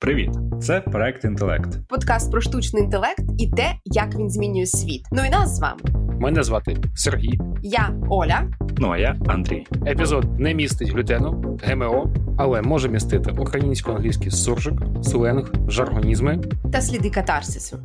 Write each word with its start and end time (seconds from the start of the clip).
Привіт, 0.00 0.30
це 0.62 0.80
проект 0.80 1.24
інтелект. 1.24 1.88
Подкаст 1.88 2.30
про 2.30 2.40
штучний 2.40 2.82
інтелект 2.82 3.24
і 3.38 3.50
те, 3.50 3.74
як 3.84 4.14
він 4.18 4.30
змінює 4.30 4.66
світ. 4.66 5.02
Ну 5.12 5.24
і 5.24 5.30
нас 5.30 5.56
з 5.56 5.60
вами. 5.60 5.80
Мене 6.20 6.42
звати 6.42 6.76
Сергій. 6.94 7.40
Я 7.62 7.94
Оля. 8.08 8.50
Ну 8.78 8.90
а 8.90 8.98
я 8.98 9.16
Андрій. 9.26 9.66
Епізод 9.86 10.40
не 10.40 10.54
містить 10.54 10.88
глютену, 10.88 11.58
ГМО, 11.62 12.14
але 12.38 12.62
може 12.62 12.88
містити 12.88 13.32
українсько-англійський 13.38 14.30
суржик, 14.30 14.74
сленг, 15.02 15.52
жаргонізми 15.68 16.40
та 16.72 16.80
сліди 16.80 17.10
катарсису. 17.10 17.78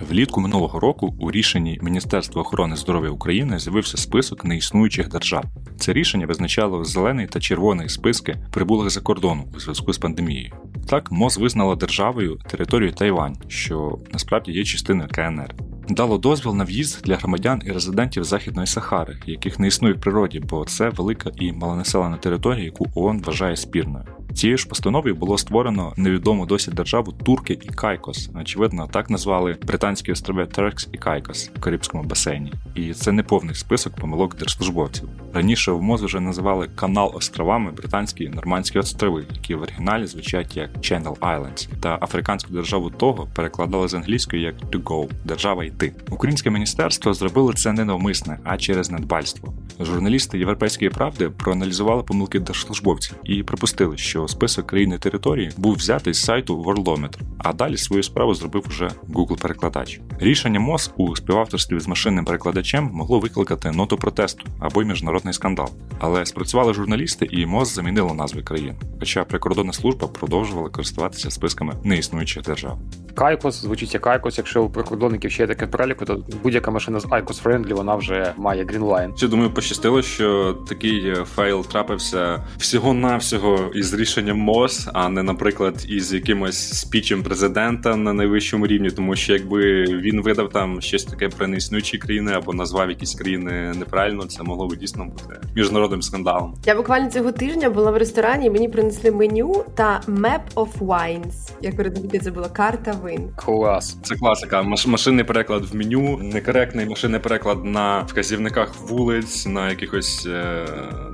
Влітку 0.00 0.40
минулого 0.40 0.80
року 0.80 1.14
у 1.18 1.30
рішенні 1.30 1.78
Міністерства 1.82 2.42
охорони 2.42 2.76
здоров'я 2.76 3.10
України 3.10 3.58
з'явився 3.58 3.96
список 3.96 4.44
неіснуючих 4.44 5.08
держав. 5.08 5.44
Це 5.76 5.92
рішення 5.92 6.26
визначало 6.26 6.84
зелений 6.84 7.26
та 7.26 7.40
червоний 7.40 7.88
списки 7.88 8.36
прибулих 8.52 8.90
за 8.90 9.00
кордону 9.00 9.44
у 9.56 9.60
зв'язку 9.60 9.92
з 9.92 9.98
пандемією. 9.98 10.52
Так, 10.88 11.12
МОЗ 11.12 11.38
визнала 11.38 11.76
державою 11.76 12.38
територію 12.50 12.92
Тайвань, 12.92 13.36
що 13.48 13.98
насправді 14.12 14.52
є 14.52 14.64
частиною 14.64 15.08
КНР. 15.12 15.54
Дало 15.88 16.18
дозвіл 16.18 16.54
на 16.54 16.64
в'їзд 16.64 17.02
для 17.04 17.16
громадян 17.16 17.62
і 17.66 17.72
резидентів 17.72 18.24
Західної 18.24 18.66
Сахари, 18.66 19.16
яких 19.26 19.58
не 19.58 19.66
існує 19.66 19.94
в 19.94 20.00
природі, 20.00 20.40
бо 20.40 20.64
це 20.64 20.88
велика 20.88 21.30
і 21.36 21.52
малонаселена 21.52 22.16
територія, 22.16 22.64
яку 22.64 22.86
ООН 22.94 23.22
вважає 23.22 23.56
спірною. 23.56 24.04
Цією 24.34 24.58
ж 24.58 24.68
постановою 24.68 25.14
було 25.14 25.38
створено 25.38 25.92
невідому 25.96 26.46
досі 26.46 26.70
державу 26.70 27.12
Турки 27.12 27.58
і 27.62 27.68
Кайкос. 27.68 28.30
Очевидно, 28.40 28.88
так 28.92 29.10
назвали 29.10 29.56
британські 29.66 30.12
острови 30.12 30.46
Теркс 30.46 30.88
і 30.92 30.98
Кайкос 30.98 31.50
в 31.56 31.60
Карибському 31.60 32.04
басейні. 32.04 32.52
І 32.74 32.92
це 32.92 33.12
не 33.12 33.22
повний 33.22 33.54
список 33.54 33.94
помилок 33.94 34.36
держслужбовців. 34.36 35.08
Раніше 35.34 35.72
в 35.72 35.82
МОЗ 35.82 36.02
вже 36.02 36.20
називали 36.20 36.68
канал 36.74 37.12
островами 37.14 37.70
британські 37.70 38.28
нормандські 38.28 38.78
острови, 38.78 39.24
які 39.34 39.54
в 39.54 39.62
оригіналі 39.62 40.06
звучать 40.06 40.56
як 40.56 40.76
Channel 40.76 41.18
Islands, 41.18 41.68
та 41.80 41.98
африканську 42.00 42.52
державу 42.52 42.90
того 42.90 43.28
перекладали 43.34 43.88
з 43.88 43.94
англійської 43.94 44.42
як 44.42 44.54
to 44.54 44.82
go– 44.82 45.10
держава 45.24 45.64
йти. 45.64 45.92
Українське 46.10 46.50
міністерство 46.50 47.14
зробило 47.14 47.52
це 47.52 47.72
не 47.72 47.84
навмисне, 47.84 48.38
а 48.44 48.56
через 48.56 48.90
недбальство. 48.90 49.54
Журналісти 49.80 50.38
Європейської 50.38 50.90
правди 50.90 51.30
проаналізували 51.30 52.02
помилки 52.02 52.40
держслужбовців 52.40 53.16
і 53.24 53.42
припустили, 53.42 53.96
що 53.96 54.17
список 54.26 54.66
країн 54.66 54.92
і 54.92 54.98
території 54.98 55.50
був 55.56 55.74
взятий 55.74 56.14
з 56.14 56.24
сайту 56.24 56.62
Worldometer, 56.62 57.20
а 57.38 57.52
далі 57.52 57.76
свою 57.76 58.02
справу 58.02 58.34
зробив 58.34 58.64
уже 58.68 58.90
Google-перекладач. 59.08 60.00
Рішення 60.18 60.60
МОЗ 60.60 60.92
у 60.96 61.16
співавторстві 61.16 61.80
з 61.80 61.88
машинним 61.88 62.24
перекладачем 62.24 62.90
могло 62.92 63.20
викликати 63.20 63.70
ноту 63.70 63.96
протесту 63.96 64.44
або 64.58 64.82
й 64.82 64.84
міжнародний 64.84 65.34
скандал. 65.34 65.68
Але 65.98 66.26
спрацювали 66.26 66.74
журналісти, 66.74 67.28
і 67.30 67.46
МОЗ 67.46 67.74
замінило 67.74 68.14
назви 68.14 68.42
країн. 68.42 68.74
Хоча 69.00 69.24
прикордонна 69.24 69.72
служба 69.72 70.08
продовжувала 70.08 70.68
користуватися 70.68 71.30
списками 71.30 71.74
неіснуючих 71.84 72.42
держав. 72.42 72.78
Кайкос 73.14 73.62
звучить 73.62 73.94
як 73.94 74.06
IQOS. 74.06 74.38
Якщо 74.38 74.62
у 74.62 74.70
прикордонників 74.70 75.30
ще 75.30 75.42
є 75.42 75.46
таке 75.46 75.66
переліку, 75.66 76.04
то 76.04 76.24
будь-яка 76.42 76.70
машина 76.70 77.00
з 77.00 77.06
IQOS 77.10 77.42
friendly, 77.42 77.74
вона 77.74 77.94
вже 77.94 78.34
має 78.36 78.64
green 78.64 78.88
line. 78.88 79.12
Я 79.22 79.28
думаю, 79.28 79.50
пощастило, 79.50 80.02
що 80.02 80.58
такий 80.68 81.14
fail 81.34 81.66
трапився 81.66 82.44
всього-навсього 82.58 83.70
із 83.74 83.94
рішенням 84.08 84.38
МОЗ, 84.38 84.88
а 84.92 85.08
не, 85.08 85.22
наприклад, 85.22 85.84
із 85.88 86.12
якимось 86.14 86.80
спічем 86.80 87.22
президента 87.22 87.96
на 87.96 88.12
найвищому 88.12 88.66
рівні, 88.66 88.90
тому 88.90 89.16
що 89.16 89.32
якби 89.32 89.84
він 89.84 90.22
видав 90.22 90.50
там 90.50 90.80
щось 90.80 91.04
таке 91.04 91.28
про 91.28 91.46
неіснуючі 91.46 91.98
країни 91.98 92.32
або 92.32 92.52
назвав 92.52 92.88
якісь 92.90 93.14
країни 93.14 93.72
неправильно, 93.78 94.24
це 94.24 94.42
могло 94.42 94.66
би 94.68 94.76
дійсно 94.76 95.04
бути 95.04 95.40
міжнародним 95.56 96.02
скандалом. 96.02 96.54
Я 96.66 96.74
буквально 96.74 97.10
цього 97.10 97.32
тижня 97.32 97.70
була 97.70 97.90
в 97.90 97.96
ресторані, 97.96 98.46
і 98.46 98.50
мені 98.50 98.68
принесли 98.68 99.10
меню 99.10 99.64
та 99.74 100.00
Map 100.08 100.40
of 100.54 100.78
Wines. 100.78 101.50
Як 101.60 101.76
передати, 101.76 102.18
це 102.18 102.30
була 102.30 102.48
карта 102.48 102.92
вин. 102.92 103.28
Клас. 103.36 103.96
Це 104.02 104.14
класика. 104.14 104.62
Маш- 104.62 104.88
машинний 104.88 105.24
переклад 105.24 105.64
в 105.64 105.76
меню, 105.76 106.18
некоректний 106.22 106.86
машинний 106.86 107.20
переклад 107.20 107.64
на 107.64 108.00
вказівниках 108.00 108.74
вулиць, 108.88 109.46
на 109.46 109.70
якихось 109.70 110.26
е- 110.26 110.66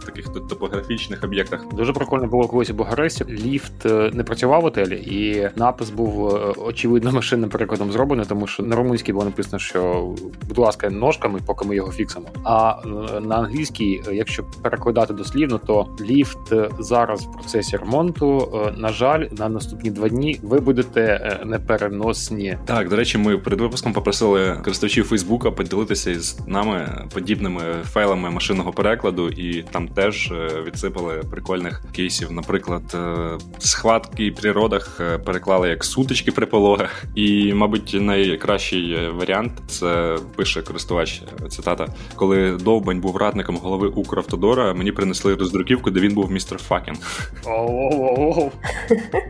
таких 0.06 0.24
топографічних 0.24 1.24
об'єктах. 1.24 1.66
Дуже 1.72 1.92
прикольно 1.92 2.26
було 2.26 2.48
колись 2.48 2.70
у 2.90 2.94
Ліфт 3.28 3.86
е, 3.86 4.10
не 4.14 4.24
працював 4.24 4.62
в 4.62 4.64
отелі, 4.64 4.94
і 4.96 5.50
напис 5.56 5.90
був 5.90 6.36
е, 6.36 6.54
очевидно 6.56 7.12
машинним 7.12 7.50
перекладом 7.50 7.92
зроблений, 7.92 8.26
тому 8.28 8.46
що 8.46 8.62
на 8.62 8.76
румунській 8.76 9.12
було 9.12 9.24
написано, 9.24 9.58
що 9.58 10.10
будь 10.48 10.58
ласка, 10.58 10.90
ножками, 10.90 11.40
поки 11.46 11.68
ми 11.68 11.76
його 11.76 11.92
фіксимо. 11.92 12.26
А 12.44 12.76
е, 12.84 13.20
на 13.20 13.36
англійській, 13.36 14.02
якщо 14.12 14.44
перекладати 14.62 15.14
дослівно, 15.14 15.60
то 15.66 15.86
ліфт 16.00 16.38
зараз 16.78 17.22
в 17.22 17.32
процесі 17.32 17.76
ремонту. 17.76 18.52
На 18.76 18.88
жаль, 18.88 19.26
на 19.38 19.48
наступні 19.48 19.90
два 19.90 20.08
дні 20.08 20.40
ви 20.42 20.60
будете 20.60 21.38
непереносні. 21.44 22.58
Так, 22.64 22.88
до 22.88 22.96
речі, 22.96 23.18
ми 23.18 23.38
перед 23.38 23.60
випуском 23.60 23.92
попросили 23.92 24.60
користувачів 24.64 25.04
Фейсбука 25.04 25.50
поділитися 25.50 26.10
із 26.10 26.38
нами 26.46 27.06
подібними 27.14 27.62
файлами 27.84 28.30
машинного 28.30 28.72
перекладу, 28.72 29.28
і 29.28 29.62
там 29.62 29.88
теж 29.88 30.32
відсипали 30.66 31.22
прикольних 31.30 31.82
кейсів. 31.92 32.32
Наприклад, 32.32 32.73
е, 32.94 33.38
схватки 33.58 34.30
при 34.30 34.52
родах 34.52 35.00
е, 35.00 35.18
переклали 35.18 35.68
як 35.68 35.84
сутички 35.84 36.32
при 36.32 36.46
пологах. 36.46 37.04
І, 37.14 37.54
мабуть, 37.54 37.96
найкращий 38.00 38.92
е, 38.92 39.10
варіант 39.10 39.52
це 39.66 40.16
пише 40.36 40.62
користувач 40.62 41.22
цитата: 41.48 41.86
коли 42.16 42.52
довбань 42.52 43.00
був 43.00 43.16
радником 43.16 43.56
голови 43.56 43.88
Укравтодора, 43.88 44.74
мені 44.74 44.92
принесли 44.92 45.34
роздруківку, 45.34 45.90
де 45.90 46.00
він 46.00 46.14
був 46.14 46.30
mister 46.30 46.58
Fucking. 46.58 46.94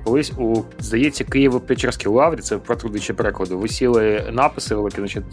Колись 0.04 0.32
у 0.38 0.62
здається 0.78 1.24
Києво-Печерській 1.24 2.10
лаврі, 2.10 2.40
це 2.40 2.58
про 2.58 2.76
труднощі 2.76 3.12
перекладу. 3.12 3.58
Висіли 3.58 4.30
написи 4.32 4.74
великі, 4.74 4.96
значить, 4.96 5.24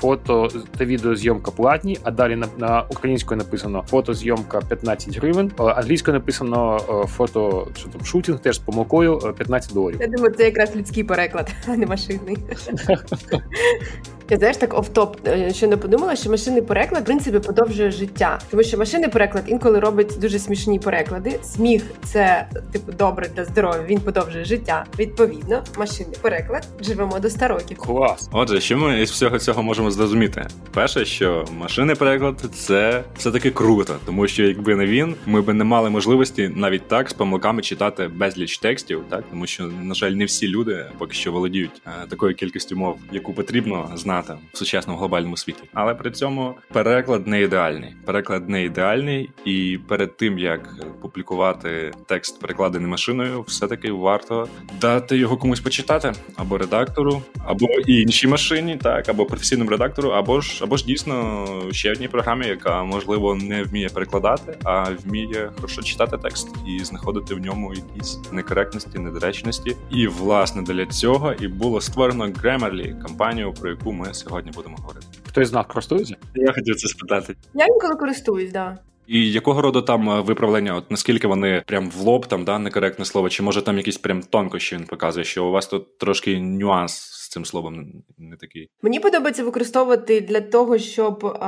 фото 0.00 0.48
та 0.76 0.84
відеозйомка 0.84 1.50
платні, 1.50 1.98
а 2.02 2.10
далі 2.10 2.38
на, 2.58 2.84
українською 2.90 3.38
написано 3.38 3.84
фотозйомка 3.88 4.60
15 4.68 5.18
гривень, 5.18 5.52
англійською 5.58 6.14
написано 6.14 6.80
е, 6.88 7.06
фото 7.38 7.68
що 7.74 7.88
там 7.88 8.04
shooting 8.04 8.38
теж 8.38 8.56
з 8.56 8.58
помилкою 8.58 9.20
е, 9.24 9.32
15 9.32 9.74
доларів. 9.74 9.98
Я 10.00 10.06
думаю, 10.06 10.34
це 10.34 10.44
якраз 10.44 10.76
людський 10.76 11.04
переклад, 11.04 11.50
а 11.66 11.76
не 11.76 11.86
машинний. 11.86 12.36
Я 14.30 14.36
знаєш, 14.36 14.56
так 14.56 14.78
офтоп, 14.78 15.16
е, 15.28 15.54
що 15.54 15.66
не 15.66 15.76
подумала, 15.76 16.16
що 16.16 16.30
машинний 16.30 16.62
переклад 16.62 17.02
в 17.02 17.06
принципі 17.06 17.38
подовжує 17.38 17.90
життя, 17.90 18.38
тому 18.50 18.62
що 18.62 18.78
машинний 18.78 19.10
переклад 19.10 19.44
інколи 19.46 19.80
робить 19.80 20.14
дуже 20.20 20.38
смішні 20.38 20.78
переклади. 20.78 21.38
Сміх 21.42 21.82
це 22.04 22.48
типу 22.72 22.92
добре 22.92 23.30
для 23.36 23.44
здоров'я. 23.44 23.82
Він 23.88 24.00
подовжує 24.00 24.44
життя. 24.44 24.84
Відповідно, 24.98 25.64
машинний 25.78 26.16
переклад 26.22 26.68
живемо 26.80 27.18
до 27.18 27.30
100 27.30 27.48
років. 27.48 27.78
Клас. 27.78 28.28
Отже, 28.32 28.60
що 28.60 28.78
ми 28.78 29.02
із 29.02 29.10
всього 29.10 29.38
цього 29.38 29.62
можемо 29.62 29.90
зрозуміти? 29.90 30.46
Перше, 30.74 31.04
що 31.04 31.44
машинний 31.58 31.96
переклад 31.96 32.44
це 32.54 33.04
все-таки 33.18 33.50
круто, 33.50 33.96
тому 34.06 34.28
що 34.28 34.44
якби 34.44 34.74
не 34.74 34.86
він, 34.86 35.14
ми 35.26 35.40
би 35.40 35.54
не 35.54 35.64
мали 35.64 35.90
можливості 35.90 36.52
навіть 36.56 36.88
так 36.88 37.10
з 37.10 37.12
помилками 37.12 37.62
читати 37.62 38.10
безліч 38.14 38.58
текстів, 38.58 39.02
так 39.08 39.24
тому 39.30 39.46
що, 39.46 39.64
на 39.82 39.94
жаль, 39.94 40.10
не 40.10 40.24
всі 40.24 40.48
люди 40.48 40.86
поки 40.98 41.14
що 41.14 41.32
володіють 41.32 41.82
е, 41.86 41.90
такою 42.08 42.34
кількістю 42.34 42.76
мов, 42.76 42.98
яку 43.12 43.32
потрібно 43.32 43.90
знати 43.94 44.17
в 44.52 44.58
сучасному 44.58 44.98
глобальному 44.98 45.36
світі. 45.36 45.62
Але 45.74 45.94
при 45.94 46.10
цьому 46.10 46.54
переклад 46.72 47.26
не 47.26 47.42
ідеальний. 47.42 47.94
Переклад 48.04 48.48
не 48.48 48.64
ідеальний, 48.64 49.30
і 49.44 49.78
перед 49.88 50.16
тим 50.16 50.38
як 50.38 50.74
публікувати 51.02 51.92
текст, 52.06 52.40
перекладений 52.40 52.90
машиною, 52.90 53.42
все-таки 53.42 53.92
варто 53.92 54.48
дати 54.80 55.16
його 55.16 55.36
комусь 55.36 55.60
почитати 55.60 56.12
або 56.36 56.58
редактору, 56.58 57.22
або 57.46 57.66
іншій 57.86 58.26
машині, 58.26 58.76
так, 58.76 59.08
або 59.08 59.26
професійному 59.26 59.70
редактору, 59.70 60.08
або 60.08 60.40
ж 60.40 60.64
або 60.64 60.76
ж 60.76 60.84
дійсно 60.84 61.46
ще 61.70 61.92
одній 61.92 62.08
програмі, 62.08 62.46
яка 62.46 62.84
можливо 62.84 63.34
не 63.34 63.62
вміє 63.62 63.88
перекладати, 63.88 64.58
а 64.64 64.90
вміє 65.04 65.50
хорошо 65.56 65.82
читати 65.82 66.18
текст 66.22 66.48
і 66.66 66.84
знаходити 66.84 67.34
в 67.34 67.38
ньому 67.38 67.74
якісь 67.74 68.18
некоректності, 68.32 68.98
недоречності. 68.98 69.76
І 69.90 70.06
власне 70.06 70.62
для 70.62 70.86
цього 70.86 71.32
і 71.40 71.48
було 71.48 71.80
створено 71.80 72.26
Grammarly, 72.26 73.02
компанію, 73.02 73.52
про 73.52 73.70
яку 73.70 73.92
ми 73.92 74.07
сьогодні 74.14 74.50
будемо 74.54 74.76
говорити. 74.76 75.06
Хтось 75.28 75.48
з 75.48 75.52
нас 75.52 75.66
користується? 75.66 76.16
Я 76.34 76.52
хотів 76.52 76.76
це 76.76 76.88
спитати. 76.88 77.36
Я 77.54 77.66
інколи 77.66 77.94
користуюсь, 77.94 78.52
да. 78.52 78.78
І 79.06 79.32
якого 79.32 79.62
роду 79.62 79.82
там 79.82 80.10
е, 80.10 80.20
виправлення? 80.20 80.74
От 80.74 80.90
наскільки 80.90 81.26
вони 81.26 81.62
прям 81.66 81.90
в 81.90 82.00
лоб 82.00 82.26
там 82.26 82.44
да 82.44 82.58
некоректне 82.58 83.04
слово, 83.04 83.28
чи 83.28 83.42
може 83.42 83.62
там 83.62 83.76
якісь 83.76 83.98
прям 83.98 84.22
тонкощі 84.22 84.76
він 84.76 84.84
показує, 84.84 85.24
що 85.24 85.44
у 85.44 85.50
вас 85.50 85.66
тут 85.66 85.98
трошки 85.98 86.40
нюанс 86.40 86.92
з 87.28 87.30
цим 87.30 87.44
словом 87.44 88.02
не 88.18 88.36
такий. 88.36 88.70
Мені 88.82 89.00
подобається 89.00 89.44
використовувати 89.44 90.20
для 90.20 90.40
того, 90.40 90.78
щоб 90.78 91.38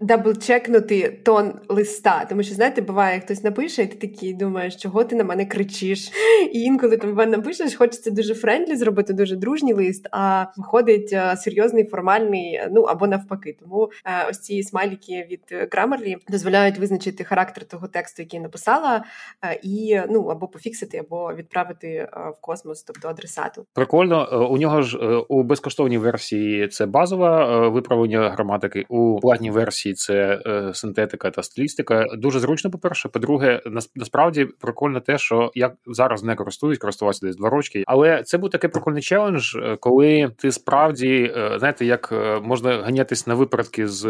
даблчекнути 0.00 1.20
тон 1.24 1.52
листа. 1.68 2.26
Тому 2.28 2.42
що, 2.42 2.54
знаєте, 2.54 2.82
буває, 2.82 3.20
хтось 3.20 3.44
напише, 3.44 3.82
і 3.82 3.86
ти 3.86 4.08
такий 4.08 4.34
думаєш, 4.34 4.76
чого 4.76 5.04
ти 5.04 5.16
на 5.16 5.24
мене 5.24 5.46
кричиш. 5.46 6.10
І 6.52 6.60
інколи 6.60 6.96
там 6.96 7.14
мене 7.14 7.36
напишеш, 7.36 7.74
хочеться 7.74 8.10
дуже 8.10 8.34
friendly 8.34 8.76
зробити, 8.76 9.12
дуже 9.12 9.36
дружній 9.36 9.72
лист, 9.72 10.08
а 10.12 10.46
виходить 10.56 11.12
а, 11.12 11.36
серйозний, 11.36 11.84
формальний, 11.84 12.60
ну 12.70 12.82
або 12.82 13.06
навпаки. 13.06 13.56
Тому 13.60 13.90
а, 14.04 14.28
ось 14.30 14.40
ці 14.40 14.62
смайліки 14.62 15.26
від 15.30 15.68
Grammarly 15.72 16.16
дозволяють 16.28 16.78
визначити 16.78 17.24
характер 17.24 17.64
того 17.64 17.88
тексту, 17.88 18.22
який 18.22 18.38
я 18.38 18.42
написала, 18.42 19.04
а, 19.40 19.52
і 19.62 20.02
ну 20.10 20.22
або 20.22 20.48
пофіксити, 20.48 20.98
або 20.98 21.34
відправити 21.34 22.08
в 22.14 22.40
космос, 22.40 22.82
тобто 22.82 23.08
адресату. 23.08 23.66
Прикольно, 23.74 24.28
е, 24.32 24.36
у 24.36 24.56
нього 24.56 24.82
ж 24.82 24.98
е, 24.98 25.17
у 25.28 25.42
безкоштовній 25.42 25.98
версії 25.98 26.68
це 26.68 26.86
базове 26.86 27.68
виправлення 27.68 28.30
граматики, 28.30 28.84
у 28.88 29.20
платній 29.20 29.50
версії 29.50 29.94
це 29.94 30.42
е, 30.46 30.74
синтетика 30.74 31.30
та 31.30 31.42
стилістика. 31.42 32.06
Дуже 32.16 32.40
зручно. 32.40 32.70
По 32.70 32.78
перше, 32.78 33.08
по-друге, 33.08 33.62
насправді 33.94 34.44
прикольно 34.44 35.00
те, 35.00 35.18
що 35.18 35.50
я 35.54 35.72
зараз 35.86 36.22
не 36.22 36.34
користуюсь, 36.34 36.78
користувався 36.78 37.26
десь 37.26 37.36
два 37.36 37.50
рочки, 37.50 37.84
але 37.86 38.22
це 38.22 38.38
був 38.38 38.50
такий 38.50 38.70
прикольний 38.70 39.02
челендж, 39.02 39.56
коли 39.80 40.30
ти 40.38 40.52
справді 40.52 41.32
знаєте, 41.58 41.84
як 41.84 42.14
можна 42.42 42.82
ганятись 42.82 43.26
на 43.26 43.34
випередки 43.34 43.88
з 43.88 44.06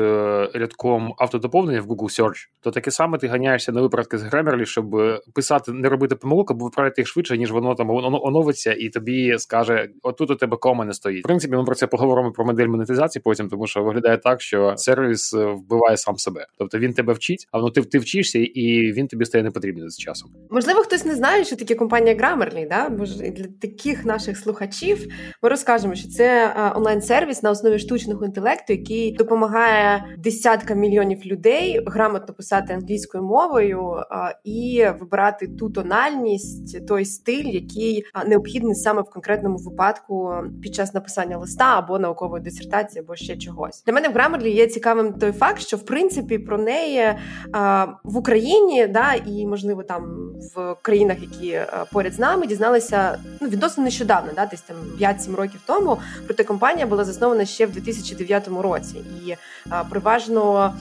рядком 0.55 1.15
автодоповнення 1.19 1.81
в 1.81 1.87
Google 1.87 2.23
Search, 2.23 2.49
то 2.61 2.71
таке 2.71 2.91
саме 2.91 3.19
ти 3.19 3.27
ганяєшся 3.27 3.73
на 3.73 3.81
випередки 3.81 4.19
з 4.19 4.25
Grammarly, 4.25 4.65
щоб 4.65 4.97
писати, 5.35 5.73
не 5.73 5.89
робити 5.89 6.17
помилок, 6.17 6.51
або 6.51 6.65
виправити 6.65 7.01
їх 7.01 7.09
швидше, 7.09 7.39
ніж 7.39 7.53
воно 7.53 7.75
там 7.75 7.91
оновиться, 7.91 8.73
і 8.73 8.89
тобі 8.89 9.39
скаже: 9.39 9.89
отут 10.03 10.31
у 10.31 10.35
тебе 10.35 10.57
кома 10.57 10.85
не 10.85 10.95
стоїть. 10.99 11.25
В 11.25 11.27
принципі, 11.27 11.57
ми 11.57 11.65
про 11.65 11.75
це 11.75 11.87
поговоримо 11.87 12.33
про 12.33 12.45
модель 12.45 12.67
монетизації 12.67 13.23
потім, 13.25 13.49
тому 13.49 13.67
що 13.67 13.83
виглядає 13.83 14.19
так, 14.19 14.41
що 14.43 14.75
сервіс 14.77 15.35
е, 15.35 15.47
вбиває 15.47 15.97
сам 15.97 16.17
себе. 16.17 16.47
Тобто 16.59 16.79
він 16.79 16.93
тебе 16.93 17.13
вчить, 17.13 17.49
а 17.53 17.59
ну 17.59 17.71
ти 17.71 17.83
ти 17.83 17.99
вчишся, 17.99 18.39
і 18.39 18.93
він 18.93 19.09
тобі 19.09 19.25
стає 19.25 19.45
не 19.45 19.51
потрібний 19.51 19.91
з 19.91 19.99
часом. 19.99 20.31
Можливо, 20.51 20.81
хтось 20.81 21.05
не 21.05 21.15
знає, 21.15 21.45
що 21.45 21.57
таке 21.57 21.75
компанія 21.75 22.17
Grammarly, 22.17 22.69
да? 22.69 22.89
Може, 22.89 23.31
для 23.31 23.45
таких 23.61 24.05
наших 24.05 24.39
слухачів 24.39 25.07
ми 25.43 25.49
розкажемо, 25.49 25.95
що 25.95 26.09
це 26.09 26.47
е, 26.47 26.73
онлайн-сервіс 26.77 27.43
на 27.43 27.51
основі 27.51 27.79
штучного 27.79 28.25
інтелекту, 28.25 28.73
який 28.73 29.13
допомагає 29.13 30.05
десяткам 30.19 30.79
мільйонів 30.79 31.27
людей 31.27 31.81
грамотно 31.87 32.35
писати 32.35 32.73
англійською 32.73 33.25
мовою 33.25 33.95
і 34.45 34.87
вибирати 35.01 35.49
ту 35.49 35.71
тональність, 35.71 36.87
той 36.87 37.05
стиль, 37.05 37.45
який 37.45 38.05
необхідний 38.27 38.75
саме 38.75 39.03
в 39.03 39.11
конкретному 39.11 39.57
випадку 39.57 40.33
під 40.63 40.75
час 40.75 40.88
написання 40.95 41.39
листа 41.39 41.79
або 41.79 41.99
наукової 41.99 42.43
дисертації, 42.43 43.05
або 43.05 43.17
ще 43.17 43.37
чогось. 43.37 43.83
Для 43.87 43.93
мене 43.93 44.09
в 44.09 44.17
Grammarly 44.17 44.49
є 44.49 44.67
цікавим 44.67 45.13
той 45.13 45.33
факт, 45.33 45.61
що 45.61 45.77
в 45.77 45.85
принципі 45.85 46.39
про 46.39 46.59
неї 46.59 47.15
в 48.05 48.17
Україні, 48.17 48.87
да 48.87 49.15
і 49.15 49.47
можливо 49.47 49.83
там 49.83 50.33
в 50.55 50.77
країнах, 50.83 51.17
які 51.21 51.61
поряд 51.93 52.15
з 52.15 52.19
нами, 52.19 52.47
дізналися 52.47 53.19
ну 53.41 53.49
відносно 53.49 53.85
нещодавно, 53.85 54.33
да, 54.37 54.47
десь 54.47 54.61
там 54.61 54.77
5-7 55.01 55.37
років 55.37 55.61
тому. 55.67 55.99
Проте 56.27 56.45
компанія 56.45 56.87
була 56.87 57.05
заснована 57.05 57.45
ще 57.45 57.67
в 57.67 57.73
2009 57.73 58.49
році 58.49 58.97
і 59.27 59.35
переважно 59.91 60.75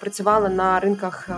працювала 0.00 0.48
на 0.48 0.80
ринках 0.80 1.28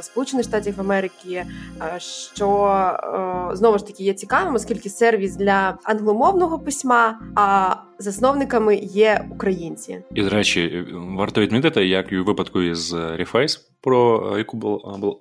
Сполучених 0.00 0.44
Штатів 0.44 0.80
Америки, 0.80 1.46
що 1.88 3.50
знову 3.52 3.78
ж 3.78 3.86
таки 3.86 4.04
є 4.04 4.14
цікавим, 4.14 4.54
оскільки 4.54 4.90
сервіс 4.90 5.36
для 5.36 5.78
англомовного 5.82 6.58
письма. 6.58 7.18
а 7.34 7.67
are 7.68 7.87
Засновниками 8.00 8.76
є 8.76 9.24
українці, 9.30 9.98
і 10.14 10.22
до 10.22 10.28
речі, 10.28 10.84
варто 10.92 11.40
відмітити, 11.40 11.86
як 11.86 12.12
і 12.12 12.18
у 12.18 12.24
випадку 12.24 12.62
із 12.62 12.94
Reface, 12.94 13.58
про 13.80 14.34
яку 14.38 14.56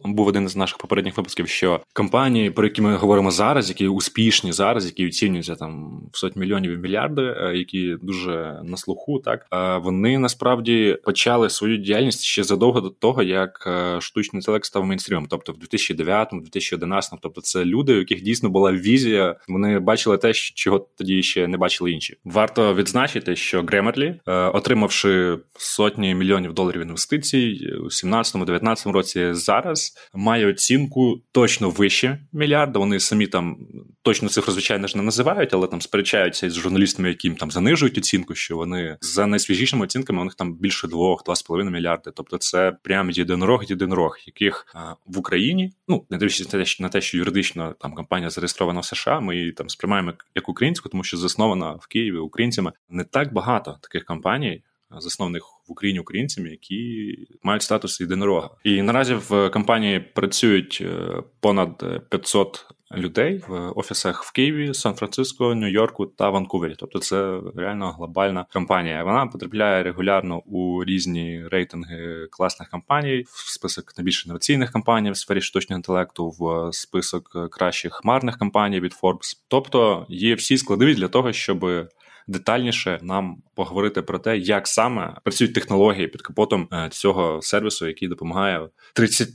був 0.05 0.27
один 0.27 0.45
із 0.45 0.55
наших 0.55 0.77
попередніх 0.77 1.17
випусків, 1.17 1.47
що 1.47 1.81
компанії, 1.93 2.51
про 2.51 2.67
які 2.67 2.81
ми 2.81 2.95
говоримо 2.95 3.31
зараз, 3.31 3.69
які 3.69 3.87
успішні 3.87 4.51
зараз, 4.51 4.85
які 4.85 5.07
оцінюються 5.07 5.55
там 5.55 6.01
в 6.13 6.17
сотні 6.17 6.39
мільйонів 6.39 6.71
і 6.71 6.77
мільярди, 6.77 7.21
е, 7.21 7.51
які 7.55 7.95
дуже 8.01 8.61
на 8.63 8.77
слуху, 8.77 9.19
так 9.19 9.47
вони 9.83 10.17
насправді 10.19 10.97
почали 11.03 11.49
свою 11.49 11.77
діяльність 11.77 12.23
ще 12.23 12.43
задовго 12.43 12.81
до 12.81 12.89
того, 12.89 13.23
як 13.23 13.63
е, 13.67 14.01
штучний 14.01 14.39
інтелект 14.39 14.65
став 14.65 14.85
мейнстрімом, 14.85 15.25
тобто 15.29 15.51
в 15.51 15.55
2009-му, 15.55 16.41
2011-му. 16.41 17.19
Тобто, 17.21 17.41
це 17.41 17.65
люди, 17.65 17.93
у 17.93 17.97
яких 17.97 18.21
дійсно 18.21 18.49
була 18.49 18.71
візія. 18.71 19.35
Вони 19.47 19.79
бачили 19.79 20.17
те, 20.17 20.33
чого 20.33 20.87
тоді 20.97 21.23
ще 21.23 21.47
не 21.47 21.57
бачили 21.57 21.91
інші. 21.91 22.17
Варто 22.25 22.66
відзначити, 22.73 23.35
що 23.35 23.61
Grammarly, 23.61 24.15
е, 24.27 24.31
отримавши 24.33 25.37
сотні 25.57 26.15
мільйонів 26.15 26.53
доларів 26.53 26.81
інвестицій 26.81 27.73
у 27.79 27.85
17-му 27.85 28.45
2019 28.45 28.87
році 28.87 29.27
зараз 29.31 29.93
має 30.13 30.47
оцінку 30.47 31.21
точно 31.31 31.69
вище 31.69 32.19
мільярда. 32.33 32.79
Вони 32.79 32.99
самі 32.99 33.27
там 33.27 33.57
точно 34.01 34.29
цифру, 34.29 34.53
звичайно 34.53 34.87
ж 34.87 34.97
не 34.97 35.03
називають, 35.03 35.53
але 35.53 35.67
там 35.67 35.81
сперечаються 35.81 36.49
з 36.49 36.55
журналістами, 36.55 37.09
які 37.09 37.29
там 37.29 37.51
занижують 37.51 37.97
оцінку, 37.97 38.35
що 38.35 38.57
вони 38.57 38.97
за 39.01 39.25
найсвіжішими 39.27 39.83
оцінками 39.83 40.21
у 40.21 40.23
них 40.23 40.35
там 40.35 40.53
більше 40.53 40.87
двох, 40.87 41.23
два 41.23 41.35
з 41.35 41.41
половиною 41.41 41.75
мільярди. 41.75 42.11
Тобто, 42.15 42.37
це 42.37 42.77
прям 42.83 43.11
єдинорог, 43.11 43.63
єдинорог, 43.63 44.17
яких 44.27 44.75
в 45.05 45.17
Україні, 45.17 45.73
ну 45.87 46.05
не 46.09 46.17
дивлячись 46.17 46.79
на 46.79 46.89
те, 46.89 47.01
що 47.01 47.17
юридично 47.17 47.75
там 47.79 47.93
компанія 47.93 48.29
зареєстрована 48.29 48.79
в 48.79 48.85
США. 48.85 49.19
Ми 49.19 49.35
її 49.37 49.51
там 49.51 49.69
сприймаємо 49.69 50.13
як 50.35 50.49
українську, 50.49 50.89
тому 50.89 51.03
що 51.03 51.17
заснована 51.17 51.71
в 51.71 51.87
Києві 51.87 52.17
українцями. 52.57 52.71
Не 52.89 53.03
так 53.03 53.33
багато 53.33 53.77
таких 53.81 54.05
компаній 54.05 54.63
засновних 54.99 55.43
в 55.67 55.71
Україні 55.71 55.99
українцями, 55.99 56.49
які 56.49 57.15
мають 57.43 57.61
статус 57.61 58.01
єдинорога. 58.01 58.49
І 58.63 58.81
наразі 58.81 59.13
в 59.13 59.49
компанії 59.49 59.99
працюють 59.99 60.79
е, 60.81 61.23
понад 61.39 61.83
500 62.09 62.65
людей 62.95 63.43
в 63.47 63.71
офісах 63.75 64.23
в 64.23 64.31
Києві, 64.31 64.73
Сан-Франциско, 64.73 65.55
Нью-Йорку 65.55 66.05
та 66.05 66.29
Ванкувері. 66.29 66.75
Тобто, 66.77 66.99
це 66.99 67.39
реально 67.55 67.91
глобальна 67.91 68.45
компанія. 68.53 69.03
Вона 69.03 69.27
потрапляє 69.27 69.83
регулярно 69.83 70.39
у 70.39 70.83
різні 70.83 71.47
рейтинги 71.47 72.27
класних 72.31 72.69
компаній, 72.69 73.23
в 73.27 73.53
список 73.53 73.93
найбільш 73.97 74.25
інноваційних 74.25 74.71
компаній 74.71 75.11
в 75.11 75.17
сфері 75.17 75.41
штучного 75.41 75.77
інтелекту, 75.77 76.29
в 76.29 76.73
список 76.73 77.49
кращих 77.51 77.93
хмарних 77.93 78.37
компаній 78.37 78.79
від 78.79 78.93
Forbes. 79.03 79.37
Тобто 79.47 80.05
є 80.09 80.35
всі 80.35 80.57
складові 80.57 80.95
для 80.95 81.07
того, 81.07 81.33
щоб 81.33 81.89
детальніше 82.27 82.99
нам 83.01 83.37
поговорити 83.55 84.01
про 84.01 84.19
те, 84.19 84.37
як 84.37 84.67
саме 84.67 85.15
працюють 85.23 85.53
технології 85.53 86.07
під 86.07 86.21
капотом 86.21 86.67
е, 86.73 86.87
цього 86.91 87.41
сервісу, 87.41 87.87
який 87.87 88.07
допомагає 88.07 88.69
30 88.93 89.29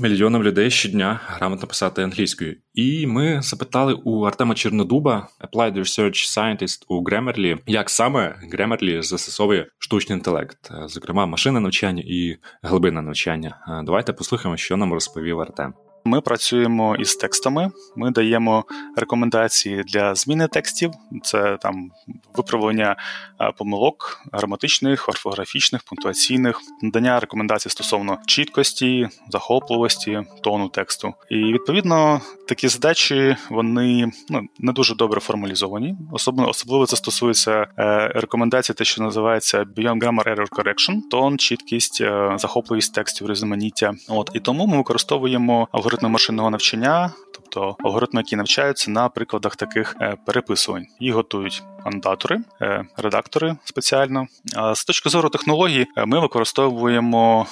мільйонам 0.00 0.42
людей 0.42 0.70
щодня 0.70 1.20
грамотно 1.26 1.68
писати 1.68 2.02
англійською. 2.02 2.56
І 2.74 3.06
ми 3.06 3.42
запитали 3.42 3.94
у 4.04 4.22
Артема 4.22 4.54
Чернодуба, 4.54 5.28
Applied 5.40 5.78
Research 5.78 6.38
Scientist 6.38 6.84
у 6.88 7.04
Grammarly, 7.04 7.58
як 7.66 7.90
саме 7.90 8.38
Grammarly 8.54 9.02
застосовує 9.02 9.66
штучний 9.78 10.18
інтелект, 10.18 10.70
е, 10.70 10.88
зокрема 10.88 11.26
машинне 11.26 11.60
навчання 11.60 12.02
і 12.06 12.36
глибинне 12.62 13.02
навчання. 13.02 13.58
Е, 13.68 13.82
давайте 13.84 14.12
послухаємо, 14.12 14.56
що 14.56 14.76
нам 14.76 14.92
розповів 14.92 15.40
Артем. 15.40 15.74
Ми 16.04 16.20
працюємо 16.20 16.96
із 16.96 17.16
текстами. 17.16 17.70
Ми 17.96 18.10
даємо 18.10 18.64
рекомендації 18.96 19.82
для 19.82 20.14
зміни 20.14 20.48
текстів. 20.48 20.90
Це 21.22 21.58
там 21.60 21.90
виправлення 22.34 22.96
е, 23.40 23.52
помилок 23.56 24.22
граматичних, 24.32 25.08
орфографічних, 25.08 25.82
пунктуаційних, 25.82 26.60
надання 26.82 27.20
рекомендацій 27.20 27.70
стосовно 27.70 28.18
чіткості, 28.26 29.08
захопливості, 29.28 30.22
тону 30.42 30.68
тексту. 30.68 31.14
І 31.30 31.36
відповідно 31.36 32.20
такі 32.48 32.68
задачі 32.68 33.36
вони 33.50 34.10
ну 34.28 34.42
не 34.58 34.72
дуже 34.72 34.94
добре 34.94 35.20
формалізовані. 35.20 35.96
Особливо 36.12 36.50
особливо 36.50 36.86
це 36.86 36.96
стосується 36.96 37.66
е, 37.78 38.08
рекомендацій, 38.08 38.74
те, 38.74 38.84
що 38.84 39.02
називається 39.02 39.64
Beyond 39.76 39.98
Grammar 39.98 40.34
Error 40.34 40.48
Correction, 40.48 41.00
тон, 41.10 41.38
чіткість, 41.38 42.00
е, 42.00 42.34
захопливість 42.36 42.94
текстів, 42.94 43.30
різноманіття. 43.30 43.94
От 44.08 44.30
і 44.34 44.40
тому 44.40 44.66
ми 44.66 44.76
використовуємо 44.76 45.68
алгоритми 45.90 46.08
машинного 46.08 46.50
навчання, 46.50 47.12
тобто 47.34 47.76
алгоритми, 47.84 48.20
які 48.20 48.36
навчаються 48.36 48.90
на 48.90 49.08
прикладах 49.08 49.56
таких 49.56 49.96
е, 50.00 50.16
переписувань. 50.26 50.86
Їх 51.00 51.14
готують 51.14 51.62
анотатори, 51.84 52.38
е, 52.62 52.84
редактори 52.96 53.56
спеціально. 53.64 54.26
З 54.74 54.84
точки 54.84 55.08
зору 55.08 55.28
технології, 55.28 55.86
е, 55.96 56.06
ми 56.06 56.20
використовуємо 56.20 57.46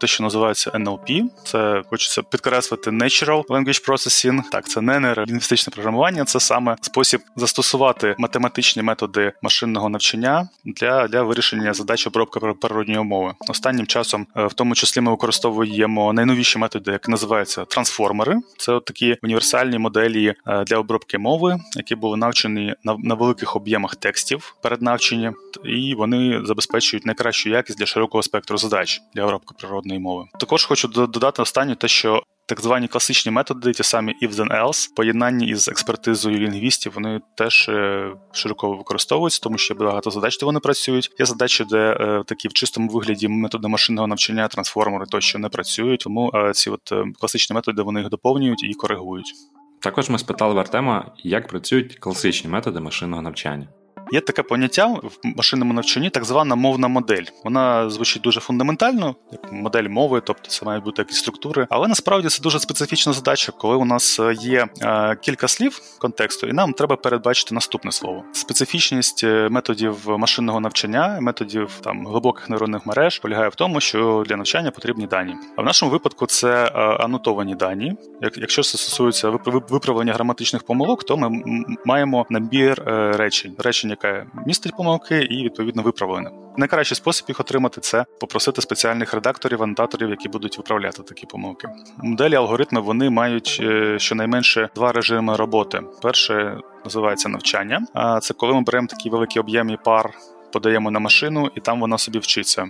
те, 0.00 0.06
що 0.06 0.24
називається 0.24 0.70
NLP. 0.70 1.22
Це 1.44 1.82
хочеться 1.90 2.22
підкреслити 2.22 2.90
Natural 2.90 3.44
Language 3.44 3.88
Processing. 3.88 4.42
Так, 4.50 4.68
це 4.68 4.80
не 4.80 5.00
нейролінгвістичне 5.00 5.70
програмування, 5.70 6.24
це 6.24 6.40
саме 6.40 6.76
спосіб 6.80 7.20
застосувати 7.36 8.14
математичні 8.18 8.82
методи 8.82 9.32
машинного 9.42 9.88
навчання 9.88 10.48
для 10.64 11.08
для 11.08 11.22
вирішення 11.22 11.74
задач 11.74 12.06
обробки 12.06 12.40
природньої 12.40 13.04
мови. 13.04 13.32
Останнім 13.48 13.86
часом, 13.86 14.26
в 14.34 14.54
тому 14.54 14.74
числі, 14.74 15.00
ми 15.00 15.10
використовуємо 15.10 16.12
найновіші 16.12 16.58
методи, 16.58 16.90
які 16.90 17.10
називаються 17.10 17.64
трансформери. 17.64 18.36
Це 18.58 18.72
от 18.72 18.84
такі 18.84 19.16
універсальні 19.22 19.78
моделі 19.78 20.34
для 20.66 20.76
обробки 20.78 21.18
мови, 21.18 21.58
які 21.76 21.94
були 21.94 22.16
навчені 22.16 22.74
на, 22.84 22.96
на 22.98 23.14
великих 23.14 23.56
об'єктах 23.56 23.67
об'ємах 23.68 23.96
текстів 23.96 24.56
перед 24.62 24.82
навчанням, 24.82 25.34
і 25.64 25.94
вони 25.94 26.40
забезпечують 26.44 27.06
найкращу 27.06 27.50
якість 27.50 27.78
для 27.78 27.86
широкого 27.86 28.22
спектру 28.22 28.58
задач 28.58 29.00
для 29.14 29.24
обробки 29.24 29.54
природної 29.58 30.00
мови. 30.00 30.24
Також 30.40 30.64
хочу 30.64 30.88
додати 30.88 31.42
останнє 31.42 31.74
те, 31.74 31.88
що 31.88 32.22
так 32.46 32.60
звані 32.60 32.88
класичні 32.88 33.32
методи, 33.32 33.72
ті 33.72 33.82
самі 33.82 34.14
if 34.22 34.32
then 34.32 34.64
else, 34.64 34.88
поєднанні 34.96 35.46
із 35.46 35.68
експертизою 35.68 36.38
лінгвістів, 36.38 36.92
вони 36.94 37.20
теж 37.36 37.68
е, 37.68 38.10
широко 38.32 38.76
використовуються, 38.76 39.40
тому 39.42 39.58
що 39.58 39.74
багато 39.74 40.10
задач, 40.10 40.38
де 40.38 40.46
вони 40.46 40.60
працюють. 40.60 41.10
Є 41.18 41.26
задачі, 41.26 41.64
де 41.70 41.96
е, 42.00 42.22
такі 42.26 42.48
в 42.48 42.52
чистому 42.52 42.88
вигляді 42.88 43.28
методи 43.28 43.68
машинного 43.68 44.06
навчання, 44.06 44.48
трансформери 44.48 45.06
тощо 45.06 45.38
не 45.38 45.48
працюють. 45.48 46.00
Тому 46.00 46.30
е, 46.34 46.52
ці 46.52 46.70
от 46.70 46.92
класичні 47.20 47.54
методи 47.54 47.82
вони 47.82 48.00
їх 48.00 48.08
доповнюють 48.08 48.62
і 48.62 48.74
коригують. 48.74 49.34
Також 49.80 50.10
ми 50.10 50.18
спитали 50.18 50.54
в 50.54 50.58
Артема, 50.58 51.12
як 51.18 51.48
працюють 51.48 51.98
класичні 51.98 52.50
методи 52.50 52.80
машинного 52.80 53.22
навчання. 53.22 53.68
Є 54.12 54.20
таке 54.20 54.42
поняття 54.42 54.86
в 54.86 55.18
машинному 55.22 55.72
навчанні, 55.72 56.10
так 56.10 56.24
звана 56.24 56.54
мовна 56.54 56.88
модель. 56.88 57.22
Вона 57.44 57.90
звучить 57.90 58.22
дуже 58.22 58.40
фундаментально, 58.40 59.16
як 59.32 59.52
модель 59.52 59.88
мови, 59.88 60.22
тобто 60.24 60.48
це 60.48 60.66
мають 60.66 60.84
бути 60.84 61.02
якісь 61.02 61.18
структури. 61.18 61.66
Але 61.70 61.88
насправді 61.88 62.28
це 62.28 62.42
дуже 62.42 62.58
специфічна 62.60 63.12
задача, 63.12 63.52
коли 63.58 63.76
у 63.76 63.84
нас 63.84 64.20
е, 64.20 64.34
є 64.40 64.66
е, 64.82 65.16
кілька 65.16 65.48
слів 65.48 65.80
контексту, 65.98 66.46
і 66.46 66.52
нам 66.52 66.72
треба 66.72 66.96
передбачити 66.96 67.54
наступне 67.54 67.92
слово. 67.92 68.24
Специфічність 68.32 69.24
е, 69.24 69.48
методів 69.48 69.96
машинного 70.08 70.60
навчання, 70.60 71.18
методів 71.20 71.80
там 71.84 72.06
глибоких 72.06 72.50
нейронних 72.50 72.86
мереж 72.86 73.18
полягає 73.18 73.48
в 73.48 73.54
тому, 73.54 73.80
що 73.80 74.24
для 74.26 74.36
навчання 74.36 74.70
потрібні 74.70 75.06
дані. 75.06 75.34
А 75.56 75.62
в 75.62 75.64
нашому 75.64 75.92
випадку 75.92 76.26
це 76.26 76.64
анотовані 77.00 77.54
дані. 77.54 77.96
Якщо 78.36 78.62
це 78.62 78.78
стосується 78.78 79.30
виправлення 79.46 80.12
граматичних 80.12 80.62
помилок, 80.62 81.04
то 81.04 81.16
ми 81.16 81.42
маємо 81.84 82.26
набір 82.30 82.82
речень. 83.16 83.54
Речення 83.58 83.96
яке 84.02 84.26
містить 84.46 84.76
помилки, 84.76 85.18
і 85.18 85.44
відповідно 85.44 85.82
виправлене. 85.82 86.30
Найкращий 86.56 86.96
спосіб 86.96 87.24
їх 87.28 87.40
отримати 87.40 87.80
це 87.80 88.04
попросити 88.20 88.62
спеціальних 88.62 89.14
редакторів, 89.14 89.62
анотаторів, 89.62 90.10
які 90.10 90.28
будуть 90.28 90.58
виправляти 90.58 91.02
такі 91.02 91.26
помилки. 91.26 91.68
Моделі 91.98 92.34
алгоритми 92.34 92.80
вони 92.80 93.10
мають 93.10 93.58
е, 93.62 93.98
щонайменше 93.98 94.68
два 94.74 94.92
режими 94.92 95.36
роботи. 95.36 95.80
Перше 96.02 96.56
називається 96.84 97.28
навчання, 97.28 97.86
а 97.94 98.20
це 98.20 98.34
коли 98.34 98.54
ми 98.54 98.60
беремо 98.60 98.86
такі 98.86 99.10
великі 99.10 99.40
об'єми 99.40 99.76
пар. 99.84 100.10
Подаємо 100.52 100.90
на 100.90 100.98
машину, 100.98 101.50
і 101.54 101.60
там 101.60 101.80
вона 101.80 101.98
собі 101.98 102.18
вчиться. 102.18 102.68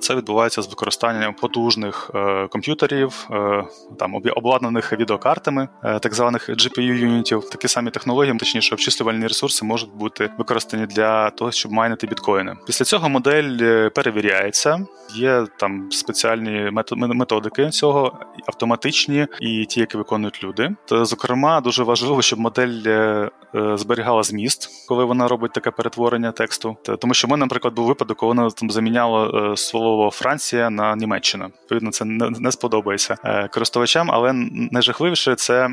Це 0.00 0.14
відбувається 0.14 0.62
з 0.62 0.68
використанням 0.68 1.34
потужних 1.34 2.10
е, 2.14 2.48
комп'ютерів, 2.50 3.28
е, 3.30 3.64
там 3.98 4.14
обладнаних 4.14 4.92
відеокартами, 4.92 5.68
е, 5.84 5.98
так 5.98 6.14
званих 6.14 6.50
GPU-юнітів. 6.50 7.50
Такі 7.50 7.68
самі 7.68 7.90
технології, 7.90 8.36
точніше, 8.36 8.74
обчислювальні 8.74 9.26
ресурси 9.26 9.64
можуть 9.64 9.94
бути 9.94 10.30
використані 10.38 10.86
для 10.86 11.30
того, 11.30 11.52
щоб 11.52 11.72
майнити 11.72 12.06
біткоїни. 12.06 12.54
Після 12.66 12.84
цього 12.84 13.08
модель 13.08 13.88
перевіряється. 13.88 14.86
Є 15.14 15.46
там 15.56 15.88
спеціальні 15.90 16.70
методики 16.98 17.70
цього, 17.70 18.18
автоматичні 18.46 19.26
і 19.40 19.64
ті, 19.64 19.80
які 19.80 19.96
виконують 19.96 20.44
люди. 20.44 20.70
То, 20.84 21.04
зокрема, 21.04 21.60
дуже 21.60 21.82
важливо, 21.82 22.22
щоб 22.22 22.38
модель 22.38 22.82
зберігала 23.74 24.22
зміст, 24.22 24.88
коли 24.88 25.04
вона 25.04 25.28
робить 25.28 25.52
таке 25.52 25.70
перетворення 25.70 26.32
тексту. 26.32 26.76
Тому 26.98 27.14
що 27.14 27.28
в 27.28 27.30
мене, 27.30 27.40
наприклад, 27.40 27.74
був 27.74 27.86
випадок, 27.86 28.16
коли 28.16 28.34
вона 28.34 28.50
там 28.50 28.70
заміняла 28.70 29.56
слово 29.56 30.10
Франція 30.10 30.70
на 30.70 30.96
Німеччина. 30.96 31.50
Відповідно, 31.62 31.90
це 31.90 32.04
не, 32.04 32.52
сподобається 32.52 33.16
е, 33.24 33.48
користувачам, 33.48 34.10
але 34.10 34.32
найжахливіше 34.72 35.34
це 35.34 35.68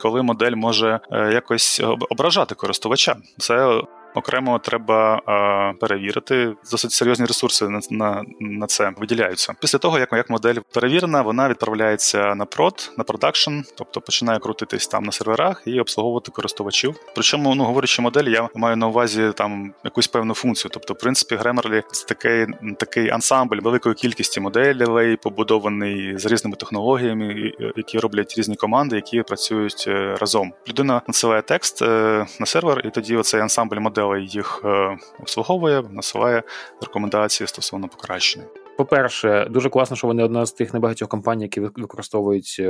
коли 0.00 0.22
модель 0.22 0.54
може 0.54 1.00
е, 1.12 1.32
якось 1.32 1.82
ображати 2.10 2.54
користувача. 2.54 3.16
Це 3.38 3.82
окремо 4.14 4.58
треба 4.58 5.22
а, 5.26 5.72
перевірити. 5.80 6.52
Досить 6.70 6.92
серйозні 6.92 7.26
ресурси 7.26 7.68
на 7.68 7.80
на, 7.90 8.24
на 8.40 8.66
це 8.66 8.92
виділяються. 8.96 9.54
Після 9.60 9.78
того, 9.78 9.98
як 9.98 10.12
як 10.12 10.30
модель 10.30 10.54
перевірена, 10.74 11.22
вона 11.22 11.48
відправляється 11.48 12.34
на 12.34 12.44
прод, 12.44 12.92
на 12.98 13.04
продакшн, 13.04 13.60
тобто 13.74 14.00
починає 14.00 14.38
крутитись 14.38 14.86
там 14.86 15.04
на 15.04 15.12
серверах 15.12 15.62
і 15.66 15.80
обслуговувати 15.80 16.30
користувачів. 16.30 16.94
Причому, 17.14 17.54
ну 17.54 17.64
говорячи 17.64 18.02
модель, 18.02 18.24
я 18.24 18.48
маю 18.54 18.76
на 18.76 18.86
увазі 18.88 19.32
там 19.34 19.74
якусь 19.84 20.06
певну 20.06 20.34
функцію. 20.34 20.70
Тобто, 20.74 20.94
в 20.94 20.98
принципі, 20.98 21.36
Grammarly– 21.36 21.82
це 21.92 22.06
такий 22.06 22.46
такий 22.78 23.10
ансамбль 23.10 23.56
великої 23.56 23.94
кількості 23.94 24.40
моделей, 24.40 25.16
побудований 25.16 26.18
з 26.18 26.26
різними 26.26 26.56
технологіями, 26.56 27.52
які 27.76 27.98
роблять 27.98 28.34
різні 28.38 28.56
команди, 28.56 28.96
які 28.96 29.22
працюють 29.22 29.84
е, 29.88 30.16
разом. 30.20 30.52
Людина 30.68 31.02
надсилає 31.06 31.42
текст 31.42 31.82
е, 31.82 32.26
на 32.40 32.46
сервер, 32.46 32.82
і 32.84 32.90
тоді 32.90 33.16
оцей 33.16 33.40
ансамбль 33.40 33.78
моделей 33.78 34.03
моделей 34.04 34.26
їх 34.26 34.62
е, 34.64 34.96
обслуговує, 35.20 35.82
насилає 35.90 36.42
рекомендації 36.82 37.46
стосовно 37.46 37.88
покращення. 37.88 38.44
По-перше, 38.76 39.46
дуже 39.50 39.68
класно, 39.68 39.96
що 39.96 40.06
вони 40.06 40.24
одна 40.24 40.46
з 40.46 40.52
тих 40.52 40.74
небагатьох 40.74 41.08
компаній, 41.08 41.42
які 41.42 41.60
використовують 41.60 42.56
е, 42.60 42.68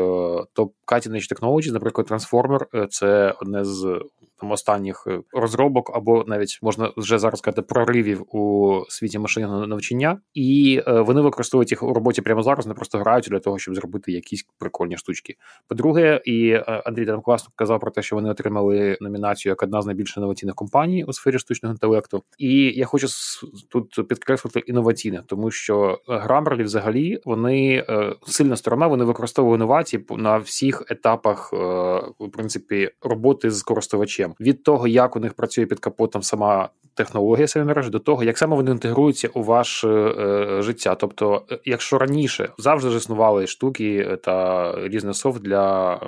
топ 0.52 0.72
cutting 0.86 1.32
Technologies, 1.32 1.72
наприклад, 1.72 2.10
Transformer– 2.10 2.86
це 2.88 3.34
одне 3.40 3.64
з 3.64 4.00
там 4.40 4.50
останніх 4.50 5.04
е, 5.06 5.20
розробок, 5.32 5.90
або 5.94 6.24
навіть 6.26 6.58
можна 6.62 6.92
вже 6.96 7.18
зараз 7.18 7.38
сказати 7.38 7.62
проривів 7.62 8.34
у 8.36 8.82
світі 8.88 9.18
машинного 9.18 9.66
навчання, 9.66 10.20
і 10.34 10.82
е, 10.86 11.00
вони 11.00 11.20
використовують 11.20 11.70
їх 11.70 11.82
у 11.82 11.94
роботі 11.94 12.22
прямо 12.22 12.42
зараз, 12.42 12.66
не 12.66 12.74
просто 12.74 12.98
грають 12.98 13.26
для 13.30 13.38
того, 13.38 13.58
щоб 13.58 13.74
зробити 13.74 14.12
якісь 14.12 14.46
прикольні 14.58 14.96
штучки. 14.96 15.34
По-друге, 15.68 16.20
і 16.24 16.48
е, 16.48 16.60
Андрій 16.60 17.06
там 17.06 17.20
класно 17.20 17.52
казав 17.56 17.80
про 17.80 17.90
те, 17.90 18.02
що 18.02 18.16
вони 18.16 18.30
отримали 18.30 18.98
номінацію 19.00 19.50
як 19.50 19.62
одна 19.62 19.82
з 19.82 19.86
найбільш 19.86 20.16
інноваційних 20.16 20.54
компаній 20.54 21.04
у 21.04 21.12
сфері 21.12 21.38
штучного 21.38 21.72
інтелекту. 21.72 22.22
І 22.38 22.54
я 22.54 22.86
хочу 22.86 23.06
тут 23.70 24.08
підкреслити 24.08 24.60
інноваційне, 24.60 25.22
тому 25.26 25.50
що 25.50 25.98
Grammarly 26.08 26.64
взагалі 26.64 27.20
вони 27.24 27.86
сильна 28.26 28.56
сторона, 28.56 28.86
вони 28.86 29.04
використовують 29.04 29.56
інновації 29.56 30.06
на 30.10 30.36
всіх 30.38 30.82
етапах 30.88 31.52
в 32.18 32.28
принципі 32.32 32.90
роботи 33.02 33.50
з 33.50 33.62
користувачем 33.62 34.23
від 34.40 34.62
того, 34.62 34.88
як 34.88 35.16
у 35.16 35.20
них 35.20 35.34
працює 35.34 35.66
під 35.66 35.80
капотом 35.80 36.22
сама 36.22 36.68
технологія 36.94 37.64
мережі, 37.64 37.90
до 37.90 37.98
того, 37.98 38.24
як 38.24 38.38
саме 38.38 38.56
вони 38.56 38.70
інтегруються 38.70 39.28
у 39.34 39.42
ваше 39.42 39.88
е, 39.88 40.62
життя. 40.62 40.94
Тобто, 40.94 41.42
е, 41.52 41.58
якщо 41.64 41.98
раніше 41.98 42.48
завжди 42.58 42.90
ж 42.90 42.96
існували 42.96 43.46
штуки 43.46 44.18
та 44.22 44.74
різний 44.88 45.14
софт 45.14 45.42
для 45.42 45.94
е, 45.94 45.98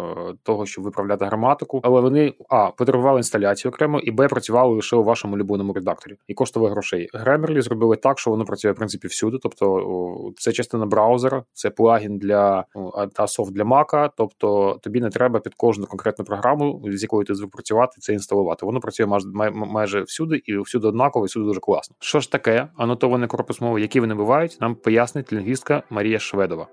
того, 0.43 0.67
щоб 0.67 0.85
виправляти 0.85 1.25
граматику, 1.25 1.81
але 1.85 2.01
вони 2.01 2.35
а 2.49 2.71
потребували 2.71 3.19
інсталяцію 3.19 3.73
окремо, 3.73 3.99
і 3.99 4.11
б 4.11 4.29
працювали 4.29 4.75
лише 4.75 4.97
у 4.97 5.05
вашому 5.05 5.35
улюбленому 5.35 5.73
редакторі 5.73 6.17
і 6.29 6.35
коштували 6.35 6.73
грошей. 6.73 7.09
Grammarly 7.15 7.63
зробили 7.63 7.97
так, 7.97 8.19
що 8.19 8.31
воно 8.31 8.45
працює 8.45 8.73
в 8.73 8.75
принципі 8.75 9.09
всюди. 9.09 9.39
Тобто, 9.43 10.33
це 10.37 10.53
частина 10.53 10.87
браузера, 10.87 11.43
це 11.53 11.71
плагін 11.71 12.19
для 12.19 12.65
та 13.13 13.27
софт 13.27 13.53
для 13.53 13.63
Mac, 13.63 14.11
Тобто 14.17 14.79
тобі 14.83 15.01
не 15.01 15.11
треба 15.11 15.41
під 15.41 15.55
кожну 15.55 15.87
конкретну 15.87 16.25
програму, 16.25 16.83
з 16.87 17.03
якою 17.03 17.25
ти 17.25 17.35
звик 17.35 17.51
працювати, 17.51 17.97
це 18.07 18.13
інсталувати. 18.13 18.67
Воно 18.67 18.81
працює 18.81 19.07
майже 19.07 19.29
майже 19.53 20.01
всюди 20.03 20.43
і 20.45 20.59
всюди 20.59 20.89
однаково, 20.89 21.25
і 21.25 21.29
всюди 21.29 21.47
дуже 21.47 21.61
класно. 21.61 21.97
Що 22.01 22.21
ж 22.21 22.33
таке 22.33 22.69
анотований 22.77 23.29
корпус 23.29 23.61
мови, 23.61 23.81
які 23.81 24.01
вони 24.01 24.15
бувають, 24.15 24.59
нам 24.61 24.75
пояснить 24.75 25.33
лінгвістка 25.33 25.83
Марія 25.91 26.19
Шведова. 26.19 26.67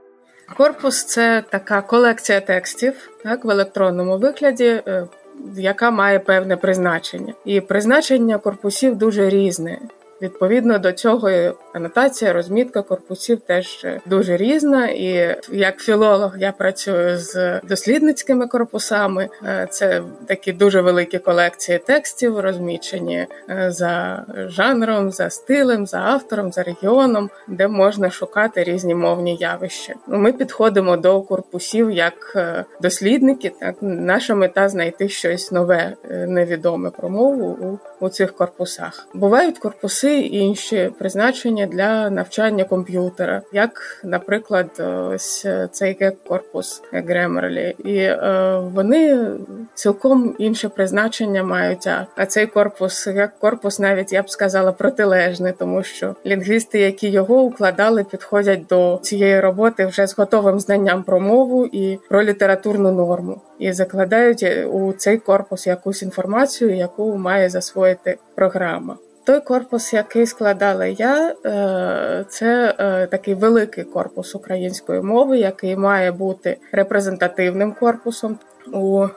Корпус 0.58 1.06
це 1.06 1.44
така 1.50 1.82
колекція 1.82 2.42
текстів, 2.42 3.10
так 3.24 3.46
в 3.46 3.50
електронному 3.50 4.18
вигляді. 4.18 4.66
Е, 4.66 5.08
яка 5.56 5.92
має 5.92 6.20
певне 6.20 6.58
призначення, 6.58 7.34
і 7.46 7.62
призначення 7.62 8.38
корпусів 8.38 8.96
дуже 8.96 9.30
різне. 9.30 9.80
Відповідно 10.24 10.80
до 10.80 10.92
цього 10.92 11.30
анотація, 11.74 12.34
розмітка 12.34 12.82
корпусів 12.82 13.40
теж 13.40 13.86
дуже 14.06 14.38
різна. 14.38 14.88
І 14.88 15.38
як 15.52 15.80
філолог 15.80 16.38
я 16.38 16.52
працюю 16.52 17.18
з 17.18 17.60
дослідницькими 17.64 18.48
корпусами. 18.48 19.30
Е, 19.46 19.68
це 19.70 20.02
такі 20.28 20.54
дуже 20.54 20.82
великі 20.82 21.20
колекції 21.20 21.80
текстів, 21.80 22.40
розмічені 22.40 23.28
е, 23.50 23.72
за 23.72 24.26
жанром, 24.36 25.12
за 25.12 25.30
стилем, 25.30 25.88
за 25.88 25.98
автором, 25.98 26.52
за 26.52 26.64
регіоном, 26.64 27.30
де 27.48 27.68
можна 27.68 28.10
шукати 28.10 28.64
різні 28.64 28.96
мовні 28.96 29.36
явища. 29.36 29.94
Ну, 30.08 30.18
ми 30.18 30.34
підходимо 30.34 30.98
до 30.98 31.22
корпусів 31.22 31.92
як 31.92 32.34
е, 32.36 32.66
дослідники. 32.82 33.52
Так 33.60 33.76
наша 33.82 34.36
мета 34.36 34.70
знайти 34.70 35.10
щось 35.10 35.52
нове, 35.52 35.94
невідоме 36.10 36.90
про 36.90 37.10
мову 37.10 37.46
у, 37.46 37.80
у 38.04 38.10
цих 38.10 38.32
корпусах. 38.32 39.08
Бувають 39.14 39.60
корпуси 39.60 40.20
інші 40.20 40.92
призначення 41.00 41.66
для 41.66 42.10
навчання 42.10 42.64
комп'ютера, 42.64 43.42
як, 43.54 44.02
наприклад, 44.04 44.84
ось 45.14 45.48
цей 45.72 46.14
корпус 46.28 46.82
Grammarly. 46.94 47.82
і 47.86 47.98
е, 47.98 48.60
вони 48.74 49.28
цілком 49.74 50.36
інше 50.38 50.70
призначення 50.70 51.44
мають. 51.44 51.88
А 52.16 52.26
цей 52.26 52.48
корпус, 52.48 53.08
як 53.08 53.40
корпус, 53.40 53.80
навіть 53.80 54.14
я 54.14 54.22
б 54.22 54.30
сказала, 54.30 54.72
протилежний, 54.72 55.54
тому 55.60 55.84
що 55.84 56.16
лінгвісти, 56.26 56.80
які 56.80 57.10
його 57.10 57.42
укладали, 57.42 58.04
підходять 58.04 58.66
до 58.70 59.00
цієї 59.02 59.40
роботи 59.40 59.86
вже 59.86 60.08
з 60.08 60.18
готовим 60.18 60.60
знанням 60.60 61.04
про 61.04 61.20
мову 61.20 61.66
і 61.66 62.00
про 62.10 62.24
літературну 62.24 62.92
норму. 62.92 63.42
і 63.60 63.74
закладають 63.74 64.46
у 64.72 64.94
цей 64.94 65.18
корпус 65.18 65.68
якусь 65.68 66.04
інформацію, 66.04 66.76
яку 66.76 67.18
має 67.18 67.50
засвоїти 67.50 67.93
програма. 68.36 68.98
Той 69.26 69.40
корпус, 69.40 69.94
який 69.94 70.26
складала 70.26 70.86
я, 70.86 71.36
е, 71.46 72.26
це 72.30 72.76
е, 72.80 73.08
такий 73.08 73.34
великий 73.34 73.84
корпус 73.84 74.36
української 74.36 75.02
мови, 75.02 75.38
який 75.38 75.76
має 75.76 76.12
бути 76.12 76.58
репрезентативним 76.72 77.74
корпусом. 77.80 78.38
У 78.74 79.04
е, 79.04 79.10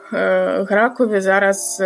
Гракові 0.69 1.21
зараз 1.21 1.83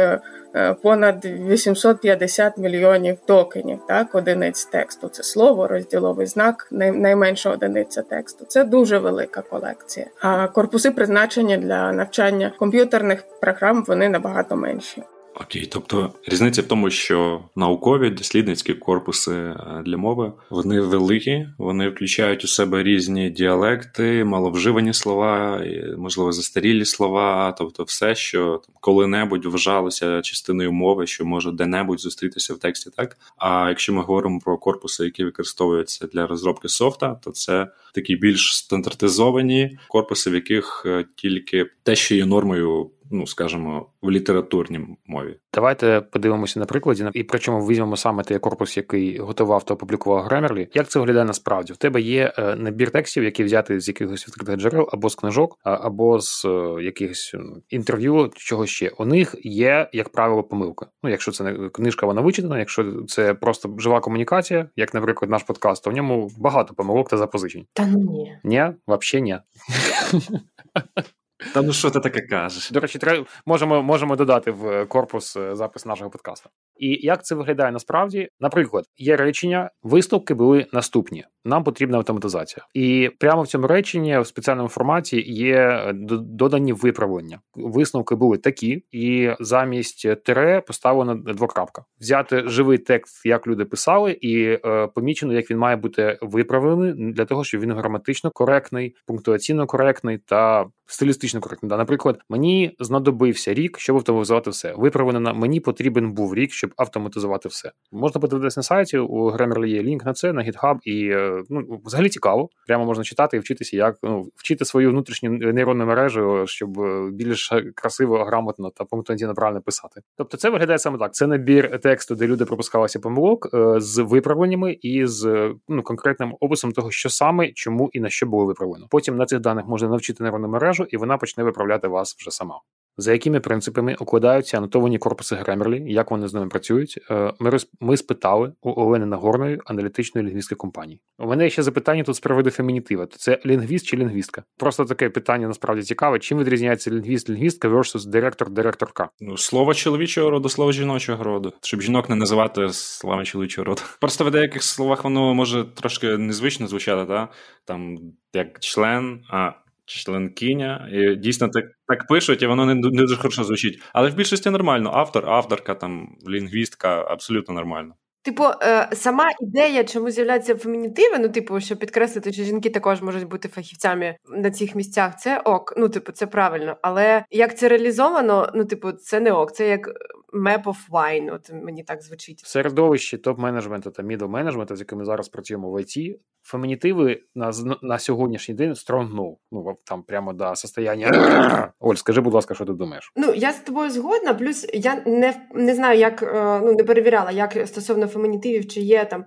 понад 0.81 1.25
850 1.25 2.57
мільйонів 2.57 3.17
токенів, 3.25 3.79
так, 3.87 4.15
одиниць 4.15 4.65
тексту. 4.65 5.09
Це 5.09 5.23
слово, 5.23 5.67
розділовий 5.67 6.25
знак, 6.25 6.67
найменша 6.71 7.49
одиниця 7.49 8.01
тексту. 8.01 8.45
Це 8.47 8.63
дуже 8.63 8.97
велика 8.97 9.41
колекція. 9.41 10.05
А 10.21 10.47
корпуси 10.47 10.91
призначені 10.91 11.57
для 11.57 11.91
навчання 11.91 12.51
комп'ютерних 12.59 13.23
програм 13.41 13.83
вони 13.87 14.09
набагато 14.09 14.55
менші. 14.55 15.03
Окей, 15.35 15.67
тобто 15.71 16.13
різниця 16.27 16.61
в 16.61 16.65
тому, 16.65 16.89
що 16.89 17.43
наукові 17.55 18.09
дослідницькі 18.09 18.73
корпуси 18.73 19.35
е, 19.35 19.83
для 19.85 19.97
мови 19.97 20.33
вони 20.49 20.81
великі, 20.81 21.47
вони 21.57 21.89
включають 21.89 22.43
у 22.43 22.47
себе 22.47 22.83
різні 22.83 23.29
діалекти, 23.29 24.23
маловживані 24.23 24.93
слова, 24.93 25.63
можливо, 25.97 26.31
застарілі 26.31 26.85
слова, 26.85 27.55
тобто 27.57 27.83
все, 27.83 28.15
що 28.15 28.61
коли-небудь 28.79 29.45
вважалося 29.45 30.21
частиною 30.21 30.71
мови, 30.71 31.07
що 31.07 31.25
може 31.25 31.51
де-небудь 31.51 31.99
зустрітися 31.99 32.53
в 32.53 32.59
тексті, 32.59 32.89
так. 32.95 33.17
А 33.37 33.69
якщо 33.69 33.93
ми 33.93 34.01
говоримо 34.01 34.39
про 34.39 34.57
корпуси, 34.57 35.03
які 35.03 35.23
використовуються 35.23 36.07
для 36.07 36.27
розробки 36.27 36.69
софта, 36.69 37.19
то 37.23 37.31
це 37.31 37.67
такі 37.93 38.15
більш 38.15 38.57
стандартизовані 38.57 39.77
корпуси, 39.87 40.29
в 40.29 40.33
яких 40.33 40.83
е, 40.85 41.05
тільки 41.15 41.65
те, 41.83 41.95
що 41.95 42.15
є 42.15 42.25
нормою 42.25 42.89
ну 43.11 43.27
скажімо, 43.27 43.85
в 44.01 44.11
літературній 44.11 44.79
мові. 45.05 45.37
Давайте 45.53 46.01
подивимося 46.01 46.59
на 46.59 46.65
прикладі, 46.65 47.05
і 47.13 47.23
причому 47.23 47.67
візьмемо 47.67 47.97
саме 47.97 48.23
той 48.23 48.39
корпус, 48.39 48.77
який 48.77 49.17
готував 49.17 49.63
та 49.63 49.73
опублікував 49.73 50.27
Grammarly. 50.27 50.67
Як 50.73 50.87
це 50.87 50.99
виглядає 50.99 51.25
насправді? 51.25 51.73
В 51.73 51.77
тебе 51.77 52.01
є 52.01 52.33
е, 52.37 52.55
набір 52.55 52.91
текстів, 52.91 53.23
які 53.23 53.43
взяти 53.43 53.79
з 53.79 53.87
якихось 53.87 54.27
відкритих 54.27 54.55
джерел, 54.55 54.89
або 54.91 55.09
з 55.09 55.15
книжок, 55.15 55.57
або 55.63 56.19
з 56.19 56.45
е, 56.45 56.83
якихось 56.83 57.35
інтерв'ю, 57.69 58.31
чого 58.35 58.65
ще. 58.65 58.89
У 58.97 59.05
них 59.05 59.35
є, 59.43 59.89
як 59.93 60.09
правило, 60.09 60.43
помилка. 60.43 60.87
Ну, 61.03 61.09
якщо 61.09 61.31
це 61.31 61.43
не 61.43 61.69
книжка, 61.69 62.05
вона 62.05 62.21
вичитана, 62.21 62.59
якщо 62.59 63.03
це 63.07 63.33
просто 63.33 63.75
жива 63.77 63.99
комунікація, 63.99 64.69
як, 64.75 64.93
наприклад, 64.93 65.31
наш 65.31 65.43
подкаст, 65.43 65.83
то 65.83 65.89
в 65.89 65.93
ньому 65.93 66.31
багато 66.37 66.73
помилок 66.73 67.09
та 67.09 67.17
запозичень. 67.17 67.65
Та 67.73 67.87
ну 67.87 67.99
ні. 67.99 68.37
Ні, 68.43 68.65
взагалі 68.87 69.21
ні. 69.23 69.37
Та 71.53 71.61
ну 71.61 71.73
що 71.73 71.89
ти 71.89 71.99
таке 71.99 72.21
кажеш? 72.21 72.71
До 72.71 72.79
речі, 72.79 72.99
можемо 73.45 73.83
можемо 73.83 74.15
додати 74.15 74.51
в 74.51 74.85
корпус 74.85 75.37
е, 75.37 75.55
запис 75.55 75.85
нашого 75.85 76.09
подкасту. 76.09 76.49
І 76.77 76.87
як 76.87 77.25
це 77.25 77.35
виглядає 77.35 77.71
насправді? 77.71 78.29
Наприклад, 78.39 78.85
є 78.97 79.15
речення, 79.15 79.69
висновки 79.83 80.33
були 80.33 80.65
наступні. 80.73 81.25
Нам 81.45 81.63
потрібна 81.63 81.97
автоматизація, 81.97 82.65
і 82.73 83.09
прямо 83.19 83.41
в 83.41 83.47
цьому 83.47 83.67
реченні 83.67 84.19
в 84.19 84.27
спеціальному 84.27 84.69
форматі 84.69 85.21
є 85.21 85.55
е, 85.57 85.93
додані 86.11 86.73
виправлення. 86.73 87.39
Висновки 87.55 88.15
були 88.15 88.37
такі, 88.37 88.83
і 88.91 89.31
замість 89.39 90.23
тире 90.23 90.61
поставлено 90.61 91.15
двокрапка. 91.15 91.83
Взяти 91.99 92.43
живий 92.45 92.77
текст, 92.77 93.25
як 93.25 93.47
люди 93.47 93.65
писали, 93.65 94.11
і 94.11 94.43
е, 94.65 94.87
помічено, 94.95 95.33
як 95.33 95.51
він 95.51 95.57
має 95.57 95.75
бути 95.75 96.17
виправлений 96.21 97.13
для 97.13 97.25
того, 97.25 97.43
щоб 97.43 97.61
він 97.61 97.71
граматично 97.71 98.31
коректний, 98.31 98.95
пунктуаційно 99.07 99.67
коректний 99.67 100.17
та 100.17 100.65
стилістично 100.91 101.41
коректний. 101.41 101.69
Да, 101.69 101.77
Наприклад, 101.77 102.19
мені 102.29 102.75
знадобився 102.79 103.53
рік, 103.53 103.79
щоб 103.79 103.95
автоматизувати 103.95 104.49
все. 104.49 104.73
Виправлено 104.77 105.33
мені 105.33 105.59
потрібен 105.59 106.11
був 106.11 106.35
рік, 106.35 106.53
щоб 106.53 106.73
автоматизувати 106.77 107.49
все. 107.49 107.71
Можна 107.91 108.21
подивитися 108.21 108.59
на 108.59 108.63
сайті. 108.63 108.97
У 108.97 109.31
Grammarly 109.31 109.65
є 109.65 109.83
лінк 109.83 110.05
на 110.05 110.13
це 110.13 110.33
на 110.33 110.41
GitHub, 110.41 110.77
і 110.83 111.09
е, 111.09 111.43
ну 111.49 111.81
взагалі 111.85 112.09
цікаво. 112.09 112.49
Прямо 112.67 112.85
можна 112.85 113.03
читати 113.03 113.37
і 113.37 113.39
вчитися, 113.39 113.77
як 113.77 113.97
ну 114.03 114.25
вчити 114.35 114.65
свою 114.65 114.89
внутрішню 114.89 115.29
нейронну 115.29 115.85
мережу, 115.85 116.43
щоб 116.47 116.79
е, 116.79 117.09
більш 117.11 117.53
красиво, 117.75 118.23
грамотно 118.23 118.69
та 118.69 118.85
пунктуаційно 118.85 119.33
правильно 119.33 119.61
писати. 119.61 120.01
Тобто, 120.17 120.37
це 120.37 120.49
виглядає 120.49 120.79
саме 120.79 120.97
так. 120.97 121.13
Це 121.13 121.27
набір 121.27 121.79
тексту, 121.79 122.15
де 122.15 122.27
люди 122.27 122.45
пропускалися 122.45 122.99
помилок 122.99 123.49
е, 123.53 123.79
з 123.79 124.01
виправленнями 124.01 124.77
і 124.81 125.05
з 125.05 125.53
ну 125.67 125.83
конкретним 125.83 126.35
описом 126.39 126.71
того, 126.71 126.91
що 126.91 127.09
саме, 127.09 127.51
чому 127.51 127.89
і 127.93 127.99
на 127.99 128.09
що 128.09 128.25
було 128.25 128.45
виправлено. 128.45 128.87
Потім 128.89 129.17
на 129.17 129.25
цих 129.25 129.39
даних 129.39 129.65
можна 129.65 129.89
навчити 129.89 130.23
нейронну 130.23 130.47
мережу, 130.47 130.80
і 130.89 130.97
вона 130.97 131.17
почне 131.17 131.43
виправляти 131.43 131.87
вас 131.87 132.15
вже 132.19 132.31
сама. 132.31 132.61
За 132.97 133.11
якими 133.11 133.39
принципами 133.39 133.95
укладаються 133.99 134.57
анотовані 134.57 134.97
корпуси 134.97 135.35
Grammarly, 135.35 135.87
як 135.87 136.11
вони 136.11 136.27
з 136.27 136.33
ними 136.33 136.47
працюють? 136.47 136.99
Е, 137.11 137.33
ми 137.39 137.49
роз... 137.49 137.67
ми 137.79 137.97
спитали 137.97 138.53
у 138.61 138.81
Олени 138.81 139.05
Нагорної 139.05 139.59
аналітичної 139.65 140.27
лінгвістської 140.27 140.57
компанії. 140.57 141.01
У 141.19 141.27
мене 141.27 141.49
ще 141.49 141.63
запитання 141.63 142.03
тут 142.03 142.15
з 142.15 142.19
приводу 142.19 142.49
фемінітива. 142.49 143.07
Це 143.07 143.39
лінгвіст 143.45 143.85
чи 143.85 143.97
лінгвістка? 143.97 144.43
Просто 144.57 144.85
таке 144.85 145.09
питання 145.09 145.47
насправді 145.47 145.83
цікаве. 145.83 146.19
Чим 146.19 146.39
відрізняється 146.39 146.91
лінгвіст 146.91 147.29
лінгвістка 147.29 147.69
versus 147.69 148.05
директор 148.09 148.49
директорка? 148.49 149.09
Ну 149.19 149.37
слово 149.37 149.73
чоловічого 149.73 150.29
роду, 150.29 150.49
слово 150.49 150.71
жіночого 150.71 151.23
роду, 151.23 151.53
щоб 151.61 151.81
жінок 151.81 152.09
не 152.09 152.15
називати 152.15 152.69
словами 152.69 153.25
чоловічого 153.25 153.65
роду. 153.65 153.81
Просто 153.99 154.25
в 154.25 154.31
деяких 154.31 154.63
словах 154.63 155.03
воно 155.03 155.33
може 155.33 155.65
трошки 155.75 156.17
незвично 156.17 156.67
звучати, 156.67 157.05
та 157.05 157.29
там 157.65 157.97
як 158.33 158.59
член. 158.59 159.23
а 159.29 159.51
членкиня. 159.85 160.89
І 160.91 161.15
Дійсно, 161.15 161.49
так 161.49 161.65
так 161.87 162.07
пишуть, 162.07 162.41
і 162.41 162.47
воно 162.47 162.65
не, 162.65 162.75
не 162.75 162.81
дуже 162.81 163.15
хорошо 163.15 163.43
звучить. 163.43 163.81
Але 163.93 164.09
в 164.09 164.15
більшості 164.15 164.49
нормально. 164.49 164.91
Автор, 164.93 165.29
авторка, 165.29 165.75
там, 165.75 166.07
лінгвістка 166.27 167.05
абсолютно 167.09 167.53
нормально. 167.53 167.93
Типу, 168.23 168.43
е, 168.63 168.89
сама 168.93 169.29
ідея, 169.39 169.83
чому 169.83 170.11
з'являються 170.11 170.55
фемінітиви, 170.55 171.19
ну, 171.19 171.29
типу, 171.29 171.59
щоб 171.59 171.79
підкреслити, 171.79 172.33
що 172.33 172.43
жінки 172.43 172.69
також 172.69 173.01
можуть 173.01 173.27
бути 173.27 173.47
фахівцями 173.47 174.15
на 174.29 174.51
цих 174.51 174.75
місцях, 174.75 175.19
це 175.19 175.39
ок. 175.39 175.73
Ну, 175.77 175.89
типу, 175.89 176.11
це 176.11 176.27
правильно. 176.27 176.77
Але 176.81 177.25
як 177.31 177.57
це 177.57 177.67
реалізовано, 177.67 178.51
ну, 178.55 178.65
типу, 178.65 178.91
це 178.91 179.19
не 179.19 179.31
ок. 179.31 179.51
Це 179.51 179.67
як 179.67 179.89
map 180.33 180.63
of 180.63 180.77
wine, 180.91 181.33
От 181.33 181.51
мені 181.63 181.83
так 181.83 182.01
звучить. 182.01 182.41
В 182.43 182.47
середовищі 182.47 183.17
топ-менеджменту 183.17 183.91
та 183.91 184.03
middle 184.03 184.25
менеджменту, 184.25 184.75
з 184.75 184.79
якими 184.79 185.05
зараз 185.05 185.29
працюємо 185.29 185.71
в 185.71 185.81
ІТ, 185.81 186.19
фемінітиви 186.43 187.21
на 187.35 187.51
на 187.81 187.99
сьогоднішній 187.99 188.55
день 188.55 188.71
strong. 188.73 189.35
Ну 189.51 189.77
там 189.83 190.03
прямо 190.03 190.33
до 190.33 190.55
состояння. 190.55 191.71
Оль, 191.79 191.95
скажи, 191.95 192.21
будь 192.21 192.33
ласка, 192.33 192.53
що 192.53 192.65
ти 192.65 192.73
думаєш? 192.73 193.11
Ну 193.15 193.33
я 193.33 193.53
з 193.53 193.59
тобою 193.59 193.89
згодна. 193.89 194.33
Плюс 194.33 194.67
я 194.73 195.03
не 195.05 195.33
не 195.55 195.75
знаю, 195.75 195.99
як 195.99 196.23
е, 196.23 196.61
ну 196.63 196.73
не 196.73 196.83
перевіряла, 196.83 197.31
як 197.31 197.67
стосовно 197.67 198.07
фемінітивів, 198.07 198.67
чи 198.67 198.81
є 198.81 199.05
там, 199.05 199.25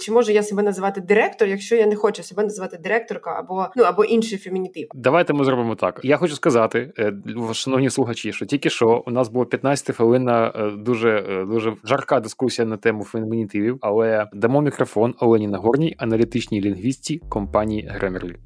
чи 0.00 0.12
можу 0.12 0.32
я 0.32 0.42
себе 0.42 0.62
називати 0.62 1.00
директор, 1.00 1.48
якщо 1.48 1.76
я 1.76 1.86
не 1.86 1.96
хочу 1.96 2.22
себе 2.22 2.42
називати 2.42 2.78
директорка 2.78 3.30
або 3.38 3.66
ну 3.76 3.84
або 3.84 4.04
інший 4.04 4.38
фемінітив. 4.38 4.88
Давайте 4.94 5.32
ми 5.32 5.44
зробимо 5.44 5.74
так. 5.74 6.00
Я 6.02 6.16
хочу 6.16 6.34
сказати, 6.34 6.92
е, 6.98 7.14
шановні 7.52 7.90
слухачі, 7.90 8.32
що 8.32 8.46
тільки 8.46 8.70
що 8.70 9.02
у 9.06 9.10
нас 9.10 9.28
було 9.28 9.46
15 9.46 9.96
хвилинна 9.96 10.33
е, 10.42 10.70
дуже 10.70 11.44
дуже 11.48 11.72
жарка 11.84 12.20
дискусія 12.20 12.68
на 12.68 12.76
тему 12.76 13.04
фемінітивів, 13.04 13.78
але 13.80 14.26
дамо 14.32 14.60
мікрофон 14.60 15.14
Олені 15.20 15.48
Нагорній, 15.48 15.94
аналітичній 15.98 16.60
лінгвістці 16.60 17.22
компанії 17.28 17.90
Гремерлі. 17.92 18.36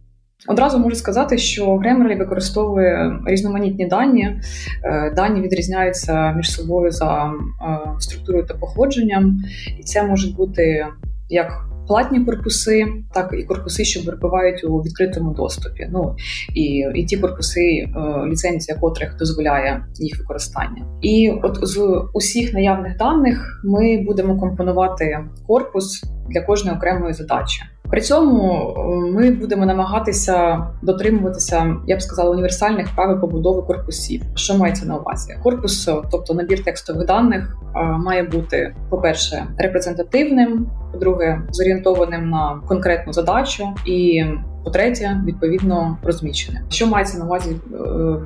Одразу 0.46 0.78
можу 0.78 0.96
сказати, 0.96 1.38
що 1.38 1.76
Гремерлі 1.76 2.14
використовує 2.14 3.20
різноманітні 3.26 3.86
дані. 3.86 4.40
Е, 4.84 5.12
дані 5.16 5.40
відрізняються 5.40 6.32
між 6.32 6.50
собою 6.50 6.90
за 6.90 7.32
е, 7.32 8.00
структурою 8.00 8.46
та 8.46 8.54
походженням, 8.54 9.38
і 9.78 9.82
це 9.82 10.02
можуть 10.02 10.36
бути 10.36 10.86
як 11.28 11.68
платні 11.88 12.24
корпуси, 12.24 12.86
так 13.14 13.34
і 13.38 13.42
корпуси, 13.42 13.84
що 13.84 14.04
перебувають 14.04 14.64
у 14.64 14.78
відкритому 14.78 15.34
доступі. 15.34 15.88
Ну 15.92 16.16
і 16.54 16.84
і 16.94 17.04
ті 17.04 17.16
корпуси, 17.16 17.60
е, 17.60 17.90
ліцензія 18.26 18.78
котрих 18.78 19.16
дозволяє 19.18 19.84
їх 19.94 20.18
використання. 20.18 20.86
І 21.02 21.32
от 21.42 21.58
з 21.62 22.02
усіх 22.14 22.54
наявних 22.54 22.96
даних 22.96 23.60
ми 23.64 24.04
будемо 24.06 24.40
компонувати 24.40 25.18
корпус 25.46 26.04
для 26.30 26.40
кожної 26.40 26.76
окремої 26.76 27.14
задачі. 27.14 27.62
При 27.90 28.00
цьому 28.00 28.74
е, 28.76 28.80
ми 29.12 29.30
будемо 29.30 29.66
намагатися 29.66 30.66
дотримуватися, 30.82 31.76
я 31.86 31.96
б 31.96 32.02
сказала, 32.02 32.30
універсальних 32.30 32.88
правил 32.94 33.20
побудови 33.20 33.62
корпусів. 33.62 34.22
Що 34.34 34.58
мається 34.58 34.86
на 34.86 34.96
увазі? 34.96 35.34
Корпус, 35.42 35.90
тобто 36.10 36.34
набір 36.34 36.64
текстових 36.64 37.06
даних, 37.06 37.56
е, 37.76 37.82
має 37.82 38.22
бути, 38.22 38.74
по-перше, 38.90 39.46
репрезентативним, 39.58 40.66
по-друге, 40.92 41.42
зорієнтованим 41.50 42.30
на 42.30 42.60
конкретну 42.68 43.12
задачу 43.12 43.68
і 43.86 44.24
по-третє, 44.68 45.20
відповідно 45.26 45.98
розміщене. 46.02 46.62
Що 46.68 46.86
мається 46.86 47.18
на 47.18 47.24
увазі 47.24 47.56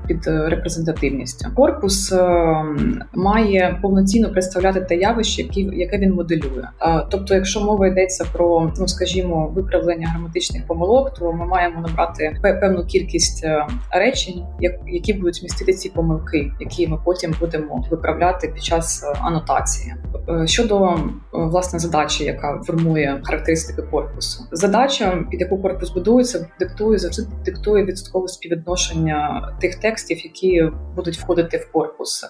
під 0.07 0.27
репрезентативністю? 0.27 1.49
Корпус 1.55 2.15
має 3.15 3.79
повноцінно 3.83 4.33
представляти 4.33 4.81
те 4.81 4.97
явище, 4.97 5.45
яке 5.73 5.99
він 5.99 6.13
моделює. 6.13 6.65
Тобто, 7.11 7.35
якщо 7.35 7.61
мова 7.61 7.87
йдеться 7.87 8.25
про 8.33 8.73
ну, 8.79 8.89
скажімо, 8.89 9.53
виправлення 9.55 10.09
граматичних 10.09 10.67
помилок, 10.67 11.15
то 11.15 11.33
ми 11.33 11.47
маємо 11.47 11.81
набрати 11.81 12.37
певну 12.43 12.85
кількість 12.85 13.47
речень, 13.91 14.43
які 14.87 15.13
будуть 15.13 15.43
містити 15.43 15.73
ці 15.73 15.89
помилки, 15.89 16.53
які 16.61 16.89
ми 16.89 16.99
потім 17.05 17.35
будемо 17.41 17.85
виправляти 17.91 18.49
під 18.49 18.65
час 18.65 19.05
анотації. 19.21 19.95
Щодо 20.45 20.99
власне 21.33 21.79
задачі, 21.79 22.25
яка 22.25 22.61
формує 22.67 23.21
характеристики 23.23 23.83
корпусу, 23.83 24.45
задача, 24.53 25.25
під 25.31 25.41
яку 25.41 25.63
корпус 25.63 25.91
будується, 25.91 26.32
диктує 26.59 26.99
завжди 26.99 27.23
диктує 27.45 27.85
відсоткове 27.85 28.29
співвідношення 28.29 29.49
тих 29.61 29.75
текстів, 29.75 30.25
які 30.25 30.63
будуть 30.97 31.19
входити 31.19 31.57
в 31.57 31.73
корпус, 31.73 32.25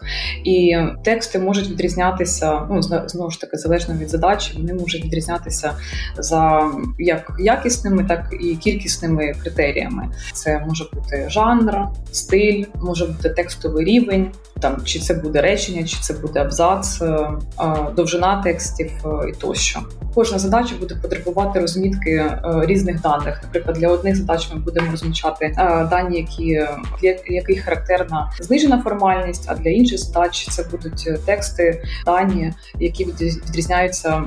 і 0.44 0.76
тексти 1.04 1.38
можуть 1.38 1.70
відрізнятися. 1.70 2.66
Ну 2.70 2.82
знову 2.82 3.30
ж 3.30 3.40
таки 3.40 3.56
залежно 3.56 3.94
від 3.94 4.08
задачі, 4.08 4.54
вони 4.56 4.74
можуть 4.74 5.04
відрізнятися 5.04 5.72
за 6.18 6.70
як 6.98 7.32
якісними, 7.38 8.04
так 8.04 8.34
і 8.40 8.56
кількісними 8.56 9.32
критеріями. 9.42 10.08
Це 10.32 10.64
може 10.68 10.84
бути 10.92 11.26
жанр, 11.28 11.88
стиль, 12.12 12.64
може 12.82 13.06
бути 13.06 13.30
текстовий 13.30 13.84
рівень, 13.84 14.32
там 14.62 14.84
чи 14.84 14.98
це 14.98 15.14
буде 15.14 15.40
речення, 15.40 15.84
чи 15.84 15.96
це 16.00 16.14
буде 16.14 16.40
абзац, 16.40 17.02
е, 17.02 17.28
довжина 17.96 18.42
текстів 18.42 18.90
е, 19.04 19.28
і 19.28 19.32
тощо. 19.32 19.80
Кожна 20.14 20.38
задача 20.38 20.74
буде 20.80 20.94
потребувати 20.94 21.60
розмітки 21.60 22.10
е, 22.10 22.40
різних 22.62 23.00
даних. 23.00 23.40
Наприклад, 23.42 23.76
для 23.76 23.88
одних 23.88 24.16
задач 24.16 24.48
ми 24.54 24.60
будемо 24.60 24.90
розмічати 24.90 25.54
дані, 25.90 26.18
які 26.18 26.66
для 27.02 27.14
яких 27.26 27.64
характерна 27.64 28.32
знижена 28.40 28.82
формальність, 28.82 29.44
а 29.46 29.54
для 29.54 29.70
інших 29.70 29.98
задач 29.98 30.48
це 30.50 30.64
будуть 30.70 31.26
тексти, 31.26 31.82
дані, 32.06 32.52
які 32.78 33.04
відрізняються 33.04 34.22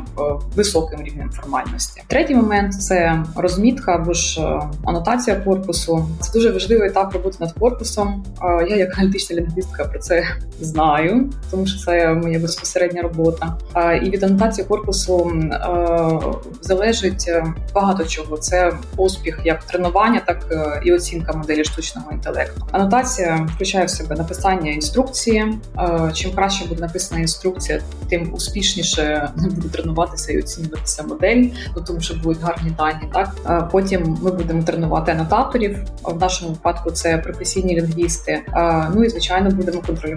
високим 0.55 1.01
рівнем 1.01 1.29
формальності. 1.29 2.01
Третій 2.07 2.35
момент 2.35 2.73
це 2.73 3.23
розмітка 3.35 3.95
або 3.95 4.13
ж 4.13 4.41
анотація 4.85 5.35
корпусу. 5.35 6.07
Це 6.19 6.31
дуже 6.33 6.51
важливий 6.51 6.89
етап 6.89 7.13
роботи 7.13 7.37
над 7.39 7.51
корпусом. 7.51 8.25
Я, 8.69 8.75
як 8.75 8.97
аналітична 8.97 9.35
лінгвістка, 9.35 9.85
про 9.85 9.99
це 9.99 10.24
знаю, 10.59 11.29
тому 11.51 11.67
що 11.67 11.79
це 11.79 12.13
моя 12.13 12.39
безпосередня 12.39 13.01
робота. 13.01 13.57
І 14.03 14.09
від 14.09 14.23
анотації 14.23 14.67
корпусу 14.67 15.31
залежить 16.61 17.25
е, 17.27 17.45
багато 17.73 18.05
чого. 18.05 18.37
Це 18.37 18.73
успіх 18.97 19.39
як 19.45 19.63
тренування, 19.63 20.21
так 20.25 20.45
е, 20.51 20.81
і 20.85 20.93
оцінка 20.93 21.33
моделі 21.33 21.63
штучного 21.63 22.11
інтелекту. 22.11 22.67
Анотація 22.71 23.47
включає 23.55 23.85
в 23.85 23.89
себе 23.89 24.15
написання 24.15 24.71
інструкції. 24.71 25.59
Чим 26.13 26.31
краще 26.31 26.65
буде 26.67 26.81
написана 26.81 27.21
інструкція, 27.21 27.81
тим 28.09 28.33
успішніше 28.33 29.29
буде 29.37 29.69
тренуватися 29.69 30.33
і 30.33 30.39
оцінюватися 30.39 31.03
модель, 31.03 31.45
ну 31.75 31.83
тому 31.87 31.99
що 32.01 32.15
будуть 32.15 32.41
гарні 32.43 32.71
дані. 32.77 33.11
Так 33.13 33.35
потім 33.71 34.17
ми 34.21 34.31
будемо 34.31 34.63
тренувати 34.63 35.11
анотаторів. 35.11 35.79
В 36.03 36.19
нашому 36.19 36.51
випадку 36.51 36.91
це 36.91 37.17
професійні 37.17 37.75
лінгвісти. 37.75 38.41
Ну 38.95 39.03
і 39.03 39.09
звичайно 39.09 39.49
будемо 39.49 39.81
контролювати 39.81 40.14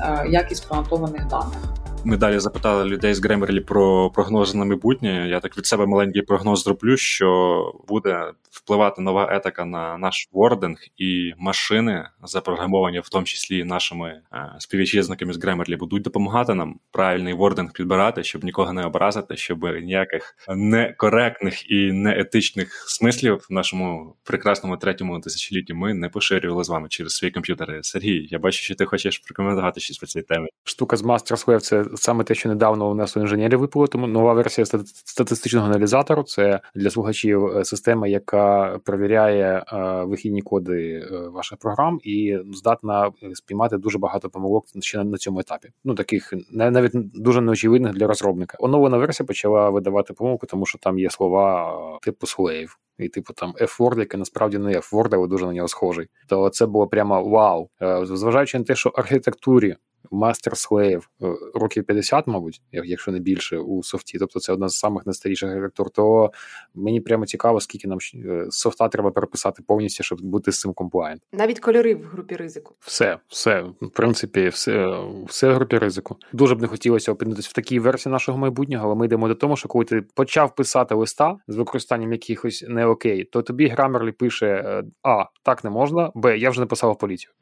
е, 0.00 0.26
якість 0.28 0.68
пронотованих 0.68 1.26
даних. 1.26 1.58
Ми 2.04 2.16
далі 2.16 2.38
запитали 2.38 2.84
людей 2.84 3.14
з 3.14 3.24
Grammarly 3.24 3.60
про 3.60 4.10
прогнози 4.10 4.58
на 4.58 4.64
майбутнє. 4.64 5.28
Я 5.28 5.40
так 5.40 5.58
від 5.58 5.66
себе 5.66 5.86
маленький 5.86 6.22
прогноз 6.22 6.62
зроблю, 6.62 6.96
що 6.96 7.62
буде 7.88 8.32
впливати 8.52 9.02
нова 9.02 9.28
етика 9.30 9.64
на 9.64 9.98
наш 9.98 10.28
вординг 10.32 10.78
і 10.96 11.32
машини, 11.38 12.08
запрограмовані 12.22 13.00
в 13.00 13.08
тому 13.08 13.24
числі 13.24 13.64
нашими 13.64 14.20
е, 14.32 14.54
співвітчизниками 14.58 15.32
з 15.32 15.42
Гремерлі, 15.42 15.76
будуть 15.76 16.02
допомагати 16.02 16.54
нам 16.54 16.80
правильний 16.90 17.34
вординг 17.34 17.72
підбирати, 17.72 18.24
щоб 18.24 18.44
нікого 18.44 18.72
не 18.72 18.84
образити, 18.84 19.36
щоб 19.36 19.64
ніяких 19.64 20.36
некоректних 20.48 21.70
і 21.70 21.92
неетичних 21.92 22.84
смислів 22.88 23.46
в 23.50 23.52
нашому 23.52 24.16
прекрасному 24.24 24.76
третьому 24.76 25.20
тисячолітті 25.20 25.74
ми 25.74 25.94
не 25.94 26.08
поширювали 26.08 26.64
з 26.64 26.68
вами 26.68 26.88
через 26.88 27.12
свої 27.12 27.32
комп'ютери. 27.32 27.80
Сергій, 27.82 28.28
я 28.30 28.38
бачу, 28.38 28.62
що 28.62 28.74
ти 28.74 28.84
хочеш 28.84 29.18
прокоментувати 29.18 29.80
щось 29.80 29.98
по 29.98 30.06
цій 30.06 30.22
темі. 30.22 30.48
Штука 30.64 30.96
з 30.96 31.02
Master 31.02 31.60
це 31.60 31.84
саме 31.94 32.24
те, 32.24 32.34
що 32.34 32.48
недавно 32.48 32.90
у 32.90 32.94
нас 32.94 33.16
у 33.16 33.20
інженерів 33.20 33.58
випало, 33.58 33.86
тому 33.86 34.06
нова 34.06 34.32
версія 34.32 34.66
статистичного 35.04 35.66
аналізатору 35.66 36.22
це 36.22 36.60
для 36.74 36.90
слухачів 36.90 37.46
е, 37.46 37.64
система, 37.64 38.08
яка 38.08 38.41
перевіряє 38.84 39.64
е, 39.72 40.04
вихідні 40.04 40.42
коди 40.42 41.08
е, 41.12 41.28
ваших 41.28 41.58
програм 41.58 41.98
і 42.02 42.38
здатна 42.52 43.10
спіймати 43.34 43.78
дуже 43.78 43.98
багато 43.98 44.30
помилок 44.30 44.64
ще 44.80 45.04
на 45.04 45.18
цьому 45.18 45.40
етапі. 45.40 45.68
Ну 45.84 45.94
таких 45.94 46.34
навіть 46.52 46.92
дуже 46.94 47.40
неочевидних 47.40 47.92
для 47.92 48.06
розробника. 48.06 48.56
Оновлена 48.60 48.96
версія 48.96 49.26
почала 49.26 49.70
видавати 49.70 50.12
помилку, 50.12 50.46
тому 50.46 50.66
що 50.66 50.78
там 50.78 50.98
є 50.98 51.10
слова 51.10 51.78
типу 52.02 52.26
slave. 52.26 52.68
І, 52.98 53.08
типу, 53.08 53.32
там 53.32 53.52
F-Word, 53.60 53.98
який 53.98 54.18
насправді 54.18 54.58
не 54.58 54.70
F-Word, 54.70 55.08
але 55.12 55.28
дуже 55.28 55.46
на 55.46 55.52
нього 55.52 55.68
схожий. 55.68 56.08
То 56.28 56.50
це 56.50 56.66
було 56.66 56.86
прямо 56.86 57.24
вау. 57.24 57.68
Зважаючи 58.02 58.58
на 58.58 58.64
те, 58.64 58.74
що 58.74 58.90
архітектурі 58.90 59.76
Master 60.12 60.68
Slave 60.68 61.02
е, 61.22 61.36
років 61.54 61.84
50, 61.84 62.26
мабуть, 62.26 62.62
якщо 62.72 63.12
не 63.12 63.18
більше 63.18 63.58
у 63.58 63.82
софті. 63.82 64.18
Тобто 64.18 64.40
це 64.40 64.52
одна 64.52 64.68
з 64.68 64.78
самих 64.78 65.06
найстаріших 65.06 65.50
архітектур, 65.50 65.90
то 65.90 66.30
мені 66.74 67.00
прямо 67.00 67.26
цікаво, 67.26 67.60
скільки 67.60 67.88
нам 67.88 67.98
е, 68.14 68.46
софта 68.50 68.88
треба 68.88 69.10
переписати 69.10 69.62
повністю, 69.66 70.04
щоб 70.04 70.20
бути 70.22 70.52
з 70.52 70.60
цим 70.60 70.72
compliant. 70.72 71.22
Навіть 71.32 71.60
кольори 71.60 71.94
в 71.94 72.04
групі 72.04 72.36
ризику. 72.36 72.74
Все, 72.80 73.18
все, 73.28 73.62
в 73.80 73.90
принципі, 73.90 74.48
все 74.48 75.02
все 75.26 75.48
в 75.48 75.54
групі 75.54 75.78
ризику. 75.78 76.16
Дуже 76.32 76.54
б 76.54 76.60
не 76.60 76.68
хотілося 76.68 77.12
опинитися 77.12 77.48
в 77.50 77.52
такій 77.52 77.78
версії 77.78 78.12
нашого 78.12 78.38
майбутнього, 78.38 78.86
але 78.86 78.94
ми 78.94 79.06
йдемо 79.06 79.28
до 79.28 79.34
того, 79.34 79.56
що 79.56 79.68
коли 79.68 79.84
ти 79.84 80.02
почав 80.14 80.54
писати 80.54 80.94
листа 80.94 81.36
з 81.48 81.56
використанням 81.56 82.12
якихось 82.12 82.64
не 82.68 82.86
окей, 82.86 83.24
то 83.24 83.42
тобі 83.42 83.68
Grammarly 83.68 84.12
пише: 84.12 84.46
е, 84.46 84.84
А, 85.02 85.24
так 85.42 85.64
не 85.64 85.70
можна, 85.70 86.10
Б, 86.14 86.38
я 86.38 86.50
вже 86.50 86.60
написав 86.60 86.92
в 86.92 86.98
поліцію. 86.98 87.32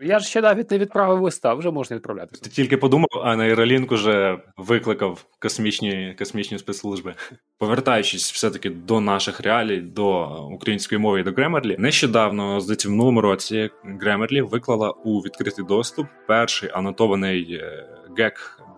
Я 0.00 0.18
ж 0.18 0.28
ще 0.28 0.40
навіть 0.40 0.70
не 0.70 0.78
відправив 0.78 1.22
листа, 1.22 1.54
вже 1.54 1.70
можна 1.70 1.96
відправляти. 1.96 2.38
Ти 2.42 2.50
тільки 2.50 2.76
подумав, 2.76 3.08
а 3.24 3.36
на 3.36 3.36
нейролінк 3.36 3.92
уже 3.92 4.38
викликав 4.56 5.24
космічні 5.38 6.14
космічні 6.18 6.58
спецслужби. 6.58 7.14
Повертаючись 7.58 8.32
все-таки 8.32 8.70
до 8.70 9.00
наших 9.00 9.40
реалій, 9.40 9.80
до 9.80 10.40
української 10.52 10.98
мови 10.98 11.20
і 11.20 11.22
до 11.22 11.30
Grammarly, 11.30 11.78
нещодавно, 11.78 12.60
здається, 12.60 12.88
в 12.88 12.90
минулому 12.90 13.20
році 13.20 13.70
Grammarly 14.02 14.42
виклала 14.42 14.90
у 14.90 15.20
відкритий 15.20 15.64
доступ 15.64 16.06
перший 16.26 16.70
анотований 16.72 17.62
GEC 18.18 18.32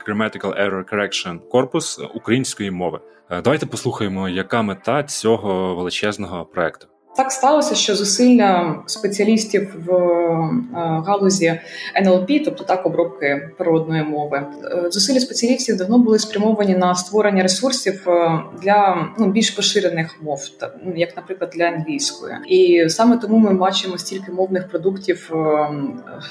Grammatical 0.06 0.62
Error 0.62 0.94
Correction 0.94 1.38
корпус 1.48 2.00
української 2.14 2.70
мови. 2.70 3.00
Е, 3.30 3.42
давайте 3.42 3.66
послухаємо, 3.66 4.28
яка 4.28 4.62
мета 4.62 5.02
цього 5.02 5.74
величезного 5.74 6.44
проекту. 6.44 6.86
Так 7.18 7.32
сталося, 7.32 7.74
що 7.74 7.96
зусилля 7.96 8.82
спеціалістів 8.86 9.74
в 9.86 9.92
е, 9.92 11.02
галузі 11.06 11.60
НЛП, 11.96 12.30
тобто 12.44 12.64
так 12.64 12.86
обробки 12.86 13.50
природної 13.58 14.02
мови, 14.02 14.46
е, 14.64 14.90
зусилля 14.90 15.20
спеціалістів 15.20 15.76
давно 15.76 15.98
були 15.98 16.18
спрямовані 16.18 16.76
на 16.76 16.94
створення 16.94 17.42
ресурсів 17.42 18.08
е, 18.08 18.40
для 18.62 19.08
ну, 19.18 19.26
більш 19.26 19.50
поширених 19.50 20.16
мов, 20.22 20.40
ну, 20.84 20.92
як, 20.96 21.16
наприклад, 21.16 21.50
для 21.54 21.64
англійської, 21.64 22.34
і 22.48 22.88
саме 22.88 23.16
тому 23.16 23.38
ми 23.38 23.54
бачимо 23.54 23.98
стільки 23.98 24.32
мовних 24.32 24.68
продуктів 24.68 25.30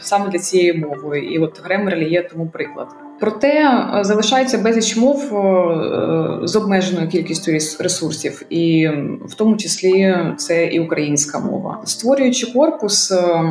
саме 0.02 0.30
для 0.30 0.39
цієї 0.39 0.73
мови. 0.73 1.19
І 1.19 1.39
от 1.39 1.62
Grammarly 1.67 2.10
є 2.10 2.23
тому 2.23 2.47
приклад. 2.47 2.88
Проте 3.19 3.47
е, 3.47 4.03
залишається 4.03 4.58
безліч 4.58 4.97
мов 4.97 5.38
е, 5.38 6.47
з 6.47 6.56
обмеженою 6.56 7.08
кількістю 7.08 7.51
ресурсів, 7.80 8.41
і 8.49 8.89
в 9.25 9.34
тому 9.34 9.58
числі 9.58 10.15
це 10.38 10.65
і 10.65 10.80
українська 10.80 11.39
мова. 11.39 11.82
Створюючи 11.86 12.51
корпус, 12.51 13.12
е, 13.12 13.43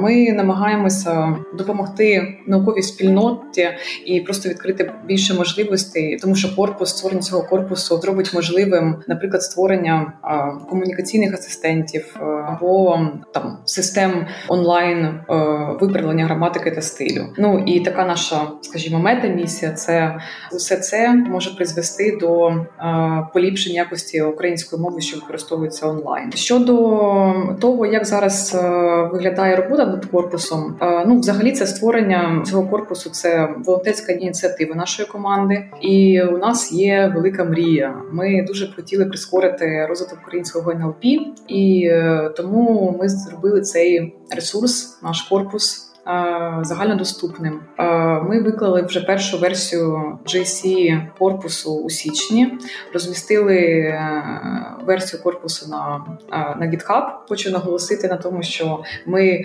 ми 0.00 0.32
намагаємося 0.32 1.36
допомогти 1.58 2.38
науковій 2.46 2.82
спільноті 2.82 3.68
і 4.06 4.20
просто 4.20 4.48
відкрити 4.48 4.92
більше 5.06 5.34
можливостей, 5.34 6.18
тому 6.22 6.34
що 6.34 6.56
корпус 6.56 6.90
створення 6.90 7.22
цього 7.22 7.42
корпусу 7.42 8.00
зробить 8.00 8.34
можливим, 8.34 8.96
наприклад, 9.08 9.42
створення 9.42 10.12
комунікаційних 10.70 11.34
асистентів 11.34 12.16
або 12.48 12.98
там 13.34 13.58
систем 13.64 14.26
онлайн 14.48 15.20
виправлення 15.80 16.24
граматики 16.24 16.70
та 16.70 16.82
стилю. 16.82 17.24
Ну 17.38 17.64
і 17.66 17.80
така 17.80 18.04
наша, 18.04 18.46
скажімо 18.60 18.93
скажімо, 18.94 18.98
метамісія, 18.98 19.72
це 19.72 20.18
усе 20.52 20.76
це 20.76 21.14
може 21.14 21.54
призвести 21.56 22.18
до 22.20 22.52
поліпшення 23.32 23.74
якості 23.74 24.22
української 24.22 24.82
мови, 24.82 25.00
що 25.00 25.16
використовується 25.16 25.88
онлайн. 25.88 26.32
Щодо 26.32 26.74
того, 27.60 27.86
як 27.86 28.04
зараз 28.04 28.58
виглядає 29.12 29.56
робота 29.56 29.86
над 29.86 30.04
корпусом, 30.04 30.76
ну 31.06 31.18
взагалі 31.18 31.52
це 31.52 31.66
створення 31.66 32.42
цього 32.46 32.68
корпусу, 32.68 33.10
це 33.10 33.48
волонтерська 33.64 34.12
ініціатива 34.12 34.74
нашої 34.74 35.08
команди, 35.08 35.64
і 35.80 36.22
у 36.22 36.38
нас 36.38 36.72
є 36.72 37.12
велика 37.14 37.44
мрія. 37.44 37.94
Ми 38.12 38.44
дуже 38.46 38.72
хотіли 38.76 39.04
прискорити 39.04 39.86
розвиток 39.88 40.18
українського 40.22 40.70
НЛП, 40.70 41.04
і 41.48 41.88
е, 41.90 42.30
тому 42.36 42.96
ми 43.00 43.08
зробили 43.08 43.60
цей 43.60 44.14
ресурс, 44.30 44.98
наш 45.02 45.22
корпус. 45.22 45.93
Е, 46.06 46.58
загальнодоступним. 46.62 47.60
Е, 47.78 47.84
ми 48.20 48.40
виклали 48.40 48.82
вже 48.82 49.00
першу 49.00 49.38
версію 49.38 50.18
JC 50.26 51.00
корпусу 51.18 51.74
у 51.76 51.90
січні, 51.90 52.58
розмістили 52.92 53.56
е, 53.56 54.22
версію 54.86 55.22
корпусу 55.22 55.70
на 55.70 56.04
на 56.60 56.66
GitHub. 56.66 57.04
Хочу 57.28 57.50
наголосити 57.50 58.08
на 58.08 58.16
тому, 58.16 58.42
що 58.42 58.82
ми 59.06 59.44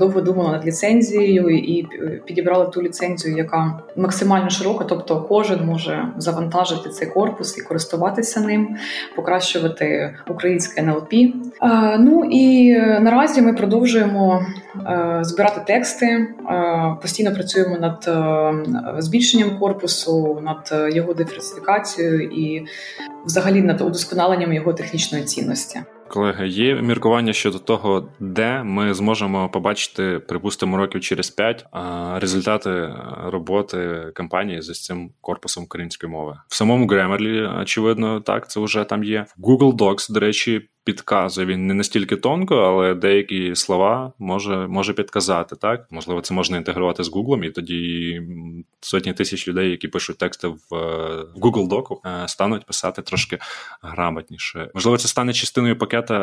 довго 0.00 0.20
думали 0.20 0.52
над 0.52 0.66
ліцензією 0.66 1.48
і 1.48 1.88
підібрали 2.24 2.66
ту 2.66 2.82
ліцензію, 2.82 3.36
яка 3.36 3.80
максимально 3.96 4.50
широка, 4.50 4.84
тобто 4.84 5.20
кожен 5.20 5.64
може 5.66 6.08
завантажити 6.16 6.88
цей 6.88 7.08
корпус 7.08 7.58
і 7.58 7.62
користуватися 7.62 8.40
ним, 8.40 8.76
покращувати 9.16 10.16
українське 10.28 10.82
НЛП. 10.82 11.12
Ну 11.98 12.24
і 12.30 12.72
наразі 12.78 13.42
ми 13.42 13.52
продовжуємо 13.52 14.42
збирати 15.20 15.60
тексти. 15.66 16.06
Е, 16.06 16.96
постійно 17.02 17.34
працюємо 17.34 17.78
над 17.78 18.04
е, 18.08 19.02
збільшенням 19.02 19.58
корпусу, 19.58 20.40
над 20.42 20.70
е, 20.72 20.96
його 20.96 21.14
диверсифікацією 21.14 22.22
і, 22.22 22.66
взагалі, 23.26 23.62
над 23.62 23.80
удосконаленням 23.80 24.52
його 24.52 24.72
технічної 24.72 25.24
цінності. 25.24 25.80
Колеги, 26.08 26.48
є 26.48 26.74
міркування 26.74 27.32
щодо 27.32 27.58
того, 27.58 28.08
де 28.20 28.62
ми 28.62 28.94
зможемо 28.94 29.48
побачити, 29.48 30.18
припустимо, 30.28 30.76
років 30.76 31.00
через 31.00 31.30
п'ять 31.30 31.66
результати 32.14 32.88
роботи 33.24 34.06
компанії 34.14 34.62
з 34.62 34.82
цим 34.82 35.10
корпусом 35.20 35.64
української 35.64 36.12
мови 36.12 36.36
в 36.48 36.54
самому 36.54 36.86
Grammarly, 36.86 37.60
очевидно, 37.62 38.20
так 38.20 38.50
це 38.50 38.60
вже 38.60 38.84
там 38.84 39.04
є. 39.04 39.26
В 39.38 39.42
Google 39.42 39.76
Docs, 39.76 40.12
до 40.12 40.20
речі, 40.20 40.68
підказує. 40.84 41.46
Він 41.46 41.66
не 41.66 41.74
настільки 41.74 42.16
тонко, 42.16 42.56
але 42.56 42.94
деякі 42.94 43.54
слова 43.54 44.12
може 44.18 44.66
може 44.66 44.92
підказати. 44.92 45.56
Так 45.56 45.86
можливо, 45.90 46.20
це 46.20 46.34
можна 46.34 46.56
інтегрувати 46.56 47.04
з 47.04 47.12
Google, 47.12 47.44
і 47.44 47.50
тоді 47.50 48.22
сотні 48.80 49.12
тисяч 49.12 49.48
людей, 49.48 49.70
які 49.70 49.88
пишуть 49.88 50.18
тексти 50.18 50.48
в, 50.48 50.58
в 50.70 51.40
Google 51.40 51.68
Доку, 51.68 52.02
е, 52.06 52.28
стануть 52.28 52.66
писати 52.66 53.02
трошки 53.02 53.38
грамотніше. 53.82 54.70
Можливо, 54.74 54.98
це 54.98 55.08
стане 55.08 55.32
частиною 55.32 55.78
пакета 55.78 56.16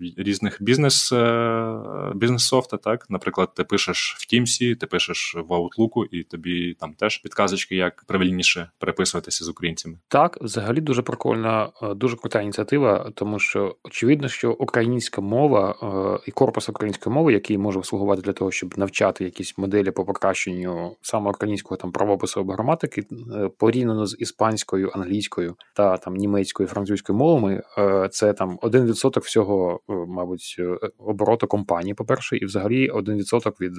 е, 0.00 0.12
різних 0.16 0.62
бізнес 0.62 1.12
е, 1.12 2.12
бізнес 2.14 2.42
софта. 2.42 2.76
Так, 2.76 3.06
наприклад, 3.10 3.54
ти 3.54 3.64
пишеш 3.64 4.16
в 4.18 4.34
Teams, 4.34 4.76
ти 4.76 4.86
пишеш 4.86 5.34
в 5.48 5.52
Outlook, 5.52 6.06
і 6.10 6.22
тобі 6.22 6.76
там 6.80 6.94
теж 6.94 7.18
підказочки, 7.18 7.76
як 7.76 8.04
правильніше 8.06 8.70
переписуватися 8.78 9.44
з 9.44 9.48
українцями. 9.48 9.98
Так, 10.08 10.38
взагалі 10.40 10.80
дуже 10.80 11.02
прикольна, 11.02 11.70
дуже 11.96 12.16
крута 12.16 12.40
ініціатива, 12.40 13.10
тому 13.14 13.38
очевидно, 13.84 14.28
що 14.28 14.52
українська 14.52 15.20
мова 15.20 15.74
е, 15.82 16.22
і 16.26 16.30
корпус 16.30 16.68
української 16.68 17.14
мови, 17.14 17.32
який 17.32 17.58
може 17.58 17.82
слугувати 17.82 18.22
для 18.22 18.32
того, 18.32 18.50
щоб 18.50 18.78
навчати 18.78 19.24
якісь 19.24 19.58
моделі 19.58 19.90
по 19.90 20.04
покращенню 20.04 20.96
саме 21.02 21.30
українського 21.30 21.76
там 21.76 21.92
правопису 21.92 22.40
або 22.40 22.52
граматики, 22.52 23.00
е, 23.00 23.48
порівняно 23.58 24.06
з 24.06 24.16
іспанською, 24.18 24.90
англійською 24.94 25.54
та 25.76 25.96
там 25.96 26.14
німецькою, 26.14 26.68
французькою 26.68 27.18
мовами, 27.18 27.62
е, 27.78 28.08
це 28.12 28.32
там 28.32 28.58
1% 28.62 29.20
всього, 29.20 29.80
мабуть, 29.88 30.60
обороту 30.98 31.46
компанії, 31.46 31.94
по 31.94 32.04
перше, 32.04 32.36
і 32.36 32.44
взагалі 32.44 32.90
1% 32.90 33.60
від 33.60 33.72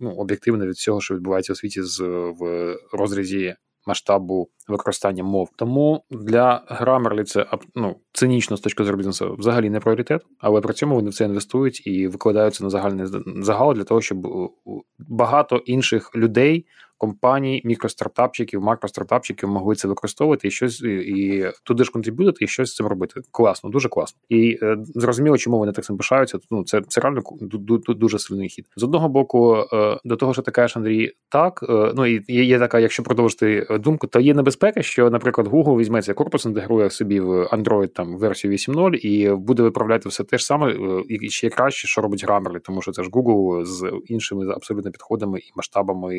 ну 0.00 0.10
об'єктивно 0.10 0.66
від 0.66 0.74
всього, 0.74 1.00
що 1.00 1.14
відбувається 1.14 1.52
у 1.52 1.56
світі 1.56 1.82
з 1.82 2.00
в 2.40 2.76
розрізі 2.92 3.54
масштабу 3.88 4.48
використання 4.68 5.24
мов. 5.24 5.50
Тому 5.56 6.04
для 6.10 6.62
Grammarly 6.80 7.24
це 7.24 7.46
ну, 7.74 7.96
цинічно 8.12 8.56
з 8.56 8.60
точки 8.60 8.84
зору 8.84 8.96
бізнесу 8.96 9.36
взагалі 9.38 9.70
не 9.70 9.80
пріоритет, 9.80 10.22
але 10.38 10.60
при 10.60 10.74
цьому 10.74 10.94
вони 10.94 11.10
в 11.10 11.14
це 11.14 11.24
інвестують 11.24 11.86
і 11.86 12.08
викладаються 12.08 12.64
на 12.64 12.70
загальний 12.70 13.06
загал 13.26 13.74
для 13.74 13.84
того, 13.84 14.00
щоб 14.00 14.26
багато 14.98 15.56
інших 15.56 16.16
людей 16.16 16.66
компаній, 16.98 17.62
мікростартапчиків, 17.64 18.62
макростартапчиків 18.62 19.48
могли 19.48 19.74
це 19.74 19.88
використовувати 19.88 20.48
і 20.48 20.50
щось 20.50 20.82
і 20.82 21.46
туди 21.62 21.84
ж 21.84 21.90
контриб'ютити, 21.90 22.44
і 22.44 22.48
щось 22.48 22.70
з 22.70 22.74
цим 22.74 22.86
робити. 22.86 23.20
Класно, 23.30 23.70
дуже 23.70 23.88
класно. 23.88 24.20
І 24.28 24.58
е, 24.62 24.76
зрозуміло, 24.94 25.38
чому 25.38 25.58
вони 25.58 25.72
так 25.72 25.84
цим 25.84 25.96
пишаються. 25.96 26.38
Ну 26.50 26.64
це 26.64 26.82
це 26.88 27.00
реально 27.00 27.22
дуже 27.88 28.18
сильний 28.18 28.48
хід. 28.48 28.66
З 28.76 28.82
одного 28.82 29.08
боку, 29.08 29.56
е, 29.72 29.98
до 30.04 30.16
того, 30.16 30.32
що 30.32 30.42
ти 30.42 30.50
кажеш, 30.50 30.76
Андрій, 30.76 31.12
так 31.28 31.64
е, 31.68 31.92
ну 31.96 32.06
і 32.06 32.24
є, 32.28 32.44
є 32.44 32.58
така, 32.58 32.78
якщо 32.78 33.02
продовжити 33.02 33.66
думку, 33.80 34.06
то 34.06 34.20
є 34.20 34.34
небезпека, 34.34 34.82
що, 34.82 35.10
наприклад, 35.10 35.46
Google 35.46 35.78
візьметься 35.78 36.14
корпус, 36.14 36.44
інтегрує 36.44 36.90
собі 36.90 37.20
в 37.20 37.44
Android 37.44 37.88
там 37.88 38.18
версію 38.18 38.52
8.0 38.52 38.94
і 38.94 39.34
буде 39.34 39.62
виправляти 39.62 40.08
все 40.08 40.24
те 40.24 40.38
ж 40.38 40.44
саме, 40.44 40.72
е, 40.72 41.02
і 41.08 41.30
ще 41.30 41.50
краще, 41.50 41.88
що 41.88 42.00
робить 42.00 42.24
Grammarly, 42.24 42.60
тому 42.62 42.82
що 42.82 42.92
це 42.92 43.02
ж 43.02 43.10
Google 43.10 43.64
з 43.64 43.92
іншими 44.06 44.52
абсолютно 44.52 44.90
підходами 44.90 45.38
і 45.38 45.52
масштабами. 45.56 46.16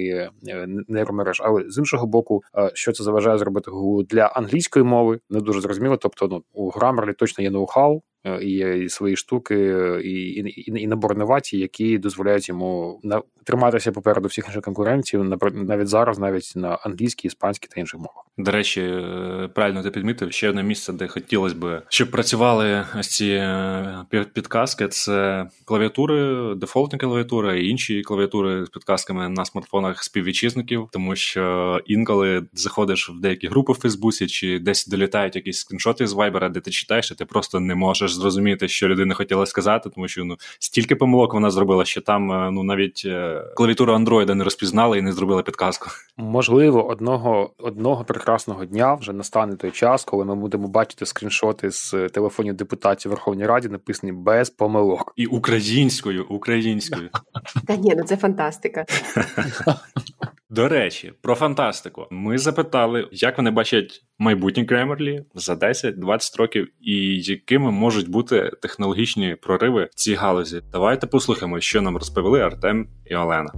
Е, 0.48 0.68
нейромереж. 0.88 1.42
Але 1.46 1.64
з 1.70 1.78
іншого 1.78 2.08
боку, 2.08 2.44
е, 2.58 2.72
що 2.74 2.92
це 2.92 3.04
заважає 3.04 3.38
зробити 3.38 3.72
для 4.10 4.26
англійської 4.26 4.86
мови, 4.86 5.20
не 5.30 5.40
дуже 5.40 5.62
зрозуміло. 5.62 5.98
Тобто, 5.98 6.28
ну 6.28 6.44
у 6.54 6.72
Grammarly 6.72 7.16
точно 7.16 7.44
є 7.44 7.50
ноу-хау, 7.50 8.02
і, 8.42 8.52
і 8.52 8.90
свої 8.90 9.16
штуки, 9.16 9.56
і 10.04 10.10
і, 10.10 10.82
і 10.82 10.88
набор 10.88 11.14
інновацій, 11.14 11.58
які 11.58 11.98
дозволяють 11.98 12.50
йому 12.50 13.00
на 13.04 13.22
триматися 13.44 13.92
попереду 13.92 14.28
всіх 14.28 14.46
інших 14.48 14.62
конкурентів, 14.62 15.38
навіть 15.54 15.88
зараз, 15.88 16.20
навіть 16.20 16.54
на 16.56 16.76
англійській, 16.76 17.28
іспанській 17.28 17.68
та 17.68 17.80
інших 17.80 18.00
мовах. 18.00 18.26
До 18.38 18.52
речі, 18.52 18.82
е, 18.82 19.50
правильно 19.54 19.84
ти 19.84 19.92
підмітив 19.92 20.32
ще 20.32 20.50
одне 20.50 20.64
місце, 20.64 20.94
де 20.94 21.08
хотілося 21.08 21.56
б, 21.56 21.82
щоб 21.90 22.12
працювали 22.12 22.86
ось 23.00 23.08
ці 23.08 23.28
е, 23.28 24.06
підказки. 24.34 24.88
Це 24.88 25.46
клавіатури, 25.66 26.56
дефолтні 26.56 27.00
клавіатури 27.00 27.62
і 27.62 27.70
інші 27.70 28.02
клавіатури 28.02 28.66
з 28.66 28.70
підказками 28.70 29.30
на 29.30 29.46
смартфонах 29.46 30.04
співвітчизників, 30.04 30.90
тому 30.92 31.16
що 31.16 31.80
інколи 31.86 32.46
заходиш 32.54 33.10
в 33.10 33.22
деякі 33.22 33.48
групи 33.48 33.74
в 33.74 33.76
Фейсбуці 33.76 34.28
чи 34.28 34.60
десь 34.60 34.88
долітають 34.88 35.36
якісь 35.36 35.60
скріншоти 35.60 36.08
з 36.08 36.14
Вайбера, 36.14 36.50
де 36.50 36.60
ти 36.60 36.72
читаєш, 36.72 37.12
і 37.12 37.16
ти 37.16 37.26
просто 37.26 37.60
не 37.60 37.76
можеш 37.76 38.09
можеш 38.10 38.22
зрозуміти, 38.22 38.68
що 38.68 38.88
людина 38.88 39.16
хотіла 39.16 39.46
сказати, 39.46 39.90
тому 39.90 40.08
що 40.08 40.26
ну 40.26 40.36
стільки 40.60 40.96
помилок 40.96 41.34
вона 41.34 41.52
зробила, 41.52 41.86
що 41.86 42.02
там 42.02 42.32
е, 42.32 42.52
ну 42.52 42.64
навіть 42.64 43.04
е, 43.06 43.44
клавіатуру 43.56 43.94
Андроїда 43.94 44.36
не 44.36 44.44
розпізнали 44.44 44.98
і 44.98 45.02
не 45.02 45.12
зробили 45.12 45.44
підказку. 45.44 45.90
Можливо, 46.18 46.88
одного 46.88 47.52
одного 47.58 48.04
прекрасного 48.04 48.66
дня 48.66 48.94
вже 48.94 49.14
настане 49.14 49.56
той 49.56 49.72
час, 49.72 50.04
коли 50.04 50.26
ми 50.26 50.36
будемо 50.36 50.68
бачити 50.68 51.06
скріншоти 51.06 51.72
з 51.72 52.10
телефонів 52.14 52.54
депутатів 52.54 53.12
Верховній 53.12 53.46
Раді, 53.46 53.68
написані 53.68 54.12
без 54.12 54.50
помилок 54.50 55.14
і 55.16 55.26
українською, 55.26 56.26
українською. 56.30 57.10
Та 57.68 57.76
ні, 57.76 57.94
ну 57.98 58.04
це 58.04 58.18
фантастика. 58.18 58.86
До 60.52 60.68
речі, 60.68 61.14
про 61.22 61.36
фантастику. 61.36 62.08
Ми 62.12 62.38
запитали, 62.38 63.08
як 63.12 63.38
вони 63.38 63.52
бачать 63.52 64.04
майбутнє 64.20 64.64
Grammarly 64.64 65.24
за 65.36 65.54
10-20 65.54 66.38
років, 66.38 66.68
і 66.82 67.22
якими 67.22 67.72
можуть 67.72 68.10
бути 68.10 68.52
технологічні 68.62 69.36
прориви 69.42 69.90
в 69.92 69.96
цій 69.96 70.14
галузі. 70.14 70.62
Давайте 70.72 71.08
послухаємо, 71.08 71.60
що 71.60 71.82
нам 71.82 71.98
розповіли 71.98 72.42
Артем 72.42 72.88
і 73.06 73.16
Олена. 73.16 73.54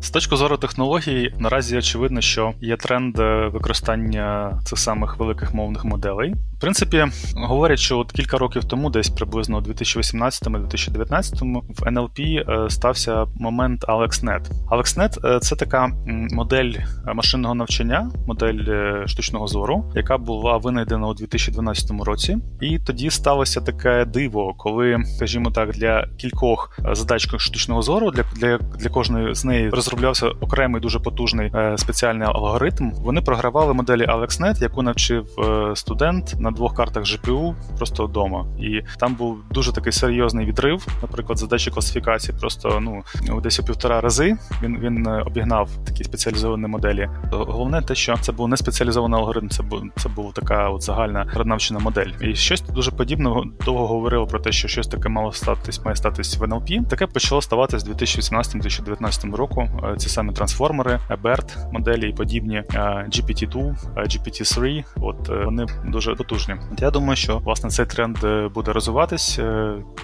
З 0.00 0.10
точки 0.10 0.36
зору 0.36 0.56
технологій, 0.56 1.32
наразі 1.38 1.78
очевидно, 1.78 2.20
що 2.20 2.54
є 2.60 2.76
тренд 2.76 3.18
е, 3.18 3.48
використання 3.48 4.58
цих 4.64 4.78
самих 4.78 5.18
великих 5.18 5.54
мовних 5.54 5.84
моделей. 5.84 6.34
В 6.56 6.60
принципі, 6.60 7.06
говорять, 7.36 7.78
що 7.78 7.98
от 7.98 8.12
кілька 8.12 8.38
років 8.38 8.64
тому, 8.64 8.90
десь 8.90 9.10
приблизно 9.10 9.58
у 9.58 9.60
2018-2019, 9.60 11.62
в 11.68 11.82
NLP 11.82 12.20
е, 12.20 12.70
стався 12.70 13.26
момент 13.34 13.84
AlexNet. 13.84 14.50
AlexNet 14.70 15.36
е,– 15.36 15.40
це 15.40 15.56
така 15.56 15.90
модель 16.30 16.72
машинного 17.14 17.54
навчання, 17.54 18.10
модель 18.26 18.60
штучного 19.06 19.46
зору, 19.46 19.92
яка 19.94 20.18
була 20.18 20.56
винайдена 20.56 21.08
у 21.08 21.14
2012 21.14 21.90
році. 22.04 22.38
І 22.60 22.78
тоді 22.78 23.10
сталося 23.10 23.60
таке 23.60 24.04
диво, 24.04 24.54
коли, 24.58 24.98
скажімо 25.16 25.50
так, 25.50 25.70
для 25.70 26.06
кількох 26.16 26.78
задач 26.92 27.28
штучного 27.38 27.82
зору, 27.82 28.10
для 28.10 28.24
для, 28.36 28.58
для 28.58 28.90
кожної 28.90 29.34
з 29.34 29.44
неї 29.44 29.70
розроблявся 29.70 30.26
окремий 30.26 30.80
дуже 30.80 31.00
потужний 31.00 31.52
спеціальний 31.76 32.28
алгоритм. 32.28 32.90
Вони 32.90 33.20
програвали 33.20 33.74
моделі 33.74 34.06
AlexNet, 34.06 34.62
яку 34.62 34.82
навчив 34.82 35.26
студент 35.74 36.34
на 36.46 36.52
двох 36.52 36.74
картах 36.74 37.02
GPU 37.02 37.54
просто 37.78 38.06
вдома. 38.06 38.46
І 38.58 38.82
там 38.98 39.14
був 39.14 39.38
дуже 39.50 39.72
такий 39.72 39.92
серйозний 39.92 40.46
відрив, 40.46 40.86
наприклад, 41.02 41.38
задачі 41.38 41.70
класифікації, 41.70 42.38
просто 42.40 42.80
ну 42.80 43.02
десь 43.40 43.60
у 43.60 43.64
півтора 43.64 44.00
рази 44.00 44.36
він 44.62 44.78
він 44.78 45.06
е, 45.06 45.22
обігнав 45.26 45.70
такі 45.86 46.04
спеціалізовані 46.04 46.66
моделі. 46.66 47.08
Головне 47.30 47.82
те, 47.82 47.94
що 47.94 48.16
це 48.20 48.32
був 48.32 48.48
не 48.48 48.56
спеціалізований 48.56 49.20
алгоритм, 49.20 49.48
це 49.48 49.62
був 49.62 49.82
це 49.96 50.08
була 50.08 50.32
така 50.32 50.68
от 50.68 50.82
загальна 50.82 51.26
навчена 51.44 51.80
модель. 51.80 52.10
І 52.20 52.34
щось 52.34 52.60
дуже 52.62 52.90
подібне 52.90 53.30
довго 53.64 53.86
говорило 53.86 54.26
про 54.26 54.38
те, 54.38 54.52
що 54.52 54.68
щось 54.68 54.88
таке 54.88 55.08
мало 55.08 55.32
статись, 55.32 55.84
має 55.84 55.96
статись 55.96 56.38
в 56.38 56.42
NLP. 56.42 56.86
Таке 56.88 57.06
почало 57.06 57.42
ставати 57.42 57.78
з 57.78 57.88
2018-2019 57.88 59.34
року. 59.34 59.68
Е, 59.92 59.96
ці 59.96 60.08
самі 60.08 60.32
трансформери, 60.32 61.00
BERT 61.22 61.72
моделі 61.72 62.10
і 62.10 62.12
подібні, 62.12 62.56
е, 62.56 62.78
GPT-2, 63.08 63.74
GPT-3, 63.96 64.84
От 64.96 65.28
вони 65.44 65.66
дуже 65.86 66.14
потужні. 66.14 66.35
Я 66.78 66.90
думаю, 66.90 67.16
що 67.16 67.38
власне 67.38 67.70
цей 67.70 67.86
тренд 67.86 68.18
буде 68.54 68.72
розвиватись 68.72 69.40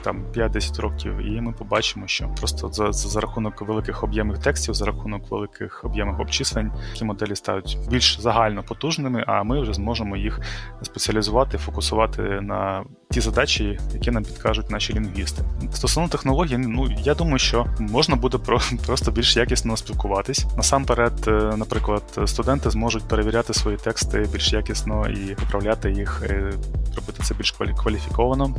там 0.03 0.25
5-10 0.35 0.81
років, 0.81 1.17
і 1.19 1.41
ми 1.41 1.53
побачимо, 1.53 2.07
що 2.07 2.29
просто 2.29 2.69
за 2.69 2.93
за 2.93 3.21
рахунок 3.21 3.63
великих 3.63 4.05
об'ємів 4.05 4.39
текстів, 4.39 4.75
за 4.75 4.85
рахунок 4.85 5.31
великих 5.31 5.85
об'ємів 5.85 6.21
обчислень, 6.21 6.73
ті 6.95 7.05
моделі 7.05 7.37
стають 7.37 7.79
більш 7.91 8.21
загально 8.21 8.63
потужними, 8.63 9.25
а 9.27 9.43
ми 9.43 9.61
вже 9.61 9.75
зможемо 9.75 10.17
їх 10.17 10.41
спеціалізувати, 10.83 11.59
фокусувати 11.59 12.23
на 12.23 12.85
ті 13.13 13.21
задачі, 13.21 13.79
які 13.95 14.11
нам 14.11 14.25
підкажуть 14.25 14.71
наші 14.71 14.95
лінгвісти. 14.95 15.43
Стосовно 15.73 16.09
технологій, 16.09 16.57
ну 16.57 16.89
я 17.03 17.15
думаю, 17.15 17.39
що 17.39 17.67
можна 17.79 18.17
буде 18.17 18.39
про 18.39 18.61
просто 18.87 19.11
більш 19.11 19.37
якісно 19.37 19.77
спілкуватись. 19.77 20.47
Насамперед, 20.57 21.13
е, 21.29 21.31
наприклад, 21.57 22.03
студенти 22.27 22.71
зможуть 22.71 23.09
перевіряти 23.09 23.55
свої 23.55 23.77
тексти 23.77 24.27
більш 24.33 24.53
якісно 24.53 25.09
і 25.09 25.35
управляти 25.35 25.91
їх, 25.91 26.22
е, 26.23 26.53
робити 26.97 27.23
це 27.23 27.35
більш 27.35 27.51
кваліфіковано. 27.51 28.55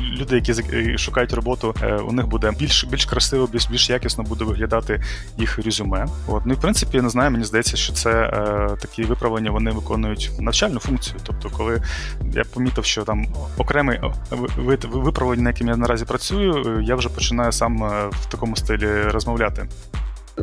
Люди, 0.00 0.34
які 0.34 0.52
е, 0.72 0.98
шукають 0.98 1.32
роботу, 1.32 1.74
у 2.08 2.12
них 2.12 2.26
буде 2.26 2.52
більш 2.58 2.84
більш 2.84 3.04
красиво, 3.04 3.46
більш 3.46 3.68
більш 3.68 3.90
якісно 3.90 4.24
буде 4.24 4.44
виглядати 4.44 5.02
їх 5.38 5.58
резюме. 5.58 6.06
От 6.28 6.46
ну 6.46 6.52
і 6.52 6.56
в 6.56 6.60
принципі, 6.60 6.96
я 6.96 7.02
не 7.02 7.08
знаю, 7.08 7.30
мені 7.30 7.44
здається, 7.44 7.76
що 7.76 7.92
це 7.92 8.10
е, 8.10 8.76
такі 8.80 9.02
виправлення 9.02 9.50
вони 9.50 9.70
виконують 9.70 10.30
навчальну 10.38 10.80
функцію. 10.80 11.16
Тобто, 11.22 11.50
коли 11.50 11.82
я 12.32 12.44
помітив, 12.44 12.84
що 12.84 13.04
там 13.04 13.26
окремий 13.58 14.00
вид 14.56 14.84
виправлення, 14.84 15.42
на 15.42 15.50
яким 15.50 15.68
я 15.68 15.76
наразі 15.76 16.04
працюю, 16.04 16.80
я 16.80 16.96
вже 16.96 17.08
починаю 17.08 17.52
сам 17.52 17.84
е, 17.84 18.08
в 18.10 18.26
такому 18.26 18.56
стилі 18.56 19.02
розмовляти. 19.02 19.68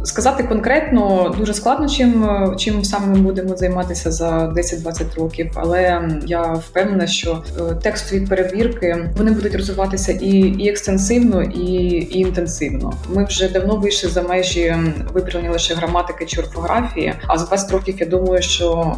Сказати 0.03 0.43
конкретно 0.43 1.35
дуже 1.37 1.53
складно, 1.53 1.89
чим 1.89 2.29
чим 2.57 2.83
саме 2.83 3.07
ми 3.07 3.21
будемо 3.21 3.57
займатися 3.57 4.11
за 4.11 4.29
10-20 4.29 5.15
років, 5.15 5.51
але 5.55 6.09
я 6.25 6.41
впевнена, 6.41 7.07
що 7.07 7.43
е, 7.59 7.75
текстові 7.75 8.25
перевірки 8.25 9.09
вони 9.17 9.31
будуть 9.31 9.55
розвиватися 9.55 10.11
і 10.11 10.29
і 10.37 10.69
екстенсивно, 10.69 11.43
і 11.43 11.73
і 12.11 12.19
інтенсивно. 12.19 12.93
Ми 13.09 13.25
вже 13.25 13.49
давно 13.49 13.75
вийшли 13.75 14.09
за 14.09 14.21
межі 14.21 14.75
виправлення 15.13 15.51
лише 15.51 15.73
граматики 15.73 16.25
чи 16.25 16.41
орфографії. 16.41 17.13
А 17.27 17.37
за 17.37 17.45
20 17.45 17.71
років 17.71 17.95
я 17.99 18.05
думаю, 18.05 18.41
що 18.41 18.95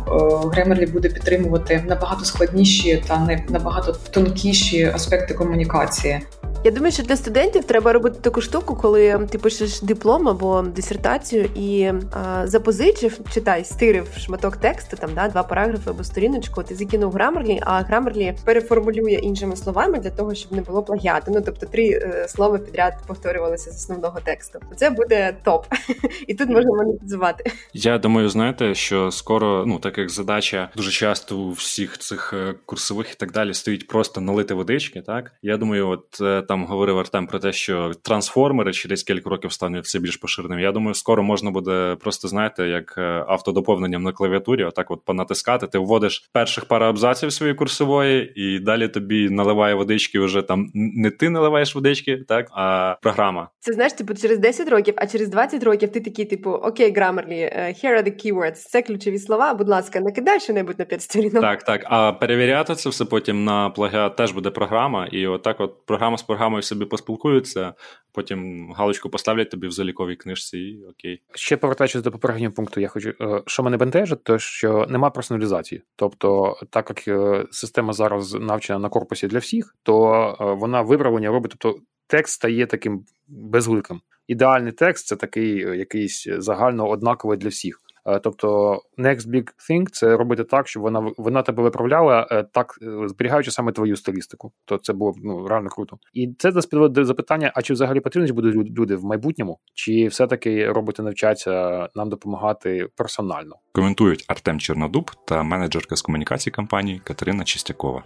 Гремерлі 0.54 0.86
буде 0.86 1.10
підтримувати 1.10 1.84
набагато 1.88 2.26
складніші 2.26 3.04
та 3.08 3.20
не 3.20 3.44
набагато 3.50 3.96
тонкіші 4.12 4.92
аспекти 4.96 5.34
комунікації. 5.34 6.22
Я 6.66 6.72
думаю, 6.72 6.92
що 6.92 7.04
для 7.04 7.16
студентів 7.16 7.64
треба 7.64 7.94
робити 7.94 8.20
таку 8.22 8.42
штуку, 8.42 8.76
коли 8.76 9.28
ти 9.32 9.38
пишеш 9.38 9.82
диплом 9.82 10.28
або 10.28 10.62
дисертацію 10.62 11.50
і 11.56 11.92
а, 12.12 12.48
запозичив, 12.48 13.20
читай, 13.34 13.66
стирив 13.66 14.08
шматок 14.18 14.58
тексту, 14.58 14.98
там 14.98 15.10
да, 15.16 15.28
два 15.28 15.44
параграфи 15.44 15.90
або 15.90 16.04
сторіночку, 16.04 16.64
ти 16.64 16.76
закинув 16.76 17.12
грамерлі, 17.12 17.60
а 17.62 17.82
грамерлі 17.82 18.36
переформулює 18.46 19.12
іншими 19.14 19.56
словами 19.56 20.00
для 20.00 20.10
того, 20.10 20.36
щоб 20.36 20.52
не 20.52 20.62
було 20.62 20.84
плагіату. 20.84 21.32
Ну 21.36 21.42
тобто 21.46 21.66
три 21.66 21.90
е, 21.90 22.26
слова 22.30 22.58
підряд 22.58 22.94
повторювалися 23.08 23.72
з 23.72 23.76
основного 23.76 24.20
тексту. 24.20 24.60
Це 24.76 24.90
буде 24.90 25.36
топ, 25.44 25.66
і 26.28 26.34
тут 26.34 26.50
можна 26.50 26.72
монетизувати. 26.72 27.52
Я 27.74 27.98
думаю, 27.98 28.30
знаєте, 28.30 28.76
що 28.76 29.12
скоро, 29.12 29.64
ну 29.68 29.80
так 29.80 29.98
як 29.98 30.10
задача 30.10 30.70
дуже 30.76 30.92
часто 30.92 31.38
у 31.38 31.52
всіх 31.52 31.98
цих 31.98 32.34
е, 32.34 32.56
курсових 32.66 33.12
і 33.12 33.16
так 33.16 33.32
далі 33.32 33.54
стоїть 33.54 33.88
просто 33.88 34.22
налити 34.22 34.54
водички. 34.54 35.02
Так 35.02 35.32
я 35.42 35.58
думаю, 35.58 35.90
от 35.90 36.22
е, 36.22 36.42
там 36.54 36.66
говорив 36.66 37.00
Артем 37.00 37.28
про 37.28 37.40
те, 37.40 37.52
що 37.52 37.92
трансформери 38.02 38.74
через 38.74 39.04
кілька 39.04 39.30
років 39.30 39.52
стануть 39.52 39.86
все 39.86 40.00
більш 40.00 40.18
поширеним. 40.18 40.60
Я 40.60 40.72
думаю, 40.72 40.94
скоро 40.94 41.24
можна 41.24 41.52
буде 41.52 41.98
просто 42.00 42.28
знаєте, 42.28 42.68
як 42.68 42.96
е, 42.98 43.26
автодоповненням 43.28 44.04
на 44.04 44.12
клавіатурі, 44.12 44.64
отак 44.64 44.92
от 44.92 45.06
понатискати. 45.06 45.68
Ти 45.68 45.78
вводиш 45.78 46.30
перших 46.34 46.66
пару 46.66 46.86
абзаців 46.86 47.34
своєї 47.34 47.56
курсової, 47.56 48.34
і 48.36 48.60
далі 48.60 48.88
тобі 48.88 49.30
наливає 49.30 49.76
водички. 49.76 50.20
Вже 50.20 50.42
там 50.42 50.72
не 50.74 51.12
ти 51.12 51.30
наливаєш 51.30 51.76
водички, 51.76 52.18
так 52.28 52.48
а 52.52 52.96
програма. 53.02 53.50
Це 53.60 53.74
знаєш, 53.74 53.94
типу 53.94 54.14
через 54.14 54.38
10 54.38 54.70
років, 54.70 54.94
а 54.98 55.08
через 55.08 55.30
20 55.30 55.64
років 55.64 55.92
ти 55.92 56.00
такий, 56.00 56.26
типу, 56.26 56.50
окей, 56.50 56.94
Grammarly, 56.94 57.58
here 57.58 57.98
are 57.98 58.04
the 58.04 58.26
keywords, 58.26 58.56
Це 58.56 58.82
ключові 58.82 59.20
слова. 59.20 59.54
Будь 59.54 59.70
ласка, 59.70 60.00
накидай 60.00 60.40
що-небудь 60.40 60.80
на 60.80 60.86
5 60.86 61.02
сторінок. 61.02 61.42
Так, 61.42 61.64
так. 61.64 61.82
А 61.86 62.12
перевіряти 62.12 62.76
це 62.76 62.90
все 62.90 63.06
потім 63.06 63.44
на 63.44 63.70
плагіат 63.70 64.16
теж 64.16 64.32
буде 64.32 64.50
програма, 64.50 65.08
і 65.12 65.28
отак, 65.28 65.60
от 65.60 65.86
програма 65.86 66.18
з 66.18 66.24
програмою 66.44 66.64
собі 66.64 66.86
поспілкуються, 66.86 67.74
потім 68.12 68.72
галочку 68.74 69.10
поставлять 69.10 69.50
тобі 69.50 69.68
в 69.68 69.72
заліковій 69.72 70.16
книжці, 70.16 70.58
і 70.58 70.86
окей. 70.86 71.22
Ще 71.36 71.58
повертаючись 71.58 72.02
до 72.02 72.12
попереднього 72.12 72.54
пункту, 72.54 72.80
я 72.80 72.88
хочу, 72.88 73.10
е, 73.22 73.44
що 73.48 73.64
мене 73.64 73.78
бентежить, 73.78 74.24
то 74.24 74.40
що 74.40 74.86
нема 74.90 75.10
персоналізації. 75.10 75.82
Тобто, 75.96 76.56
так 76.70 76.90
як 76.90 77.08
е, 77.08 77.46
система 77.52 77.94
зараз 77.94 78.34
навчена 78.34 78.80
на 78.80 78.90
корпусі 78.90 79.28
для 79.28 79.40
всіх, 79.40 79.76
то 79.84 80.38
е, 80.42 80.54
вона 80.54 80.82
виправлення 80.82 81.30
робить, 81.30 81.56
тобто 81.58 81.80
текст 82.08 82.34
стає 82.34 82.66
таким 82.66 83.06
безгликим. 83.28 84.02
Ідеальний 84.28 84.72
текст 84.72 85.08
це 85.08 85.16
такий 85.16 85.58
якийсь 85.58 86.28
загально 86.38 86.90
однаковий 86.90 87.38
для 87.38 87.50
всіх. 87.50 87.80
Е, 88.06 88.20
тобто, 88.20 88.80
next 88.98 89.28
big 89.28 89.44
thing– 89.70 89.86
це 89.92 90.18
робити 90.18 90.44
так, 90.44 90.68
щоб 90.68 90.84
вона 90.84 91.12
вона 91.18 91.42
тебе 91.42 91.64
виправляла 91.64 92.28
е, 92.32 92.44
так, 92.44 92.80
е, 92.82 93.08
зберігаючи 93.08 93.52
саме 93.52 93.72
твою 93.72 93.96
стилістику. 93.96 94.52
То 94.66 94.78
це 94.78 94.94
було 94.94 95.14
ну 95.24 95.48
реально 95.48 95.70
круто. 95.70 95.98
І 96.14 96.34
це 96.38 96.52
нас 96.52 96.66
підводить 96.66 97.06
запитання: 97.06 97.52
а 97.56 97.62
чи 97.62 97.74
взагалі 97.74 98.00
потрібні 98.00 98.32
будуть 98.32 98.56
люди 98.56 98.96
в 98.96 99.04
майбутньому, 99.04 99.60
чи 99.74 100.08
все-таки 100.08 100.72
роботи 100.72 101.04
навчаться 101.04 101.88
нам 101.96 102.10
допомагати 102.10 102.88
персонально? 102.96 103.56
Коментують 103.72 104.26
Артем 104.28 104.60
Чорнодуб 104.60 105.12
та 105.26 105.44
менеджерка 105.44 105.96
з 105.96 106.02
комунікації 106.02 106.54
компанії 106.54 107.02
Катерина 107.04 107.44
Чистякова 107.44 108.04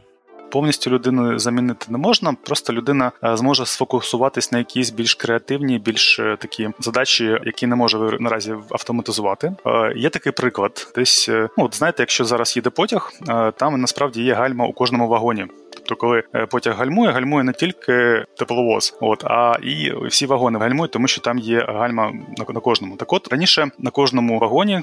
повністю 0.49 0.91
людину 0.91 1.39
замінити 1.39 1.85
не 1.89 1.97
можна. 1.97 2.35
Просто 2.43 2.73
людина 2.73 3.11
е, 3.23 3.37
зможе 3.37 3.65
сфокусуватись 3.65 4.51
на 4.51 4.57
якісь 4.57 4.89
більш 4.89 5.15
креативні, 5.15 5.79
більш 5.79 6.19
е, 6.19 6.37
такі 6.39 6.69
задачі, 6.79 7.39
які 7.45 7.67
не 7.67 7.75
може 7.75 7.97
наразі 8.19 8.55
автоматизувати. 8.69 9.55
Е, 9.65 9.93
є 9.95 10.09
такий 10.09 10.31
приклад, 10.31 10.91
десь 10.95 11.29
ну 11.29 11.65
от 11.65 11.75
знаєте, 11.75 12.03
якщо 12.03 12.25
зараз 12.25 12.55
їде 12.55 12.69
потяг, 12.69 13.11
там 13.57 13.81
насправді 13.81 14.23
є 14.23 14.33
гальма 14.33 14.65
у 14.67 14.73
кожному 14.73 15.07
вагоні. 15.07 15.45
Тобто, 15.73 15.95
коли 15.95 16.23
потяг 16.51 16.75
гальмує, 16.77 17.11
гальмує 17.11 17.43
не 17.43 17.53
тільки 17.53 18.25
тепловоз, 18.37 18.97
от 19.01 19.23
а 19.23 19.57
і 19.63 19.93
всі 20.07 20.25
вагони 20.25 20.59
гальмують, 20.59 20.91
тому 20.91 21.07
що 21.07 21.21
там 21.21 21.39
є 21.39 21.65
гальма 21.67 22.11
на, 22.37 22.45
на 22.53 22.59
кожному. 22.59 22.95
Так 22.95 23.13
от 23.13 23.27
раніше 23.27 23.67
на 23.79 23.91
кожному 23.91 24.39
вагоні 24.39 24.81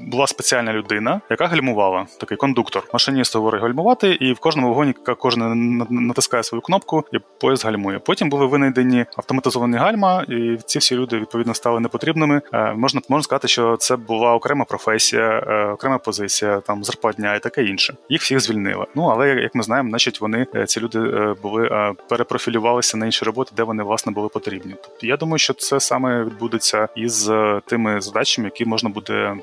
була 0.00 0.26
спеціальна 0.26 0.72
людина, 0.72 1.20
яка 1.30 1.46
гальмувала, 1.46 2.06
такий 2.20 2.36
кондуктор. 2.36 2.82
Машиніст 2.92 3.36
говорить 3.36 3.62
гальмувати, 3.62 4.10
і 4.10 4.32
в 4.32 4.38
кожному 4.38 4.68
вагоні 4.68 4.94
кожен 5.18 5.78
натискає 5.90 6.42
свою 6.42 6.62
кнопку, 6.62 7.04
і 7.12 7.18
поїзд 7.40 7.64
гальмує. 7.64 7.98
Потім 7.98 8.28
були 8.28 8.46
винайдені 8.46 9.04
автоматизовані 9.16 9.76
гальма, 9.76 10.24
і 10.28 10.58
ці 10.66 10.78
всі 10.78 10.96
люди 10.96 11.18
відповідно 11.18 11.54
стали 11.54 11.80
непотрібними. 11.80 12.42
Е, 12.52 12.72
можна 12.72 13.00
можна 13.08 13.22
сказати, 13.22 13.48
що 13.48 13.76
це 13.76 13.96
була 13.96 14.34
окрема 14.34 14.64
професія, 14.64 15.44
е, 15.46 15.66
окрема 15.66 15.98
позиція, 15.98 16.60
там 16.60 16.84
зарплатня 16.84 17.34
і 17.34 17.40
таке 17.40 17.64
інше. 17.64 17.94
Їх 18.08 18.22
всіх 18.22 18.40
звільнили. 18.40 18.86
Ну 18.94 19.02
але 19.06 19.28
як 19.28 19.54
ми 19.54 19.62
знаємо, 19.62 19.88
значить 19.88 20.20
вони 20.20 20.46
е, 20.54 20.66
ці 20.66 20.80
люди 20.80 20.98
були 21.42 21.92
перепрофілювалися 22.08 22.96
на 22.96 23.06
інші 23.06 23.24
роботи, 23.24 23.52
де 23.56 23.62
вони 23.62 23.82
власне 23.82 24.12
були 24.12 24.28
потрібні. 24.28 24.74
Тобто 24.82 25.06
я 25.06 25.16
думаю, 25.16 25.38
що 25.38 25.54
це 25.54 25.80
саме 25.80 26.24
відбудеться 26.24 26.88
із 26.96 27.30
тими 27.66 28.00
задачами, 28.00 28.46
які 28.46 28.64
можна 28.64 28.90
буде 28.90 29.36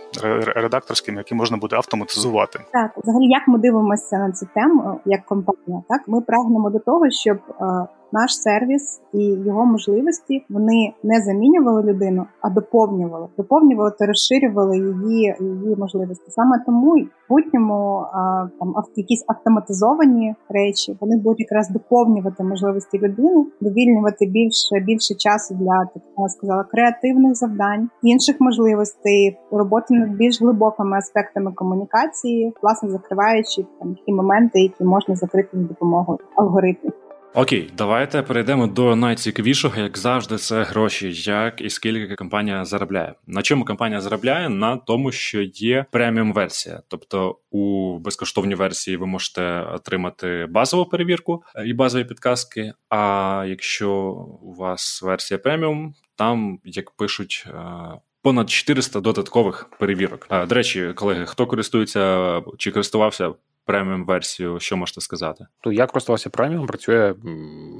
редакторським, 0.55 1.17
які 1.17 1.35
можна 1.35 1.57
буде 1.57 1.75
автоматизувати. 1.75 2.59
Так, 2.71 2.91
взагалі, 2.97 3.27
як 3.27 3.47
ми 3.47 3.59
дивимося 3.59 4.17
на 4.17 4.31
цю 4.31 4.47
тему 4.55 4.99
як 5.05 5.25
компанія, 5.25 5.83
так 5.89 6.01
ми 6.07 6.21
прагнемо 6.21 6.69
до 6.69 6.79
того, 6.79 7.09
щоб 7.09 7.37
е, 7.37 7.87
наш 8.11 8.35
сервіс 8.35 9.01
і 9.13 9.23
його 9.23 9.65
можливості 9.65 10.45
вони 10.49 10.93
не 11.03 11.21
замінювали 11.21 11.83
людину, 11.83 12.25
а 12.41 12.49
доповнювали, 12.49 13.27
доповнювали 13.37 13.91
та 13.99 14.05
розширювали 14.05 14.77
її 14.77 15.35
її 15.39 15.75
можливості. 15.75 16.31
Саме 16.31 16.63
тому 16.65 16.91
в 16.91 17.33
майбутньому 17.33 18.05
там 18.59 18.73
якісь 18.95 19.23
автоматизовані 19.27 20.35
речі 20.49 20.97
вони 21.01 21.17
будуть 21.17 21.39
якраз 21.39 21.69
доповнювати 21.69 22.43
можливості 22.43 22.97
людини, 22.97 23.45
довільнювати 23.61 24.25
більше 24.25 24.85
більше 24.85 25.15
часу 25.15 25.55
для 25.55 25.85
так 25.93 26.03
я 26.17 26.27
сказала 26.27 26.63
креативних 26.63 27.35
завдань, 27.35 27.89
інших 28.03 28.35
можливостей, 28.39 29.37
роботи 29.51 29.93
над 29.93 30.09
більш 30.09 30.41
глибокими 30.41 30.97
аспектами 30.97 31.51
комунікації, 31.51 32.53
власне 32.61 32.89
закриваючи 32.89 33.65
там 33.79 33.95
ті 34.05 34.13
моменти, 34.13 34.59
які 34.59 34.83
можна 34.83 35.15
закрити 35.15 35.49
за 35.53 35.63
допомогою 35.63 36.19
алгоритмів. 36.35 36.93
Окей, 37.33 37.71
давайте 37.77 38.21
перейдемо 38.21 38.67
до 38.67 38.95
найцікавішого, 38.95 39.81
як 39.81 39.97
завжди, 39.97 40.37
це 40.37 40.63
гроші. 40.63 41.11
Як 41.13 41.61
і 41.61 41.69
скільки 41.69 42.15
компанія 42.15 42.65
заробляє. 42.65 43.13
На 43.27 43.41
чому 43.41 43.65
компанія 43.65 44.01
заробляє? 44.01 44.49
На 44.49 44.77
тому, 44.77 45.11
що 45.11 45.41
є 45.41 45.85
преміум 45.91 46.33
версія. 46.33 46.81
Тобто 46.87 47.39
у 47.51 47.97
безкоштовній 47.99 48.55
версії 48.55 48.97
ви 48.97 49.05
можете 49.05 49.61
отримати 49.61 50.47
базову 50.49 50.85
перевірку 50.85 51.43
і 51.65 51.73
базові 51.73 52.03
підказки. 52.03 52.73
А 52.89 53.45
якщо 53.47 53.91
у 54.41 54.53
вас 54.53 55.01
версія 55.01 55.37
преміум, 55.37 55.93
там 56.15 56.59
як 56.63 56.91
пишуть. 56.91 57.45
Е, 57.47 57.99
понад 58.21 58.49
400 58.49 58.99
додаткових 58.99 59.69
перевірок. 59.79 60.27
До 60.47 60.55
речі, 60.55 60.93
колеги, 60.95 61.25
хто 61.25 61.47
користується 61.47 62.41
чи 62.57 62.71
користувався 62.71 63.33
преміум 63.69 64.05
версію, 64.05 64.59
що 64.59 64.77
можете 64.77 65.01
сказати? 65.01 65.45
То 65.61 65.71
я 65.71 65.85
користувався 65.85 66.29
преміум, 66.29 66.67
працює 66.67 67.15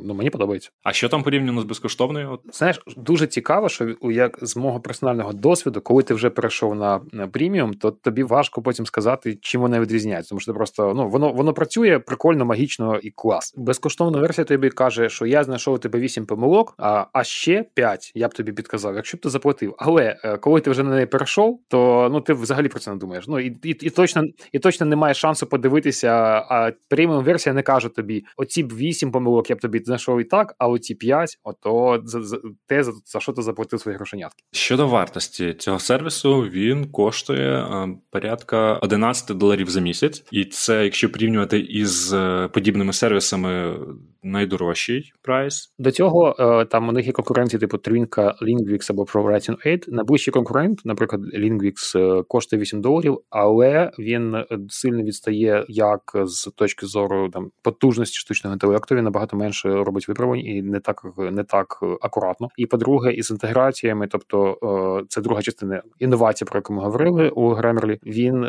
ну 0.04 0.14
мені 0.14 0.30
подобається. 0.30 0.70
А 0.84 0.94
що 0.94 1.10
там 1.10 1.24
порівняно 1.24 1.62
з 1.62 1.64
безкоштовною? 1.64 2.40
Знаєш, 2.54 2.82
дуже 2.98 3.28
цікаво, 3.28 3.70
що 3.70 3.96
як 4.02 4.38
з 4.42 4.58
мого 4.58 4.80
персонального 4.80 5.34
досвіду, 5.34 5.82
коли 5.82 6.04
ти 6.04 6.14
вже 6.14 6.30
перейшов 6.30 6.76
на, 6.76 7.00
преміум, 7.32 7.74
то 7.74 7.92
тобі 7.92 8.24
важко 8.24 8.62
потім 8.62 8.86
сказати, 8.86 9.38
чим 9.42 9.62
вона 9.62 9.80
відрізняється. 9.80 10.30
Тому 10.30 10.40
що 10.40 10.54
просто 10.54 10.94
ну 10.96 11.10
воно 11.10 11.32
воно 11.32 11.54
працює 11.54 12.00
прикольно, 12.00 12.46
магічно 12.46 13.00
і 13.04 13.12
клас. 13.12 13.54
Безкоштовна 13.58 14.20
версія 14.20 14.46
тобі 14.46 14.70
каже, 14.70 15.10
що 15.10 15.26
я 15.26 15.44
знайшов 15.44 15.74
у 15.74 15.78
тебе 15.78 16.00
8 16.00 16.26
помилок, 16.26 16.76
а 16.78 17.06
а 17.14 17.24
ще 17.24 17.66
5 17.74 18.12
я 18.16 18.28
б 18.28 18.34
тобі 18.34 18.52
підказав, 18.52 18.96
якщо 18.96 19.18
б 19.18 19.20
ти 19.20 19.30
заплатив. 19.30 19.76
Але 19.78 20.18
е, 20.24 20.38
коли 20.38 20.62
ти 20.62 20.72
вже 20.72 20.84
на 20.84 20.90
неї 20.90 21.06
перейшов, 21.06 21.60
то 21.68 22.10
ну 22.12 22.22
ти 22.22 22.34
взагалі 22.34 22.68
про 22.68 22.80
це 22.80 22.92
не 22.92 22.98
думаєш. 22.98 23.28
Ну 23.28 23.40
і 23.40 23.58
і, 23.64 23.70
і 23.70 23.90
точно 23.90 24.24
і 24.52 24.60
точно 24.60 24.86
немає 24.86 25.14
шансу 25.14 25.48
подивитися 25.48 25.79
дивитися, 25.80 26.10
а 26.50 26.72
преміум 26.90 27.24
версія 27.24 27.54
не 27.54 27.62
каже 27.62 27.90
тобі: 27.90 28.26
оці 28.38 28.64
б 28.64 28.74
8 28.74 29.12
помилок 29.12 29.50
я 29.50 29.56
б 29.56 29.60
тобі 29.60 29.80
знайшов 29.80 30.22
і 30.22 30.24
так, 30.24 30.56
а 30.58 30.68
оці 30.68 30.96
5, 30.96 31.40
ото 31.44 32.02
за, 32.04 32.24
за 32.24 32.38
те, 32.68 32.84
за, 32.84 32.92
за 33.06 33.20
що 33.20 33.32
ти 33.32 33.42
заплатив 33.42 33.80
свої 33.80 33.98
грошенятки. 33.98 34.44
Щодо 34.52 34.88
вартості 34.88 35.54
цього 35.54 35.80
сервісу, 35.80 36.42
він 36.42 36.92
коштує 36.92 37.58
а, 37.58 37.88
порядка 38.12 38.74
11 38.74 39.38
доларів 39.38 39.70
за 39.70 39.82
місяць, 39.82 40.24
і 40.32 40.46
це, 40.46 40.84
якщо 40.84 41.12
порівнювати 41.12 41.60
із 41.60 42.14
е, 42.14 42.50
подібними 42.54 42.94
сервісами, 42.94 43.76
найдорожчий 44.24 45.12
прайс. 45.22 45.74
До 45.80 45.92
цього 45.92 46.36
е, 46.40 46.66
там 46.66 46.90
у 46.90 46.92
них 46.92 47.06
є 47.08 47.12
конкуренції, 47.12 47.60
типу 47.60 47.78
Twinka, 47.78 48.34
Lingvix 48.42 48.88
або 48.90 49.04
ProWriting 49.04 49.58
8. 49.66 49.80
Найближчий 49.88 50.32
конкурент, 50.32 50.82
наприклад, 50.86 51.22
Lingvix 51.36 52.00
е, 52.00 52.24
коштує 52.28 52.62
8 52.62 52.82
доларів, 52.82 53.18
але 53.30 53.92
він 54.00 54.36
сильно 54.70 55.04
відстає 55.04 55.66
як 55.70 56.02
з 56.16 56.52
точки 56.56 56.86
зору 56.86 57.30
там 57.30 57.52
потужності 57.62 58.18
штучного 58.18 58.54
інтелекту. 58.54 58.96
Він 58.96 59.04
набагато 59.04 59.38
менше 59.38 59.70
робить 59.70 60.08
виправлень 60.08 60.46
і 60.46 60.62
не 60.62 60.80
так 60.80 61.04
не 61.18 61.44
так 61.44 61.80
акуратно. 62.02 62.50
І 62.58 62.66
по-друге, 62.66 63.14
із 63.14 63.32
інтеграціями, 63.32 64.08
тобто 64.08 64.58
е, 65.02 65.06
це 65.10 65.22
друга 65.22 65.42
частина 65.42 65.82
інновації, 66.00 66.48
про 66.48 66.58
яку 66.58 66.74
ми 66.74 66.82
говорили 66.82 67.30
у 67.30 67.54
Grammarly, 67.54 68.00
Він 68.06 68.46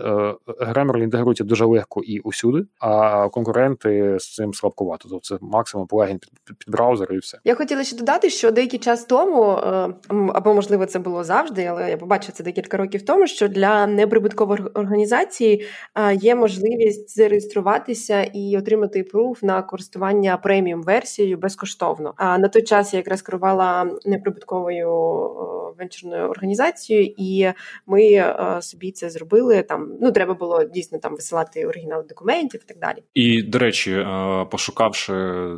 Grammarly 0.46 1.02
інтегрується 1.02 1.44
дуже 1.44 1.64
легко 1.64 2.00
і 2.02 2.20
усюди, 2.20 2.64
а 2.78 3.28
конкуренти 3.28 4.16
з 4.18 4.34
цим 4.34 4.54
слабкувато. 4.54 5.08
Тобто 5.08 5.36
це 5.36 5.38
максимум 5.40 5.86
плагін 5.86 6.18
під, 6.18 6.30
під, 6.44 6.58
під 6.58 6.70
браузер 6.70 7.12
і 7.12 7.18
все. 7.18 7.38
Я 7.44 7.54
хотіла 7.54 7.84
ще 7.84 7.96
додати, 7.96 8.30
що 8.30 8.50
деякий 8.50 8.78
час 8.78 9.04
тому, 9.04 9.52
е, 9.52 9.94
або 10.34 10.54
можливо 10.54 10.86
це 10.86 10.98
було 10.98 11.24
завжди, 11.24 11.64
але 11.64 11.90
я 11.90 11.96
побачила 11.96 12.32
це 12.32 12.44
декілька 12.44 12.76
років 12.76 13.02
тому, 13.02 13.26
що 13.26 13.48
для 13.48 13.86
неприбуткової 13.86 14.62
організації 14.74 15.66
е, 15.94 16.14
є 16.14 16.34
можливість 16.34 16.99
зареєструватися 17.08 18.22
і 18.22 18.58
отримати 18.58 19.02
пруф 19.02 19.42
на 19.42 19.62
користування 19.62 20.36
преміум 20.36 20.82
версією 20.82 21.38
безкоштовно. 21.38 22.14
А 22.16 22.38
на 22.38 22.48
той 22.48 22.62
час 22.62 22.94
я 22.94 22.98
якраз 22.98 23.22
керувала 23.22 23.90
неприбутковою 24.04 24.90
е, 24.90 25.60
венчурною 25.78 26.28
організацією, 26.28 27.14
і 27.16 27.48
ми 27.86 28.34
собі 28.60 28.92
це 28.92 29.10
зробили. 29.10 29.62
Там 29.62 29.92
ну 30.00 30.12
треба 30.12 30.34
було 30.34 30.64
дійсно 30.64 30.98
там 30.98 31.14
висилати 31.14 31.66
оригінал 31.66 32.06
документів 32.08 32.60
і 32.64 32.68
так 32.68 32.78
далі. 32.78 33.04
І 33.14 33.42
до 33.42 33.58
речі, 33.58 34.06
пошукавши 34.50 35.12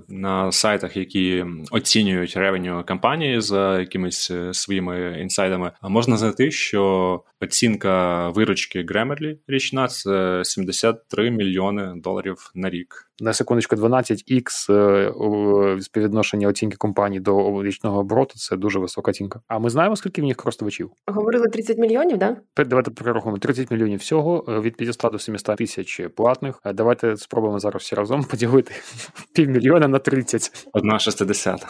на 0.09 0.53
сайтах, 0.53 0.97
які 0.97 1.45
оцінюють 1.71 2.37
ревеню 2.37 2.85
компанії 2.89 3.41
за 3.41 3.81
якимись 3.81 4.31
е, 4.31 4.55
своїми 4.55 5.21
інсайдами, 5.21 5.73
можна 5.83 6.17
знайти, 6.17 6.51
що 6.51 7.23
оцінка 7.43 8.29
виручки 8.29 8.83
Grammarly 8.83 9.37
річна 9.49 9.89
це 9.89 10.43
73 10.45 11.31
мільйони 11.31 11.93
доларів 11.97 12.51
на 12.55 12.71
рік. 12.71 13.13
На 13.21 13.33
секундочку, 13.33 13.77
12x 13.77 14.73
е, 14.73 15.81
співвідношення 15.83 16.49
оцінки 16.49 16.77
компанії 16.77 17.21
до 17.21 17.63
річного 17.63 18.01
обороту 18.01 18.35
це 18.37 18.57
дуже 18.57 18.79
висока 18.79 19.11
оцінка. 19.11 19.41
А 19.49 19.59
ми 19.59 19.71
знаємо, 19.71 19.97
скільки 19.97 20.23
в 20.23 20.25
них 20.25 20.37
користувачів? 20.37 20.91
Говорили 21.07 21.49
30 21.49 21.79
мільйонів, 21.79 22.19
да? 22.19 22.37
Давайте 22.57 22.91
перерахуємо 22.91 23.39
30 23.39 23.71
мільйонів 23.71 23.99
всього 23.99 24.45
е, 24.49 24.61
від 24.61 24.77
500 24.77 25.13
до 25.13 25.19
700 25.19 25.57
тисяч 25.57 26.01
платних. 26.17 26.61
Давайте 26.75 27.17
спробуємо 27.17 27.59
зараз 27.59 27.83
всі 27.83 27.95
разом 27.95 28.25
поділити 28.25 28.73
півмільйона 29.35 29.89
на 29.89 29.99
30. 29.99 30.69
Одна 30.73 30.99
шестидесята. 30.99 31.67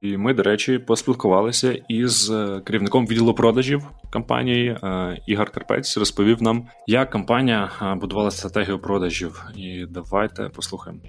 І 0.00 0.16
ми, 0.16 0.34
до 0.34 0.42
речі, 0.42 0.78
поспілкувалися 0.78 1.78
із 1.88 2.30
е, 2.30 2.60
керівником 2.64 3.06
відділу 3.06 3.34
продажів 3.34 3.82
компанії 4.12 4.68
е, 4.68 5.18
Ігор 5.26 5.50
Карпець. 5.50 5.96
Розповів 5.96 6.42
нам, 6.42 6.66
як 6.86 7.10
компанія 7.10 7.70
е, 7.82 7.94
будувала 7.94 8.30
стратегію 8.30 8.78
продажів. 8.78 9.44
І 9.56 9.86
давайте 9.90 10.50
послухаємо. 10.54 11.00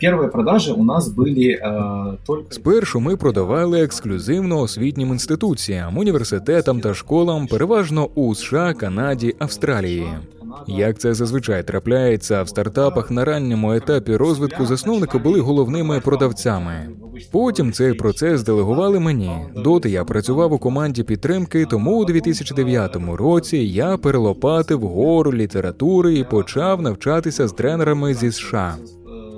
Перші 0.00 0.28
продажі 0.32 0.72
у 0.72 0.84
нас 0.84 1.08
були 1.08 1.58
э, 1.62 2.16
только... 2.26 2.52
Спершу 2.52 3.00
ми 3.00 3.16
продавали 3.16 3.82
ексклюзивно 3.82 4.60
освітнім 4.60 5.08
інституціям, 5.08 5.98
університетам 5.98 6.80
та 6.80 6.94
школам, 6.94 7.46
переважно 7.46 8.06
у 8.14 8.34
США, 8.34 8.74
Канаді, 8.74 9.34
Австралії. 9.38 10.06
Як 10.66 10.98
це 10.98 11.14
зазвичай 11.14 11.62
трапляється 11.62 12.42
в 12.42 12.48
стартапах 12.48 13.10
на 13.10 13.24
ранньому 13.24 13.72
етапі 13.72 14.16
розвитку, 14.16 14.66
засновники 14.66 15.18
були 15.18 15.40
головними 15.40 16.00
продавцями. 16.00 16.88
Потім 17.32 17.72
цей 17.72 17.94
процес 17.94 18.42
делегували 18.42 19.00
мені. 19.00 19.30
Доти 19.56 19.90
я 19.90 20.04
працював 20.04 20.52
у 20.52 20.58
команді 20.58 21.02
підтримки, 21.02 21.66
тому 21.66 21.98
у 21.98 22.04
2009 22.04 22.96
році 23.14 23.56
я 23.56 23.96
перелопатив 23.96 24.80
гору 24.80 25.32
літератури 25.32 26.14
і 26.14 26.24
почав 26.24 26.82
навчатися 26.82 27.48
з 27.48 27.52
тренерами 27.52 28.14
зі 28.14 28.32
США. 28.32 28.76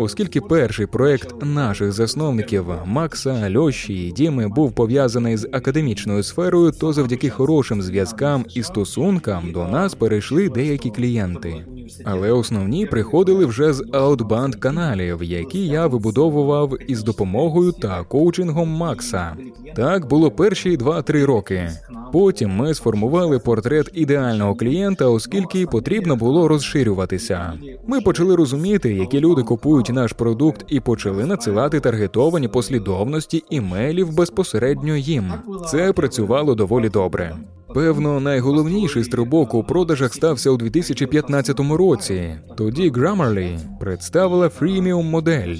Оскільки 0.00 0.40
перший 0.40 0.86
проект 0.86 1.34
наших 1.42 1.92
засновників 1.92 2.64
Макса, 2.84 3.50
Льоші 3.56 3.94
і 3.94 4.12
Діми 4.12 4.48
був 4.48 4.72
пов'язаний 4.72 5.36
з 5.36 5.48
академічною 5.52 6.22
сферою, 6.22 6.72
то 6.80 6.92
завдяки 6.92 7.30
хорошим 7.30 7.82
зв'язкам 7.82 8.44
і 8.54 8.62
стосункам 8.62 9.52
до 9.52 9.68
нас 9.68 9.94
перейшли 9.94 10.48
деякі 10.48 10.90
клієнти. 10.90 11.64
Але 12.04 12.32
основні 12.32 12.86
приходили 12.86 13.46
вже 13.46 13.72
з 13.72 13.84
аутбанд 13.92 14.54
каналів, 14.54 15.22
які 15.22 15.66
я 15.66 15.86
вибудовував 15.86 16.76
із 16.86 17.02
допомогою 17.02 17.72
та 17.72 18.04
коучингом 18.04 18.68
Макса. 18.68 19.36
Так 19.76 20.08
було 20.08 20.30
перші 20.30 20.76
2-3 20.76 21.26
роки. 21.26 21.70
Потім 22.12 22.50
ми 22.50 22.74
сформували 22.74 23.38
портрет 23.38 23.90
ідеального 23.94 24.54
клієнта, 24.54 25.06
оскільки 25.06 25.66
потрібно 25.66 26.16
було 26.16 26.48
розширюватися. 26.48 27.52
Ми 27.86 28.00
почали 28.00 28.36
розуміти, 28.36 28.94
які 28.94 29.20
люди 29.20 29.42
купують 29.42 29.89
наш 29.92 30.12
продукт, 30.12 30.64
і 30.68 30.80
почали 30.80 31.26
надсилати 31.26 31.80
таргетовані 31.80 32.48
послідовності 32.48 33.44
імейлів 33.50 34.14
безпосередньо 34.14 34.96
їм. 34.96 35.32
Це 35.70 35.92
працювало 35.92 36.54
доволі 36.54 36.88
добре. 36.88 37.36
Певно, 37.74 38.20
найголовніший 38.20 39.04
стрибок 39.04 39.54
у 39.54 39.64
продажах 39.64 40.14
стався 40.14 40.50
у 40.50 40.56
2015 40.56 41.60
році. 41.60 42.34
Тоді 42.56 42.90
Grammarly 42.90 43.58
представила 43.80 44.48
фріміум 44.48 45.06
модель. 45.06 45.56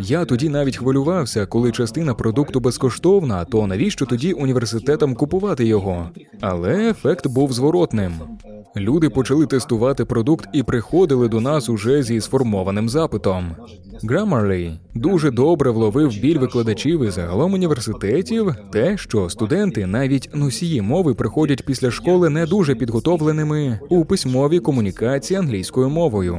Я 0.00 0.24
тоді 0.24 0.48
навіть 0.48 0.76
хвилювався, 0.76 1.46
коли 1.46 1.72
частина 1.72 2.14
продукту 2.14 2.60
безкоштовна, 2.60 3.44
то 3.44 3.66
навіщо 3.66 4.06
тоді 4.06 4.32
університетам 4.32 5.14
купувати 5.14 5.64
його? 5.64 6.10
Але 6.40 6.90
ефект 6.90 7.26
був 7.26 7.52
зворотним. 7.52 8.12
Люди 8.76 9.10
почали 9.10 9.46
тестувати 9.46 10.04
продукт 10.04 10.48
і 10.52 10.62
приходили 10.62 11.28
до 11.28 11.40
нас 11.40 11.68
уже 11.68 12.02
зі 12.02 12.20
сформованим 12.20 12.88
запитом. 12.88 13.50
Grammarly 14.04 14.78
дуже 14.94 15.30
добре 15.30 15.70
вловив 15.70 16.20
біль 16.20 16.38
викладачів 16.38 17.04
і 17.04 17.10
загалом 17.10 17.52
університетів, 17.52 18.54
те, 18.72 18.96
що 18.96 19.30
студенти, 19.30 19.86
навіть 19.86 20.30
носії 20.34 20.82
мови, 20.82 21.14
приходять 21.14 21.45
після 21.62 21.90
школи 21.90 22.30
не 22.30 22.46
дуже 22.46 22.74
підготовленими 22.74 23.80
у 23.88 24.04
письмовій 24.04 24.60
комунікації 24.60 25.38
англійською 25.38 25.88
мовою. 25.88 26.38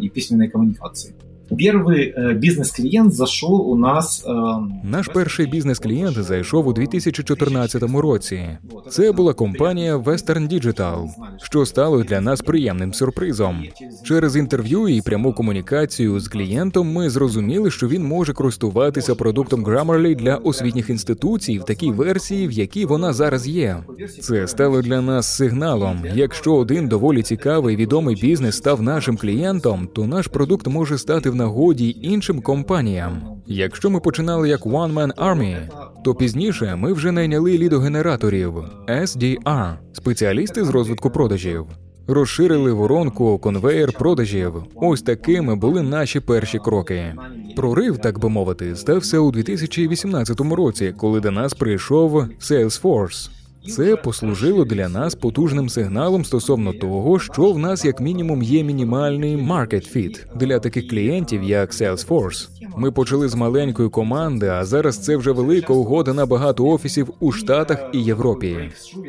і 0.00 0.08
письменної 0.08 0.50
комунікації. 0.50 1.14
Перший 1.48 2.14
э, 2.18 2.34
бізнес-клієнт 2.34 3.12
зайшов 3.12 3.68
у 3.68 3.76
нас. 3.76 4.24
Э, 4.26 4.66
Наш 4.84 5.08
перший 5.08 5.46
бізнес-клієнт 5.46 6.22
зайшов 6.22 6.66
у 6.66 6.72
2014 6.72 7.82
році. 7.82 8.48
Це 8.90 9.12
була 9.12 9.32
компанія 9.32 9.96
Western 9.96 10.52
Digital, 10.52 11.06
що 11.42 11.66
стало 11.66 12.02
для 12.02 12.20
нас 12.20 12.40
приємним 12.40 12.94
сюрпризом. 12.94 13.64
Через 14.04 14.36
інтерв'ю 14.36 14.88
і 14.88 15.02
пряму 15.02 15.32
комунікацію 15.32 16.20
з 16.20 16.28
клієнтом 16.28 16.92
ми 16.92 17.10
зрозуміли, 17.10 17.70
що 17.70 17.88
він 17.88 18.04
може 18.04 18.32
користуватися 18.32 19.14
продуктом 19.14 19.64
Grammarly 19.64 20.16
для 20.16 20.36
освітніх 20.36 20.90
інституцій 20.90 21.58
в 21.58 21.64
такій 21.64 21.90
версії, 21.90 22.48
в 22.48 22.52
якій 22.52 22.84
вона 22.84 23.12
зараз 23.12 23.48
є. 23.48 23.76
Це 24.20 24.48
стало 24.48 24.82
для 24.82 25.00
нас 25.00 25.36
сигналом. 25.36 26.04
Якщо 26.14 26.54
один 26.54 26.88
доволі 26.88 27.22
цікавий 27.22 27.76
відомий 27.76 28.16
бізнес 28.16 28.56
став 28.56 28.82
нашим 28.82 29.16
клієнтом, 29.16 29.88
то 29.94 30.06
наш 30.06 30.26
продукт 30.26 30.66
може 30.66 30.98
стати 30.98 31.30
в 31.30 31.35
нагоді 31.36 31.96
іншим 32.02 32.40
компаніям. 32.40 33.22
Якщо 33.46 33.90
ми 33.90 34.00
починали 34.00 34.48
як 34.48 34.66
One 34.66 34.94
Man 34.94 35.14
Army, 35.14 35.68
то 36.04 36.14
пізніше 36.14 36.76
ми 36.76 36.92
вже 36.92 37.12
найняли 37.12 37.58
лідогенераторів 37.58 38.54
SDR, 38.88 39.74
спеціалісти 39.92 40.64
з 40.64 40.68
розвитку 40.68 41.10
продажів. 41.10 41.66
Розширили 42.08 42.72
воронку 42.72 43.38
конвейер 43.38 43.92
продажів. 43.92 44.54
Ось 44.74 45.02
такими 45.02 45.56
були 45.56 45.82
наші 45.82 46.20
перші 46.20 46.58
кроки. 46.58 47.14
Прорив, 47.56 47.98
так 47.98 48.18
би 48.18 48.28
мовити, 48.28 48.76
стався 48.76 49.18
у 49.18 49.30
2018 49.30 50.40
році, 50.40 50.94
коли 50.98 51.20
до 51.20 51.30
нас 51.30 51.54
прийшов 51.54 52.24
Salesforce. 52.40 53.30
Це 53.68 53.96
послужило 53.96 54.64
для 54.64 54.88
нас 54.88 55.14
потужним 55.14 55.68
сигналом 55.68 56.24
стосовно 56.24 56.72
того, 56.72 57.18
що 57.18 57.52
в 57.52 57.58
нас 57.58 57.84
як 57.84 58.00
мінімум 58.00 58.42
є 58.42 58.64
мінімальний 58.64 59.36
market 59.36 59.96
fit 59.96 60.18
для 60.36 60.58
таких 60.58 60.88
клієнтів, 60.88 61.42
як 61.42 61.72
Salesforce. 61.72 62.48
Ми 62.76 62.90
почали 62.90 63.28
з 63.28 63.34
маленької 63.34 63.88
команди, 63.88 64.48
а 64.48 64.64
зараз 64.64 64.98
це 64.98 65.16
вже 65.16 65.32
велика 65.32 65.72
угода 65.72 66.12
на 66.12 66.26
багато 66.26 66.66
офісів 66.66 67.10
у 67.20 67.32
Штатах 67.32 67.84
і 67.92 68.02
Європі. 68.02 68.56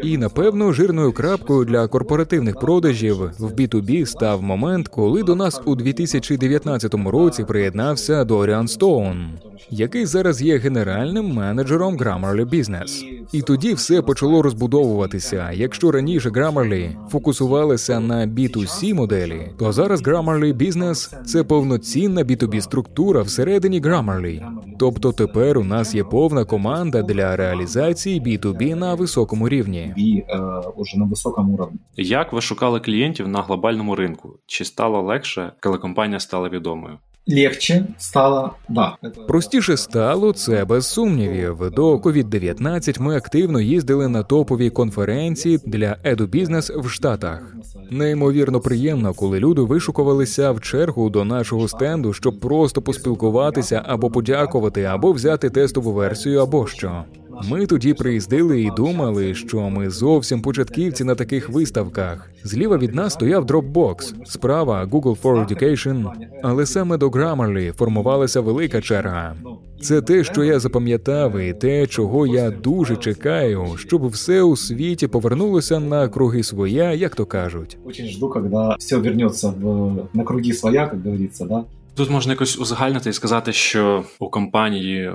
І 0.04 0.18
напевно 0.18 0.74
жирною 0.74 1.12
крапкою 1.12 1.66
для 1.66 1.88
корпоративних 1.88 2.60
продажів 2.60 3.32
в 3.40 3.52
B2B 3.52 4.06
став 4.06 4.44
момент, 4.44 4.88
коли 4.88 5.24
до 5.24 5.36
нас 5.36 5.62
у 5.66 5.76
2019 5.76 6.94
році 6.94 7.44
приєднався 7.44 8.24
Доріан 8.24 8.68
Стоун, 8.68 9.30
який 9.70 10.06
зараз 10.06 10.42
є 10.42 10.58
генеральним 10.58 11.34
менеджером 11.34 11.98
Grammarly 11.98 12.50
Business. 12.50 13.04
І 13.32 13.42
тоді 13.42 13.74
все 13.74 14.02
почало 14.02 14.42
розбудовуватися. 14.48 15.52
Якщо 15.52 15.92
раніше 15.92 16.30
Grammarly 16.30 17.10
фокусувалися 17.10 18.00
на 18.00 18.28
B2C 18.28 18.94
моделі, 18.94 19.52
то 19.60 19.72
зараз 19.72 20.02
Grammarly 20.02 20.54
Business– 20.54 21.24
це 21.26 21.44
повноцінна 21.44 22.24
B2B 22.24 22.62
структура 22.62 23.22
всередині 23.22 23.82
Grammarly. 23.82 24.42
Тобто 24.80 25.12
тепер 25.12 25.58
у 25.58 25.64
нас 25.64 25.96
є 25.96 26.04
повна 26.04 26.46
команда 26.46 27.02
для 27.02 27.36
реалізації 27.36 28.22
B2B 28.22 28.76
на 28.76 28.96
високому 28.96 29.50
рівні. 29.50 29.94
І 29.98 30.24
е, 30.30 30.40
уже 30.76 31.00
на 31.00 31.06
високому 31.06 31.58
рівні. 31.58 31.80
Як 31.98 32.34
ви 32.34 32.42
шукали 32.42 32.80
клієнтів 32.80 33.28
на 33.28 33.42
глобальному 33.42 33.96
ринку? 33.96 34.40
Чи 34.46 34.66
стало 34.66 35.02
легше, 35.02 35.52
коли 35.62 35.78
компанія 35.78 36.20
стала 36.20 36.50
відомою? 36.50 36.98
Легче 37.30 37.86
стало, 37.98 38.52
да. 38.70 38.98
Простіше 39.28 39.78
стало 39.78 40.34
це 40.34 40.66
без 40.66 40.88
сумнівів. 40.88 41.72
До 41.76 41.98
COVID-19 41.98 43.02
ми 43.02 43.18
активно 43.18 43.62
їздили 43.62 44.08
на 44.08 44.24
топові 44.24 44.70
конференції 44.70 45.60
для 45.66 45.98
едубізнес 46.04 46.70
в 46.70 46.90
Штатах. 46.90 47.56
Неймовірно 47.92 48.60
приємно, 48.60 49.14
коли 49.14 49.40
люди 49.40 49.62
вишукувалися 49.62 50.52
в 50.52 50.62
чергу 50.62 51.10
до 51.10 51.26
нашого 51.26 51.68
стенду, 51.68 52.14
щоб 52.14 52.40
просто 52.40 52.82
поспілкуватися 52.82 53.84
або 53.88 54.10
подякувати, 54.10 54.84
або 54.84 55.12
взяти 55.12 55.50
тестову 55.50 55.94
версію, 55.94 56.40
або 56.42 56.68
що. 56.68 57.04
Ми 57.44 57.66
тоді 57.66 57.94
приїздили 57.94 58.62
і 58.62 58.72
думали, 58.78 59.36
що 59.36 59.70
ми 59.70 59.90
зовсім 59.90 60.42
початківці 60.42 61.04
на 61.04 61.16
таких 61.16 61.50
виставках. 61.50 62.30
Зліва 62.44 62.78
від 62.78 62.96
нас 62.96 63.14
стояв 63.14 63.46
Dropbox, 63.46 64.14
справа 64.26 64.86
Google 64.86 65.22
for 65.22 65.48
Education, 65.48 66.06
але 66.44 66.66
саме 66.66 66.98
до 66.98 67.10
Grammarly 67.10 67.72
формувалася 67.74 68.42
велика 68.42 68.82
черга. 68.82 69.36
Це 69.82 70.02
те, 70.02 70.24
що 70.24 70.44
я 70.44 70.60
запам'ятав, 70.60 71.40
і 71.40 71.54
те, 71.54 71.88
чого 71.88 72.28
я 72.28 72.52
дуже 72.52 72.96
чекаю, 72.96 73.66
щоб 73.78 74.08
все 74.08 74.42
у 74.42 74.56
світі 74.56 75.08
повернулося 75.08 75.80
на 75.80 76.08
круги 76.08 76.44
своя, 76.44 76.94
як 76.94 77.16
то 77.16 77.26
кажуть. 77.26 77.78
Очень 77.86 78.08
жду, 78.08 78.30
коли 78.30 78.76
все 78.80 78.98
вернеться 78.98 79.50
в 79.50 79.98
на 80.14 80.24
круги 80.24 80.54
своя, 80.54 80.82
як 80.82 81.04
говориться, 81.04 81.46
да. 81.46 81.64
Тут 81.98 82.10
можна 82.10 82.34
якось 82.34 82.58
узагальнити 82.58 83.10
і 83.10 83.14
сказати, 83.14 83.54
що 83.54 84.06
у 84.20 84.30
компанії 84.30 85.12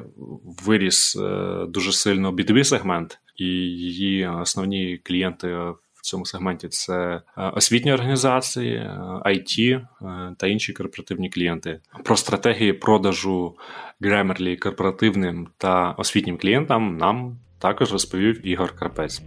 виріс 0.64 1.16
е, 1.16 1.66
дуже 1.68 1.92
сильно 1.92 2.32
B2B 2.32 2.64
сегмент, 2.64 3.18
і 3.36 3.44
її 3.44 4.26
основні 4.26 5.00
клієнти 5.02 5.48
в 5.94 6.02
цьому 6.02 6.26
сегменті 6.26 6.68
це 6.68 7.22
е, 7.38 7.48
освітні 7.48 7.92
організації, 7.92 8.90
IT 9.26 9.60
е, 9.70 9.84
та 10.38 10.46
інші 10.46 10.72
корпоративні 10.72 11.30
клієнти. 11.30 11.80
Про 12.04 12.16
стратегії 12.16 12.72
продажу 12.72 13.56
Grammarly 14.00 14.58
корпоративним 14.58 15.48
та 15.58 15.90
освітнім 15.90 16.38
клієнтам 16.38 16.96
нам 16.96 17.38
також 17.58 17.92
розповів 17.92 18.46
Ігор 18.46 18.76
Карпець. 18.76 19.22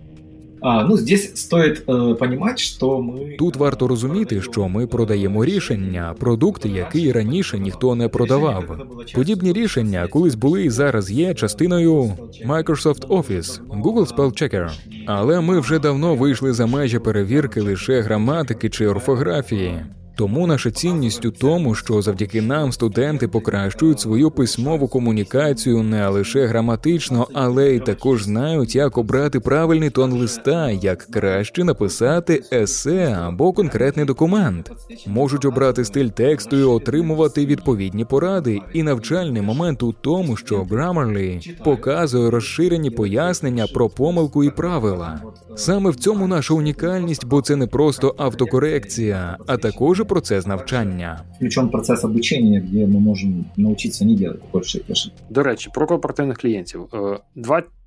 А, 0.61 0.83
ну 0.83 0.97
здесь 0.97 1.31
стоит 1.35 1.83
э, 1.87 2.15
понимать, 2.15 2.59
що 2.59 3.01
ми 3.01 3.35
тут 3.39 3.55
варто 3.55 3.87
розуміти, 3.87 4.41
що 4.41 4.67
ми 4.67 4.87
продаємо 4.87 5.45
рішення, 5.45 6.15
продукт, 6.19 6.65
який 6.65 7.11
раніше 7.11 7.59
ніхто 7.59 7.95
не 7.95 8.07
продавав. 8.07 8.77
Подібні 9.15 9.53
рішення 9.53 10.07
колись 10.07 10.35
були 10.35 10.63
і 10.63 10.69
зараз 10.69 11.11
є 11.11 11.33
частиною 11.33 12.11
Microsoft 12.47 13.07
Office, 13.07 13.59
Google 13.83 14.15
Spell 14.15 14.41
Checker. 14.41 14.69
Але 15.05 15.41
ми 15.41 15.59
вже 15.59 15.79
давно 15.79 16.15
вийшли 16.15 16.53
за 16.53 16.65
межі 16.65 16.99
перевірки 16.99 17.61
лише 17.61 18.01
граматики 18.01 18.69
чи 18.69 18.87
орфографії. 18.87 19.79
Тому 20.16 20.47
наша 20.47 20.72
цінність 20.72 21.26
у 21.26 21.32
тому, 21.32 21.76
що 21.76 22.01
завдяки 22.01 22.41
нам 22.41 22.72
студенти 22.72 23.28
покращують 23.28 23.99
свою 23.99 24.32
письмову 24.32 24.88
комунікацію 24.88 25.84
не 25.84 26.07
лише 26.07 26.45
граматично, 26.45 27.28
але 27.34 27.76
й 27.76 27.80
також 27.80 28.24
знають, 28.24 28.76
як 28.76 28.97
обрати 28.97 29.39
правильний 29.39 29.89
тон 29.89 30.11
листа, 30.11 30.72
як 30.72 30.97
краще 30.97 31.63
написати 31.63 32.43
есе 32.53 33.18
або 33.22 33.53
конкретний 33.53 34.05
документ, 34.05 34.72
можуть 35.07 35.45
обрати 35.45 35.86
стиль 35.86 36.07
тексту 36.07 36.57
і 36.57 36.63
отримувати 36.63 37.45
відповідні 37.45 38.05
поради. 38.05 38.59
І 38.74 38.84
навчальний 38.84 39.41
момент 39.41 39.84
у 39.84 39.93
тому, 39.93 40.38
що 40.38 40.63
Grammarly 40.63 41.63
показує 41.63 42.30
розширені 42.30 42.89
пояснення 42.89 43.68
про 43.74 43.89
помилку 43.89 44.43
і 44.43 44.49
правила. 44.49 45.22
Саме 45.55 45.89
в 45.89 45.95
цьому 45.95 46.28
наша 46.28 46.53
унікальність, 46.53 47.26
бо 47.26 47.41
це 47.41 47.55
не 47.55 47.68
просто 47.68 48.16
автокорекція, 48.18 49.38
а 49.47 49.57
також 49.57 50.01
процес 50.05 50.47
навчання. 50.47 51.21
ключом. 51.39 51.69
процес 51.69 52.03
обучення, 52.03 52.63
де 52.71 52.87
ми 52.87 52.99
можемо 52.99 53.43
навчитися 53.57 54.05
не 54.05 54.11
робити 54.27 54.45
більше 54.53 54.79
пишемо. 54.79 55.15
До 55.29 55.43
речі, 55.43 55.69
про 55.73 55.87
корпоративних 55.87 56.37
клієнтів. 56.37 56.87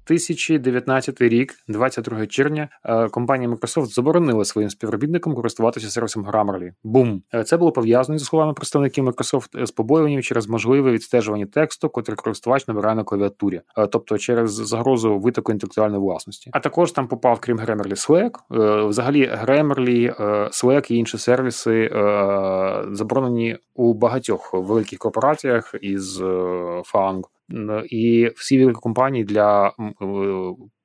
2019 0.08 1.20
рік, 1.20 1.54
22 1.68 2.26
червня, 2.26 2.68
е, 2.84 3.08
компанія 3.08 3.50
Microsoft 3.50 3.86
заборонила 3.86 4.44
своїм 4.44 4.70
співробітникам 4.70 5.34
користуватися 5.34 5.90
сервісом 5.90 6.26
Grammarly. 6.26 6.70
Бум, 6.84 7.22
е, 7.34 7.44
це 7.44 7.56
було 7.56 7.72
пов'язано 7.72 8.18
зі 8.18 8.24
словами 8.24 8.52
представників 8.52 9.08
Microsoft 9.08 9.66
з 9.66 9.70
побоюванням 9.70 10.22
через 10.22 10.48
можливе 10.48 10.92
відстежування 10.92 11.46
тексту, 11.46 11.88
котрий 11.88 12.16
користувач 12.16 12.68
набирає 12.68 12.96
на 12.96 13.04
клавіатурі, 13.04 13.60
е, 13.78 13.86
тобто 13.86 14.18
через 14.18 14.52
загрозу 14.52 15.18
витоку 15.18 15.52
інтелектуальної 15.52 16.00
власності. 16.00 16.50
А 16.52 16.60
також 16.60 16.92
там 16.92 17.08
попав, 17.08 17.38
крім 17.40 17.58
Grammarly, 17.58 18.08
Slack. 18.08 18.88
Взагалі, 18.88 19.30
Grammarly, 19.44 20.20
Slack 20.50 20.92
і 20.92 20.96
інші 20.96 21.18
сервіси 21.18 21.90
заборонені 22.92 23.56
у 23.74 23.94
багатьох 23.94 24.54
великих 24.54 24.98
корпораціях 24.98 25.74
із 25.80 26.22
фанг. 26.84 27.22
І 27.90 28.30
всі 28.36 28.58
великі 28.58 28.80
компанії 28.80 29.24
для 29.24 29.72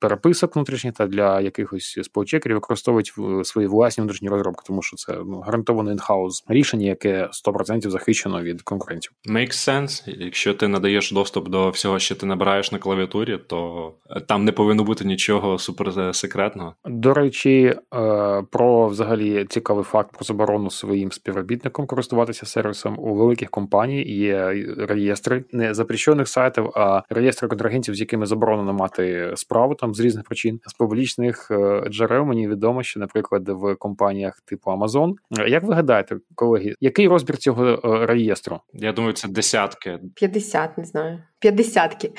переписок 0.03 0.55
внутрішніх 0.55 0.93
та 0.93 1.07
для 1.07 1.41
якихось 1.41 1.99
споучекерів 2.03 2.55
використовують 2.55 3.13
свої 3.43 3.67
власні 3.67 4.01
внутрішні 4.01 4.29
розробки, 4.29 4.63
тому 4.67 4.81
що 4.81 4.97
це 4.97 5.13
ну, 5.25 5.39
гарантоване 5.39 5.91
інхаус 5.91 6.43
рішення, 6.47 6.87
яке 6.87 7.29
100% 7.47 7.89
захищено 7.89 8.41
від 8.41 8.61
конкурентів. 8.61 9.11
Makes 9.29 9.51
sense. 9.51 10.15
Якщо 10.17 10.53
ти 10.53 10.67
надаєш 10.67 11.11
доступ 11.11 11.49
до 11.49 11.69
всього, 11.69 11.99
що 11.99 12.15
ти 12.15 12.25
набираєш 12.25 12.71
на 12.71 12.77
клавіатурі, 12.77 13.39
то 13.47 13.91
там 14.27 14.45
не 14.45 14.51
повинно 14.51 14.83
бути 14.83 15.05
нічого 15.05 15.57
суперсекретного. 15.57 16.75
До 16.85 17.13
речі, 17.13 17.75
е, 17.95 18.43
про 18.51 18.87
взагалі 18.87 19.45
цікавий 19.49 19.83
факт 19.83 20.11
про 20.11 20.25
заборону 20.25 20.69
своїм 20.69 21.11
співробітникам 21.11 21.85
користуватися 21.85 22.45
сервісом 22.45 22.99
у 22.99 23.15
великих 23.15 23.49
компаній 23.49 24.03
є 24.03 24.65
реєстри 24.77 25.43
не 25.51 25.73
запрещених 25.73 26.27
сайтів, 26.27 26.69
а 26.75 27.01
реєстри 27.09 27.47
контрагентів, 27.47 27.95
з 27.95 27.99
якими 27.99 28.25
заборонено 28.25 28.73
мати 28.73 29.31
справу 29.35 29.75
там 29.75 29.92
з 29.93 29.99
різних 29.99 30.23
причин. 30.23 30.59
З 30.65 30.73
публічних 30.73 31.51
е, 31.51 31.83
джерел 31.89 32.23
мені 32.23 32.47
відомо, 32.47 32.83
що, 32.83 32.99
наприклад, 32.99 33.49
в 33.49 33.75
компаніях 33.75 34.41
типу 34.45 34.71
Amazon. 34.71 35.13
Як 35.47 35.63
ви 35.63 35.73
гадаєте, 35.73 36.17
колеги, 36.35 36.75
який 36.79 37.07
розбір 37.07 37.37
цього 37.37 37.65
е, 37.65 38.05
реєстру? 38.05 38.59
Я 38.73 38.93
думаю, 38.93 39.13
це 39.13 39.27
десятки. 39.27 39.99
50, 40.15 40.77
не 40.77 40.85
знаю. 40.85 41.23
П'ятдесятки. 41.43 42.11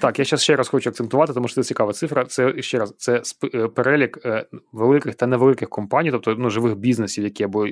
Так, 0.00 0.18
я 0.18 0.24
зараз 0.24 0.42
ще 0.42 0.56
раз 0.56 0.68
хочу 0.68 0.90
акцентувати, 0.90 1.32
тому 1.32 1.48
що 1.48 1.54
це 1.54 1.68
цікава 1.68 1.92
цифра. 1.92 2.24
Це 2.24 2.62
ще 2.62 2.78
раз 2.78 2.94
це 2.96 3.22
е, 3.54 3.68
перелік 3.68 4.18
великих 4.72 5.14
та 5.14 5.26
невеликих 5.26 5.68
компаній, 5.68 6.10
тобто 6.10 6.34
ну, 6.38 6.50
живих 6.50 6.76
бізнесів, 6.76 7.24
які 7.24 7.44
або 7.44 7.66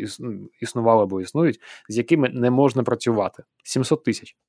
існували, 0.61 1.03
або 1.03 1.21
існують, 1.21 1.61
з 1.89 1.97
якими 1.97 2.29
не 2.29 2.51
можна 2.51 2.83
працювати. 2.83 3.43
700 3.65 4.05
тисяч. 4.05 4.37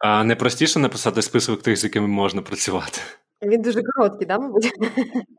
А 0.00 0.24
не 0.24 0.36
простіше 0.36 0.78
написати 0.78 1.22
список 1.22 1.62
тих, 1.62 1.76
з 1.76 1.84
якими 1.84 2.06
можна 2.06 2.42
працювати. 2.42 3.00
Він 3.42 3.62
дуже 3.62 3.82
короткий, 3.82 4.26
да, 4.26 4.38
мабуть? 4.38 4.72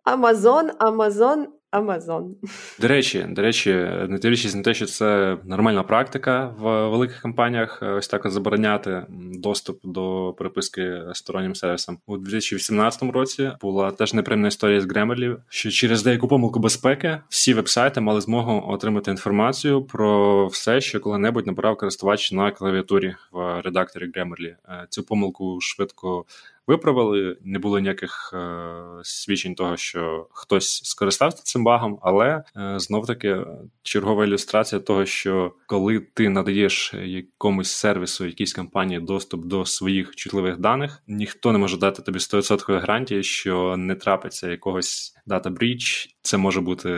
Амазон, 0.04 0.72
Амазон, 0.80 1.48
Амазон. 1.72 2.36
До 2.80 2.88
речі, 2.88 3.26
до 3.30 3.42
речі, 3.42 3.74
не 4.08 4.18
дивлячись 4.22 4.56
на 4.56 4.62
те, 4.62 4.74
що 4.74 4.86
це 4.86 5.38
нормальна 5.44 5.84
практика 5.84 6.56
в 6.60 6.90
великих 6.90 7.22
компаніях, 7.22 7.80
е, 7.84 7.92
ось 7.92 8.08
так 8.08 8.26
от 8.26 8.32
забороняти 8.32 9.06
доступ 9.34 9.80
до 9.84 10.36
переписки 10.38 11.02
стороннім 11.14 11.56
сервісам. 11.56 11.98
У 12.06 12.18
2018 12.18 13.12
році 13.12 13.52
була 13.62 13.92
теж 13.92 14.14
неприємна 14.14 14.48
історія 14.48 14.82
з 14.82 14.86
Grammarly, 14.86 15.38
що 15.50 15.70
через 15.70 16.04
деяку 16.04 16.28
помилку 16.28 16.60
безпеки 16.60 17.18
всі 17.30 17.54
вебсайти 17.54 18.02
мали 18.02 18.22
змогу 18.22 18.64
отримати 18.68 19.12
інформацію 19.12 19.82
про 19.82 20.48
все, 20.48 20.82
що 20.82 21.00
коли-небудь 21.00 21.48
набирав 21.48 21.78
користувач 21.78 22.32
на 22.32 22.52
клавіатурі 22.52 23.16
в 23.32 23.62
редакторі 23.62 24.12
Grammarly. 24.12 24.56
Е, 24.70 24.88
цю 24.90 25.04
помилку 25.04 25.58
швидко 25.62 26.26
виправили. 26.72 27.38
Не 27.42 27.60
було 27.60 27.80
ніяких 27.80 28.34
е, 28.34 28.74
свідчень 29.04 29.56
того, 29.56 29.78
що 29.78 30.28
хтось 30.32 30.82
скористався 30.84 31.44
цим 31.44 31.64
багом, 31.64 32.00
але 32.02 32.44
е, 32.58 32.80
знов 32.80 33.08
таки 33.08 33.38
чергова 33.84 34.26
ілюстрація 34.26 34.82
того, 34.82 35.06
що 35.06 35.54
коли 35.68 36.00
ти 36.00 36.30
надаєш 36.30 36.94
якомусь 36.94 37.72
сервісу, 37.72 38.26
якійсь 38.26 38.54
компанії 38.54 39.00
доступ 39.00 39.46
до 39.46 39.66
своїх 39.66 40.16
чутливих 40.16 40.58
даних, 40.58 41.04
ніхто 41.08 41.52
не 41.52 41.58
може 41.58 41.78
дати 41.78 42.02
тобі 42.02 42.20
100% 42.20 42.80
гарантії, 42.80 43.24
що 43.24 43.78
не 43.78 43.96
трапиться 43.96 44.50
якогось 44.50 45.16
дата 45.26 45.50
бріч. 45.50 46.16
Це 46.22 46.38
може 46.38 46.62
бути 46.62 46.90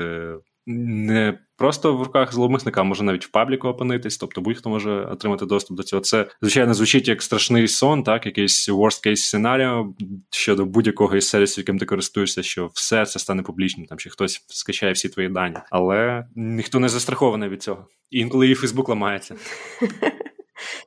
не 0.65 1.39
просто 1.57 1.97
в 1.97 2.03
руках 2.03 2.33
зловмисника, 2.33 2.83
може 2.83 3.03
навіть 3.03 3.25
в 3.25 3.31
пабліку 3.31 3.67
опинитись, 3.67 4.17
тобто 4.17 4.41
будь-хто 4.41 4.69
може 4.69 4.91
отримати 4.91 5.45
доступ 5.45 5.77
до 5.77 5.83
цього. 5.83 6.01
Це, 6.01 6.27
звичайно, 6.41 6.73
звучить 6.73 7.07
як 7.07 7.21
страшний 7.21 7.67
сон, 7.67 8.03
так, 8.03 8.25
якийсь 8.25 8.69
worst 8.69 9.07
case 9.07 9.15
сценаріо 9.15 9.93
щодо 10.31 10.65
будь-якого 10.65 11.15
із 11.15 11.29
сервісів, 11.29 11.61
яким 11.61 11.77
ти 11.77 11.85
користуєшся, 11.85 12.43
що 12.43 12.69
все 12.73 13.05
це 13.05 13.19
стане 13.19 13.43
публічним, 13.43 13.85
там 13.85 13.97
чи 13.97 14.09
хтось 14.09 14.45
скачає 14.47 14.93
всі 14.93 15.09
твої 15.09 15.29
дані. 15.29 15.57
Але 15.71 16.25
ніхто 16.35 16.79
не 16.79 16.89
застрахований 16.89 17.49
від 17.49 17.63
цього. 17.63 17.87
інколи 18.09 18.49
і 18.49 18.55
Фейсбук 18.55 18.89
ламається. 18.89 19.35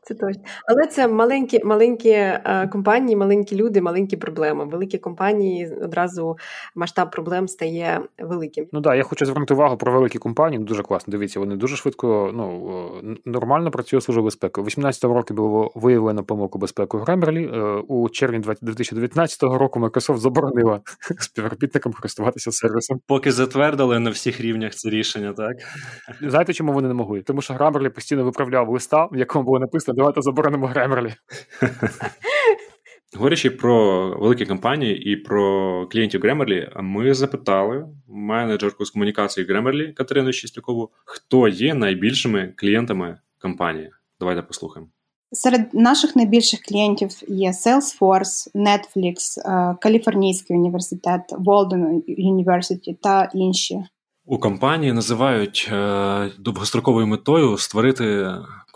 Це 0.03 0.15
точно. 0.15 0.43
Але 0.69 0.87
це 0.87 1.09
маленькі 1.09 1.65
маленькі 1.65 2.11
е, 2.11 2.69
компанії, 2.73 3.17
маленькі 3.17 3.57
люди, 3.57 3.81
маленькі 3.81 4.17
проблеми. 4.17 4.65
Великі 4.65 4.99
компанії 4.99 5.75
одразу 5.83 6.37
масштаб 6.75 7.11
проблем 7.11 7.49
стає 7.49 8.01
великим. 8.19 8.67
Ну 8.73 8.83
так, 8.83 8.97
я 8.97 9.03
хочу 9.03 9.27
звернути 9.27 9.55
увагу 9.55 9.77
про 9.77 9.93
великі 9.93 10.19
компанії. 10.19 10.63
Дуже 10.63 10.83
класно. 10.83 11.11
Дивіться, 11.11 11.41
вони 11.41 11.57
дуже 11.57 11.77
швидко, 11.77 12.31
ну 12.35 12.93
нормально 13.25 13.71
працює 13.71 14.01
служба 14.01 14.23
безпеки. 14.23 14.61
У 14.61 14.65
18 14.65 15.05
році 15.05 15.35
було 15.35 15.73
виявлено 15.75 16.25
помилку 16.25 16.59
безпеки 16.59 16.97
в 16.97 17.03
Grammarly. 17.03 17.55
Е, 17.55 17.83
у 17.89 18.09
червні 18.09 18.39
2019 18.39 19.43
року 19.43 19.81
Microsoft 19.81 20.17
заборонила 20.17 20.81
співробітникам 21.19 21.93
користуватися 21.93 22.53
сервісом. 22.53 23.01
Поки 23.07 23.33
затвердили 23.33 23.99
на 23.99 24.11
всіх 24.11 24.41
рівнях 24.41 24.75
це 24.75 24.91
рішення, 24.91 25.33
так 25.33 25.57
знаєте, 26.21 26.53
чому 26.53 26.73
вони 26.73 26.89
не 26.89 26.95
могли? 26.95 27.23
Тому 27.23 27.41
що 27.41 27.55
Grammarly 27.55 27.89
постійно 27.89 28.25
виправляв 28.25 28.69
листа, 28.69 29.09
в 29.13 29.17
якому 29.17 29.45
було 29.57 29.61
написано, 29.61 29.97
давайте 29.97 30.23
заборонимо 30.23 30.67
Grammarly. 30.67 31.15
Говорячи 33.17 33.51
про 33.51 34.09
великі 34.19 34.47
компанії 34.47 35.13
і 35.13 35.17
про 35.17 35.87
клієнтів 35.87 36.21
Grammarly, 36.21 36.83
ми 36.83 37.15
запитали 37.15 37.87
менеджерку 38.09 38.85
з 38.85 38.91
комунікації 38.91 39.47
Grammarly 39.47 39.93
Катерину 39.93 40.33
Чистякову, 40.33 40.91
хто 41.05 41.49
є 41.49 41.75
найбільшими 41.75 42.53
клієнтами 42.57 43.19
компанії. 43.39 43.91
Давайте 44.21 44.43
послухаємо. 44.43 44.91
Серед 45.33 45.75
наших 45.75 46.17
найбільших 46.17 46.61
клієнтів 46.61 47.11
є 47.29 47.51
Salesforce, 47.51 48.55
Netflix, 48.55 49.17
е, 49.45 49.77
Каліфорнійський 49.81 50.57
університет, 50.57 51.21
Walden 51.33 52.03
University 52.09 52.97
та 53.03 53.31
інші. 53.35 53.85
У 54.29 54.39
компанії 54.39 54.93
називають 54.93 55.69
е, 55.73 56.31
довгостроковою 56.39 57.07
метою 57.07 57.59
створити 57.59 58.27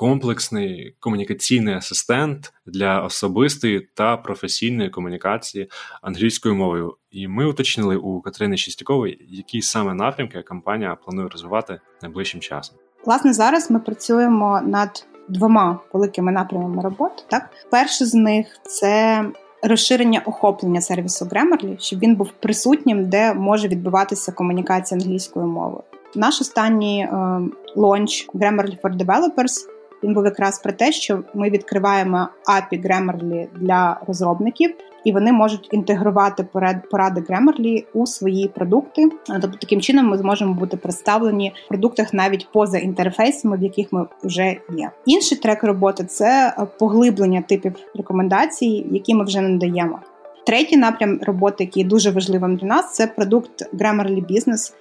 комплексний 0.00 0.96
комунікаційний 1.00 1.74
асистент 1.74 2.52
для 2.66 3.00
особистої 3.00 3.88
та 3.94 4.16
професійної 4.16 4.90
комунікації 4.90 5.70
англійською 6.02 6.54
мовою. 6.54 6.96
І 7.10 7.28
ми 7.28 7.46
уточнили 7.46 7.96
у 7.96 8.20
Катерини 8.20 8.56
Шістякової, 8.56 9.26
які 9.30 9.62
саме 9.62 9.94
напрямки 9.94 10.42
компанія 10.42 10.96
планує 11.04 11.28
розвивати 11.28 11.80
найближчим 12.02 12.40
часом. 12.40 12.76
Власне, 13.06 13.32
зараз 13.32 13.70
ми 13.70 13.80
працюємо 13.80 14.60
над 14.66 15.06
двома 15.28 15.78
великими 15.92 16.32
напрямами 16.32 16.82
роботи. 16.82 17.22
Так, 17.28 17.50
перший 17.70 18.06
з 18.06 18.14
них 18.14 18.46
це 18.62 19.24
розширення 19.62 20.22
охоплення 20.26 20.80
сервісу 20.80 21.24
Grammarly, 21.24 21.78
щоб 21.78 21.98
він 21.98 22.16
був 22.16 22.30
присутнім, 22.42 23.08
де 23.08 23.34
може 23.34 23.68
відбуватися 23.68 24.32
комунікація 24.32 25.00
англійською 25.00 25.46
мовою. 25.46 25.82
Наш 26.14 26.40
останній 26.40 27.02
е, 27.02 27.40
лонч 27.76 28.28
Grammarly 28.34 28.80
for 28.80 28.96
Developers 28.96 29.79
він 30.02 30.14
був 30.14 30.24
якраз 30.24 30.58
про 30.58 30.72
те, 30.72 30.92
що 30.92 31.22
ми 31.34 31.50
відкриваємо 31.50 32.28
API 32.48 32.86
Grammarly 32.86 33.46
для 33.60 34.00
розробників, 34.06 34.74
і 35.04 35.12
вони 35.12 35.32
можуть 35.32 35.68
інтегрувати 35.72 36.46
поради 36.90 37.20
Grammarly 37.20 37.84
у 37.94 38.06
свої 38.06 38.48
продукти. 38.48 39.10
Тобто 39.26 39.58
таким 39.60 39.80
чином 39.80 40.06
ми 40.06 40.18
зможемо 40.18 40.54
бути 40.54 40.76
представлені 40.76 41.52
в 41.66 41.68
продуктах 41.68 42.14
навіть 42.14 42.48
поза 42.52 42.78
інтерфейсами, 42.78 43.56
в 43.56 43.62
яких 43.62 43.92
ми 43.92 44.06
вже 44.24 44.56
є. 44.76 44.90
Інший 45.06 45.38
трек 45.38 45.64
роботи 45.64 46.04
це 46.04 46.54
поглиблення 46.78 47.42
типів 47.42 47.74
рекомендацій, 47.94 48.86
які 48.90 49.14
ми 49.14 49.24
вже 49.24 49.40
надаємо. 49.40 49.98
Третій 50.46 50.76
напрям 50.76 51.20
роботи, 51.22 51.64
який 51.64 51.84
дуже 51.84 52.10
важливим 52.10 52.56
для 52.56 52.66
нас, 52.66 52.94
це 52.94 53.06
продукт 53.06 53.74
Grammarly 53.74 54.26
Business. 54.26 54.72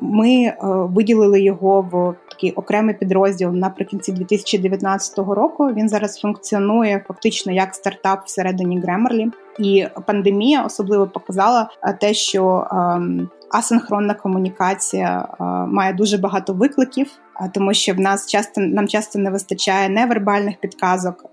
Ми 0.00 0.28
е, 0.28 0.56
виділили 0.62 1.40
його 1.40 1.88
в 1.92 2.14
такий 2.30 2.52
окремий 2.52 2.94
підрозділ 2.94 3.50
наприкінці 3.50 4.12
2019 4.12 5.18
року. 5.18 5.66
Він 5.66 5.88
зараз 5.88 6.20
функціонує 6.20 7.04
фактично 7.08 7.52
як 7.52 7.74
стартап 7.74 8.24
всередині 8.24 8.80
Grammarly. 8.80 9.30
І 9.58 9.86
пандемія 10.06 10.64
особливо 10.64 11.06
показала 11.06 11.70
е, 11.82 11.98
те, 12.00 12.14
що 12.14 12.66
ем, 12.72 13.28
асинхронна 13.52 14.14
комунікація 14.14 15.28
е, 15.40 15.44
має 15.66 15.92
дуже 15.92 16.18
багато 16.18 16.52
викликів, 16.52 17.10
тому 17.54 17.74
що 17.74 17.94
в 17.94 18.00
нас 18.00 18.26
часто 18.26 18.60
нам 18.60 18.88
часто 18.88 19.18
не 19.18 19.30
вистачає 19.30 19.88
невербальних 19.88 20.60
підказок 20.60 21.24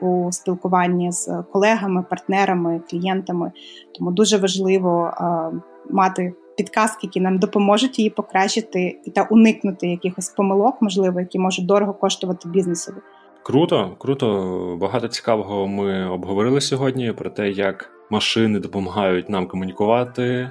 у 0.00 0.32
спілкуванні 0.32 1.12
з 1.12 1.30
колегами, 1.52 2.04
партнерами, 2.10 2.80
клієнтами. 2.90 3.52
Тому 3.98 4.10
дуже 4.10 4.38
важливо 4.38 5.10
мати 5.90 6.34
підказки, 6.56 6.98
які 7.02 7.20
нам 7.20 7.38
допоможуть 7.38 7.98
її 7.98 8.10
покращити 8.10 9.00
і 9.04 9.10
та 9.10 9.22
уникнути 9.22 9.88
якихось 9.88 10.28
помилок, 10.28 10.76
можливо, 10.80 11.20
які 11.20 11.38
можуть 11.38 11.66
дорого 11.66 11.94
коштувати 11.94 12.48
бізнесові. 12.48 12.96
Круто, 13.42 13.96
круто. 13.98 14.78
Багато 14.80 15.08
цікавого 15.08 15.66
ми 15.66 16.08
обговорили 16.10 16.60
сьогодні 16.60 17.12
про 17.12 17.30
те, 17.30 17.50
як 17.50 17.90
машини 18.14 18.58
допомагають 18.58 19.28
нам 19.28 19.46
комунікувати, 19.46 20.22
е, 20.22 20.50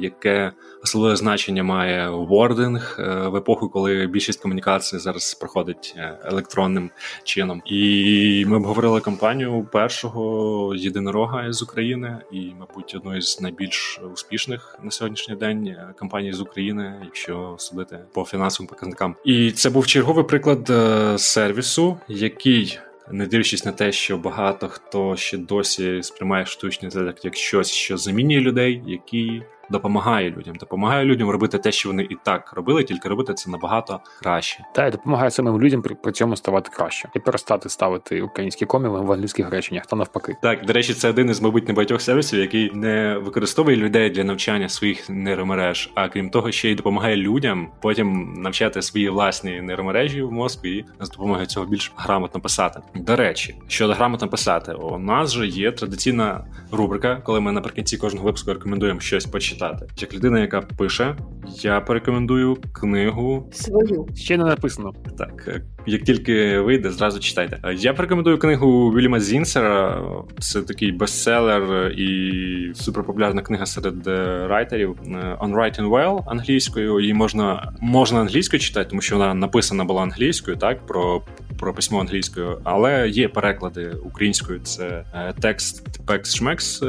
яке 0.00 0.52
особливе 0.82 1.16
значення 1.16 1.62
має 1.62 2.08
вординг 2.08 2.96
е, 2.98 3.28
в 3.28 3.36
епоху, 3.36 3.68
коли 3.68 4.06
більшість 4.06 4.42
комунікацій 4.42 4.98
зараз 4.98 5.34
проходить 5.34 5.94
е, 5.96 6.18
електронним 6.24 6.90
чином. 7.24 7.62
І 7.66 8.44
ми 8.48 8.56
обговорили 8.56 9.00
кампанію 9.00 9.68
першого 9.72 10.74
єдинорога 10.74 11.52
з 11.52 11.62
України, 11.62 12.18
і, 12.32 12.52
мабуть, 12.60 12.94
одної 12.94 13.22
з 13.22 13.40
найбільш 13.40 14.00
успішних 14.12 14.78
на 14.82 14.90
сьогоднішній 14.90 15.36
день 15.36 15.76
кампаній 15.96 16.32
з 16.32 16.40
України, 16.40 17.00
якщо 17.04 17.56
судити 17.58 17.98
по 18.14 18.24
фінансовим 18.24 18.68
показникам. 18.68 19.16
І 19.24 19.50
це 19.50 19.70
був 19.70 19.86
черговий 19.86 20.24
приклад 20.24 20.72
сервісу, 21.20 21.96
який 22.08 22.78
не 23.10 23.26
дивлячись 23.26 23.64
на 23.64 23.72
те, 23.72 23.92
що 23.92 24.18
багато 24.18 24.68
хто 24.68 25.16
ще 25.16 25.38
досі 25.38 26.02
сприймає 26.02 26.46
штучний 26.46 26.86
інтелект 26.86 27.24
як 27.24 27.36
щось, 27.36 27.70
що 27.70 27.96
замінює 27.96 28.40
людей, 28.40 28.82
які 28.86 29.42
допомагає 29.70 30.30
людям, 30.30 30.54
допомагає 30.54 31.04
людям 31.04 31.30
робити 31.30 31.58
те, 31.58 31.72
що 31.72 31.88
вони 31.88 32.02
і 32.02 32.16
так 32.22 32.52
робили, 32.52 32.84
тільки 32.84 33.08
робити 33.08 33.34
це 33.34 33.50
набагато 33.50 34.00
краще. 34.22 34.64
Та 34.74 34.86
й 34.86 34.90
допомагає 34.90 35.30
самим 35.30 35.60
людям 35.60 35.82
при, 35.82 35.94
при 35.94 36.12
цьому 36.12 36.36
ставати 36.36 36.70
краще 36.72 37.08
і 37.14 37.18
перестати 37.18 37.68
ставити 37.68 38.22
українські 38.22 38.66
коміли 38.66 39.00
в 39.00 39.12
англійських 39.12 39.50
реченнях 39.50 39.86
та 39.86 39.96
навпаки. 39.96 40.36
Так, 40.42 40.66
до 40.66 40.72
речі, 40.72 40.94
це 40.94 41.10
один 41.10 41.30
із 41.30 41.40
мабуть 41.40 41.68
небагатьох 41.68 42.00
сервісів, 42.00 42.40
який 42.40 42.70
не 42.74 43.18
використовує 43.18 43.76
людей 43.76 44.10
для 44.10 44.24
навчання 44.24 44.68
своїх 44.68 45.10
нейромереж, 45.10 45.90
а 45.94 46.08
крім 46.08 46.30
того, 46.30 46.52
ще 46.52 46.70
й 46.70 46.74
допомагає 46.74 47.16
людям 47.16 47.68
потім 47.80 48.34
навчати 48.42 48.82
свої 48.82 49.08
власні 49.08 49.60
нейромережі 49.60 50.22
в 50.22 50.32
мозку 50.32 50.66
і 50.66 50.84
з 51.00 51.10
допомогою 51.10 51.46
цього 51.46 51.66
більш 51.66 51.92
грамотно 51.96 52.40
писати. 52.40 52.80
До 52.94 53.16
речі, 53.16 53.54
щодо 53.68 53.92
грамотно 53.92 54.28
писати, 54.28 54.72
у 54.72 54.98
нас 54.98 55.32
же 55.32 55.46
є 55.46 55.72
традиційна 55.72 56.44
рубрика, 56.72 57.20
коли 57.24 57.40
ми 57.40 57.52
наприкінці 57.52 57.96
кожного 57.96 58.26
випуску 58.26 58.52
рекомендуємо 58.52 59.00
щось 59.00 59.26
почитати 59.26 59.53
читати. 59.54 59.86
Як 59.96 60.14
людина, 60.14 60.40
яка 60.40 60.60
пише, 60.60 61.16
я 61.62 61.80
порекомендую 61.80 62.56
книгу 62.72 63.48
свою. 63.52 64.06
Ще 64.14 64.36
не 64.36 64.44
написано. 64.44 64.92
Так, 65.18 65.44
е, 65.48 65.62
як 65.86 66.02
тільки 66.02 66.58
вийде, 66.58 66.90
зразу 66.90 67.20
читайте. 67.20 67.58
Я 67.76 67.94
порекомендую 67.94 68.38
книгу 68.38 68.90
Вільяма 68.90 69.20
Зінсера. 69.20 70.02
Це 70.38 70.62
такий 70.62 70.92
бестселер 70.92 71.92
і 71.92 72.72
суперпопулярна 72.74 73.42
книга 73.42 73.66
серед 73.66 74.06
е, 74.06 74.46
райтерів 74.48 74.96
е, 75.06 75.38
On 75.40 75.54
Writing 75.54 75.90
Well 75.90 76.22
англійською. 76.26 77.00
Її 77.00 77.14
можна 77.14 77.72
можна 77.80 78.20
англійською 78.20 78.60
читати, 78.60 78.90
тому 78.90 79.02
що 79.02 79.18
вона 79.18 79.34
написана 79.34 79.84
була 79.84 80.02
англійською, 80.02 80.56
так 80.56 80.86
про 80.86 81.22
про 81.58 81.74
письмо 81.74 82.00
англійською, 82.00 82.60
але 82.64 83.08
є 83.08 83.28
переклади 83.28 83.90
українською. 84.04 84.60
Це 84.60 85.04
текст 85.40 86.06
Пекс 86.06 86.34
Шмекс, 86.34 86.82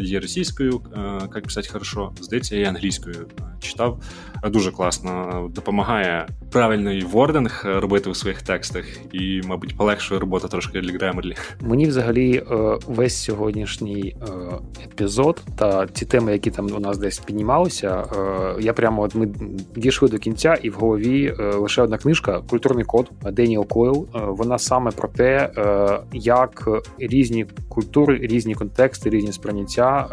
є 0.00 0.20
російською, 0.20 0.80
як 1.34 1.44
писати 1.44 1.68
хорошо. 1.72 2.11
Здається, 2.20 2.56
я 2.56 2.68
англійською 2.68 3.26
читав. 3.60 3.98
Дуже 4.44 4.70
класно 4.70 5.46
допомагає 5.54 6.26
правильний 6.52 7.04
вординг 7.04 7.62
робити 7.64 8.10
у 8.10 8.14
своїх 8.14 8.42
текстах, 8.42 8.84
і, 9.12 9.40
мабуть, 9.46 9.76
полегшує 9.76 10.20
роботу 10.20 10.48
трошки 10.48 10.80
для 10.80 10.92
Grammarly. 10.92 11.36
Мені 11.60 11.86
взагалі 11.86 12.36
е, 12.36 12.78
весь 12.86 13.16
сьогоднішній 13.16 14.16
е, 14.22 14.26
епізод 14.84 15.42
та 15.56 15.86
ті 15.86 16.06
теми, 16.06 16.32
які 16.32 16.50
там 16.50 16.66
у 16.76 16.80
нас 16.80 16.98
десь 16.98 17.18
піднімалися, 17.18 18.04
е, 18.16 18.62
я 18.62 18.72
прямо 18.72 19.02
от 19.02 19.14
ми 19.14 19.28
дійшли 19.76 20.08
до 20.08 20.18
кінця, 20.18 20.54
і 20.54 20.70
в 20.70 20.74
голові 20.74 21.34
лише 21.38 21.82
одна 21.82 21.98
книжка 21.98 22.40
Культурний 22.50 22.84
код 22.84 23.10
Деніел 23.32 23.66
Койл. 23.66 24.08
Вона 24.14 24.58
саме 24.58 24.90
про 24.90 25.08
те, 25.08 25.50
як 26.12 26.68
різні 26.98 27.46
культури, 27.68 28.18
різні 28.22 28.54
контексти, 28.54 29.10
різні 29.10 29.32
сприйняття, 29.32 30.06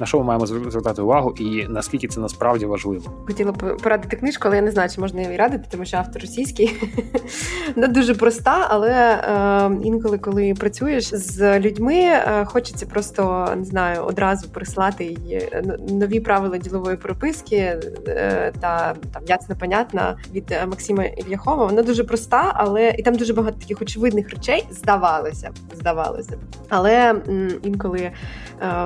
на 0.00 0.06
що 0.06 0.18
ми 0.18 0.24
маємо 0.24 0.46
звертати 0.46 1.02
увагу, 1.02 1.21
і 1.30 1.66
наскільки 1.68 2.08
це 2.08 2.20
насправді 2.20 2.66
важливо. 2.66 3.12
Хотіла 3.26 3.52
б 3.52 3.76
порадити 3.82 4.16
книжку, 4.16 4.42
але 4.46 4.56
я 4.56 4.62
не 4.62 4.70
знаю, 4.70 4.90
чи 4.94 5.00
можна 5.00 5.22
її 5.22 5.36
радити, 5.36 5.64
тому 5.70 5.84
що 5.84 5.96
автор 5.96 6.22
російський. 6.22 6.76
Вона 7.76 7.88
дуже 7.88 8.14
проста, 8.14 8.66
але 8.70 8.90
е, 8.92 9.84
інколи, 9.84 10.18
коли 10.18 10.54
працюєш 10.54 11.14
з 11.14 11.60
людьми, 11.60 11.94
е, 11.94 12.44
хочеться 12.44 12.86
просто 12.86 13.52
не 13.56 13.64
знаю 13.64 14.02
одразу 14.02 14.48
прислати 14.48 15.04
її 15.04 15.48
е, 15.52 15.78
нові 15.88 16.20
правила 16.20 16.58
ділової 16.58 16.96
прописки 16.96 17.56
е, 18.08 18.52
та 18.60 18.94
там 19.12 19.22
ясно 19.26 19.56
понятна 19.60 20.16
від 20.34 20.56
Максима 20.66 21.04
Ільяхова. 21.04 21.66
Вона 21.66 21.82
дуже 21.82 22.04
проста, 22.04 22.52
але 22.54 22.94
і 22.98 23.02
там 23.02 23.14
дуже 23.14 23.34
багато 23.34 23.60
таких 23.60 23.82
очевидних 23.82 24.30
речей 24.30 24.66
здавалося 24.70 25.50
здавалося. 25.82 26.38
Але 26.68 27.22
інколи 27.62 27.98
е, 28.00 28.12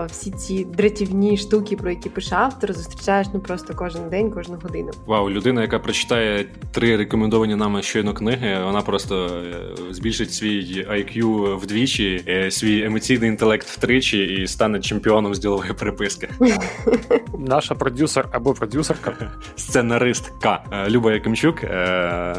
всі 0.07 0.31
ці 0.31 0.65
дратівні 0.65 1.37
штуки, 1.37 1.77
про 1.77 1.91
які 1.91 2.09
пише 2.09 2.26
автор, 2.33 2.73
зустрічаєш 2.73 3.27
ну 3.35 3.41
просто 3.41 3.75
кожен 3.75 4.09
день, 4.09 4.31
кожну 4.31 4.59
годину. 4.63 4.91
Вау, 5.07 5.31
людина, 5.31 5.63
яка 5.63 5.79
прочитає 5.79 6.45
три 6.73 6.97
рекомендовані 6.97 7.55
нами 7.55 7.83
щойно 7.83 8.15
книги, 8.15 8.65
вона 8.65 8.83
просто 8.83 9.27
е, 9.27 9.93
збільшить 9.93 10.33
свій 10.33 10.87
IQ 10.91 11.57
вдвічі, 11.57 12.25
е, 12.29 12.51
свій 12.51 12.85
емоційний 12.85 13.29
інтелект 13.29 13.67
втричі 13.67 14.25
і 14.25 14.47
стане 14.47 14.81
чемпіоном 14.81 15.35
з 15.35 15.39
ділової 15.39 15.73
переписки. 15.73 16.29
Наша 17.39 17.75
продюсер 17.75 18.29
або 18.33 18.55
продюсерка, 18.55 19.33
сценаристка 19.57 20.65
е, 20.73 20.91
Люба 20.91 21.13
Якимчук 21.13 21.63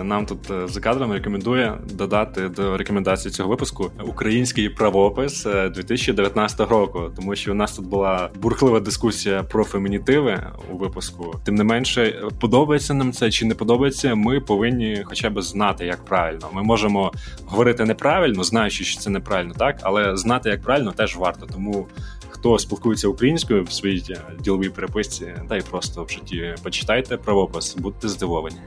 нам 0.03 0.25
тут 0.25 0.69
за 0.69 0.79
кадрами 0.79 1.15
рекомендує 1.15 1.77
додати 1.93 2.49
до 2.49 2.77
рекомендації 2.77 3.31
цього 3.31 3.49
випуску 3.49 3.91
український 4.03 4.69
правопис 4.69 5.43
2019 5.43 6.59
року, 6.59 7.11
тому 7.15 7.35
що 7.35 7.51
у 7.51 7.55
нас 7.55 7.75
тут 7.75 7.88
була 7.88 8.29
бурхлива 8.35 8.79
дискусія 8.79 9.43
про 9.43 9.63
фемінітиви 9.78 10.43
у 10.71 10.78
випуску. 10.78 11.39
Тим 11.43 11.55
не 11.55 11.63
менше, 11.63 12.23
подобається 12.39 12.93
нам 12.93 13.11
це 13.11 13.32
чи 13.32 13.45
не 13.45 13.55
подобається, 13.55 14.15
ми 14.15 14.39
повинні 14.39 15.01
хоча 15.05 15.30
б 15.30 15.41
знати, 15.41 15.86
як 15.86 16.05
правильно. 16.05 16.49
Ми 16.53 16.63
можемо 16.63 17.11
говорити 17.45 17.86
неправильно, 17.86 18.43
знаючи, 18.43 18.84
що 18.84 18.99
це 18.99 19.09
неправильно, 19.09 19.53
так 19.57 19.80
але 19.82 20.17
знати, 20.17 20.49
як 20.49 20.61
правильно, 20.61 20.91
теж 20.91 21.15
варто. 21.15 21.45
Тому 21.45 21.88
хто 22.30 22.59
спілкується 22.59 23.07
українською 23.07 23.63
в 23.63 23.71
своїй 23.71 24.03
е, 24.09 24.21
діловій 24.39 24.69
переписці, 24.69 25.34
та 25.49 25.57
й 25.57 25.61
просто 25.61 26.03
в 26.03 26.09
житті 26.09 26.55
почитайте 26.63 27.17
правопис, 27.17 27.75
будьте 27.75 28.07
здивовані. 28.07 28.57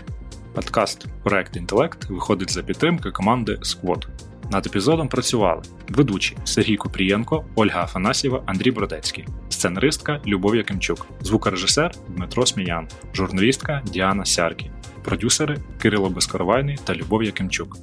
Подкаст 0.54 1.06
Проект 1.22 1.56
Інтелект 1.56 2.11
виходить 2.11 2.50
за 2.50 2.62
підтримки 2.62 3.11
команди 3.11 3.52
Squad. 3.52 4.06
Над 4.51 4.66
епізодом 4.66 5.09
працювали 5.09 5.62
ведучі 5.88 6.36
Сергій 6.44 6.76
Купрієнко, 6.76 7.44
Ольга 7.55 7.82
Афанасьєва, 7.82 8.42
Андрій 8.46 8.70
Бродецький, 8.70 9.26
сценаристка 9.48 10.20
Любов 10.26 10.57
Якимчук, 10.57 11.07
звукорежисер 11.20 11.90
Дмитро 12.09 12.46
Сміян, 12.46 12.88
журналістка 13.14 13.82
Діана 13.86 14.24
Сяркі, 14.24 14.70
продюсери 15.05 15.59
Кирило 15.82 16.11
Безкоровайний 16.11 16.78
та 16.84 16.94
Любов 16.94 17.22
Якимчук. 17.22 17.76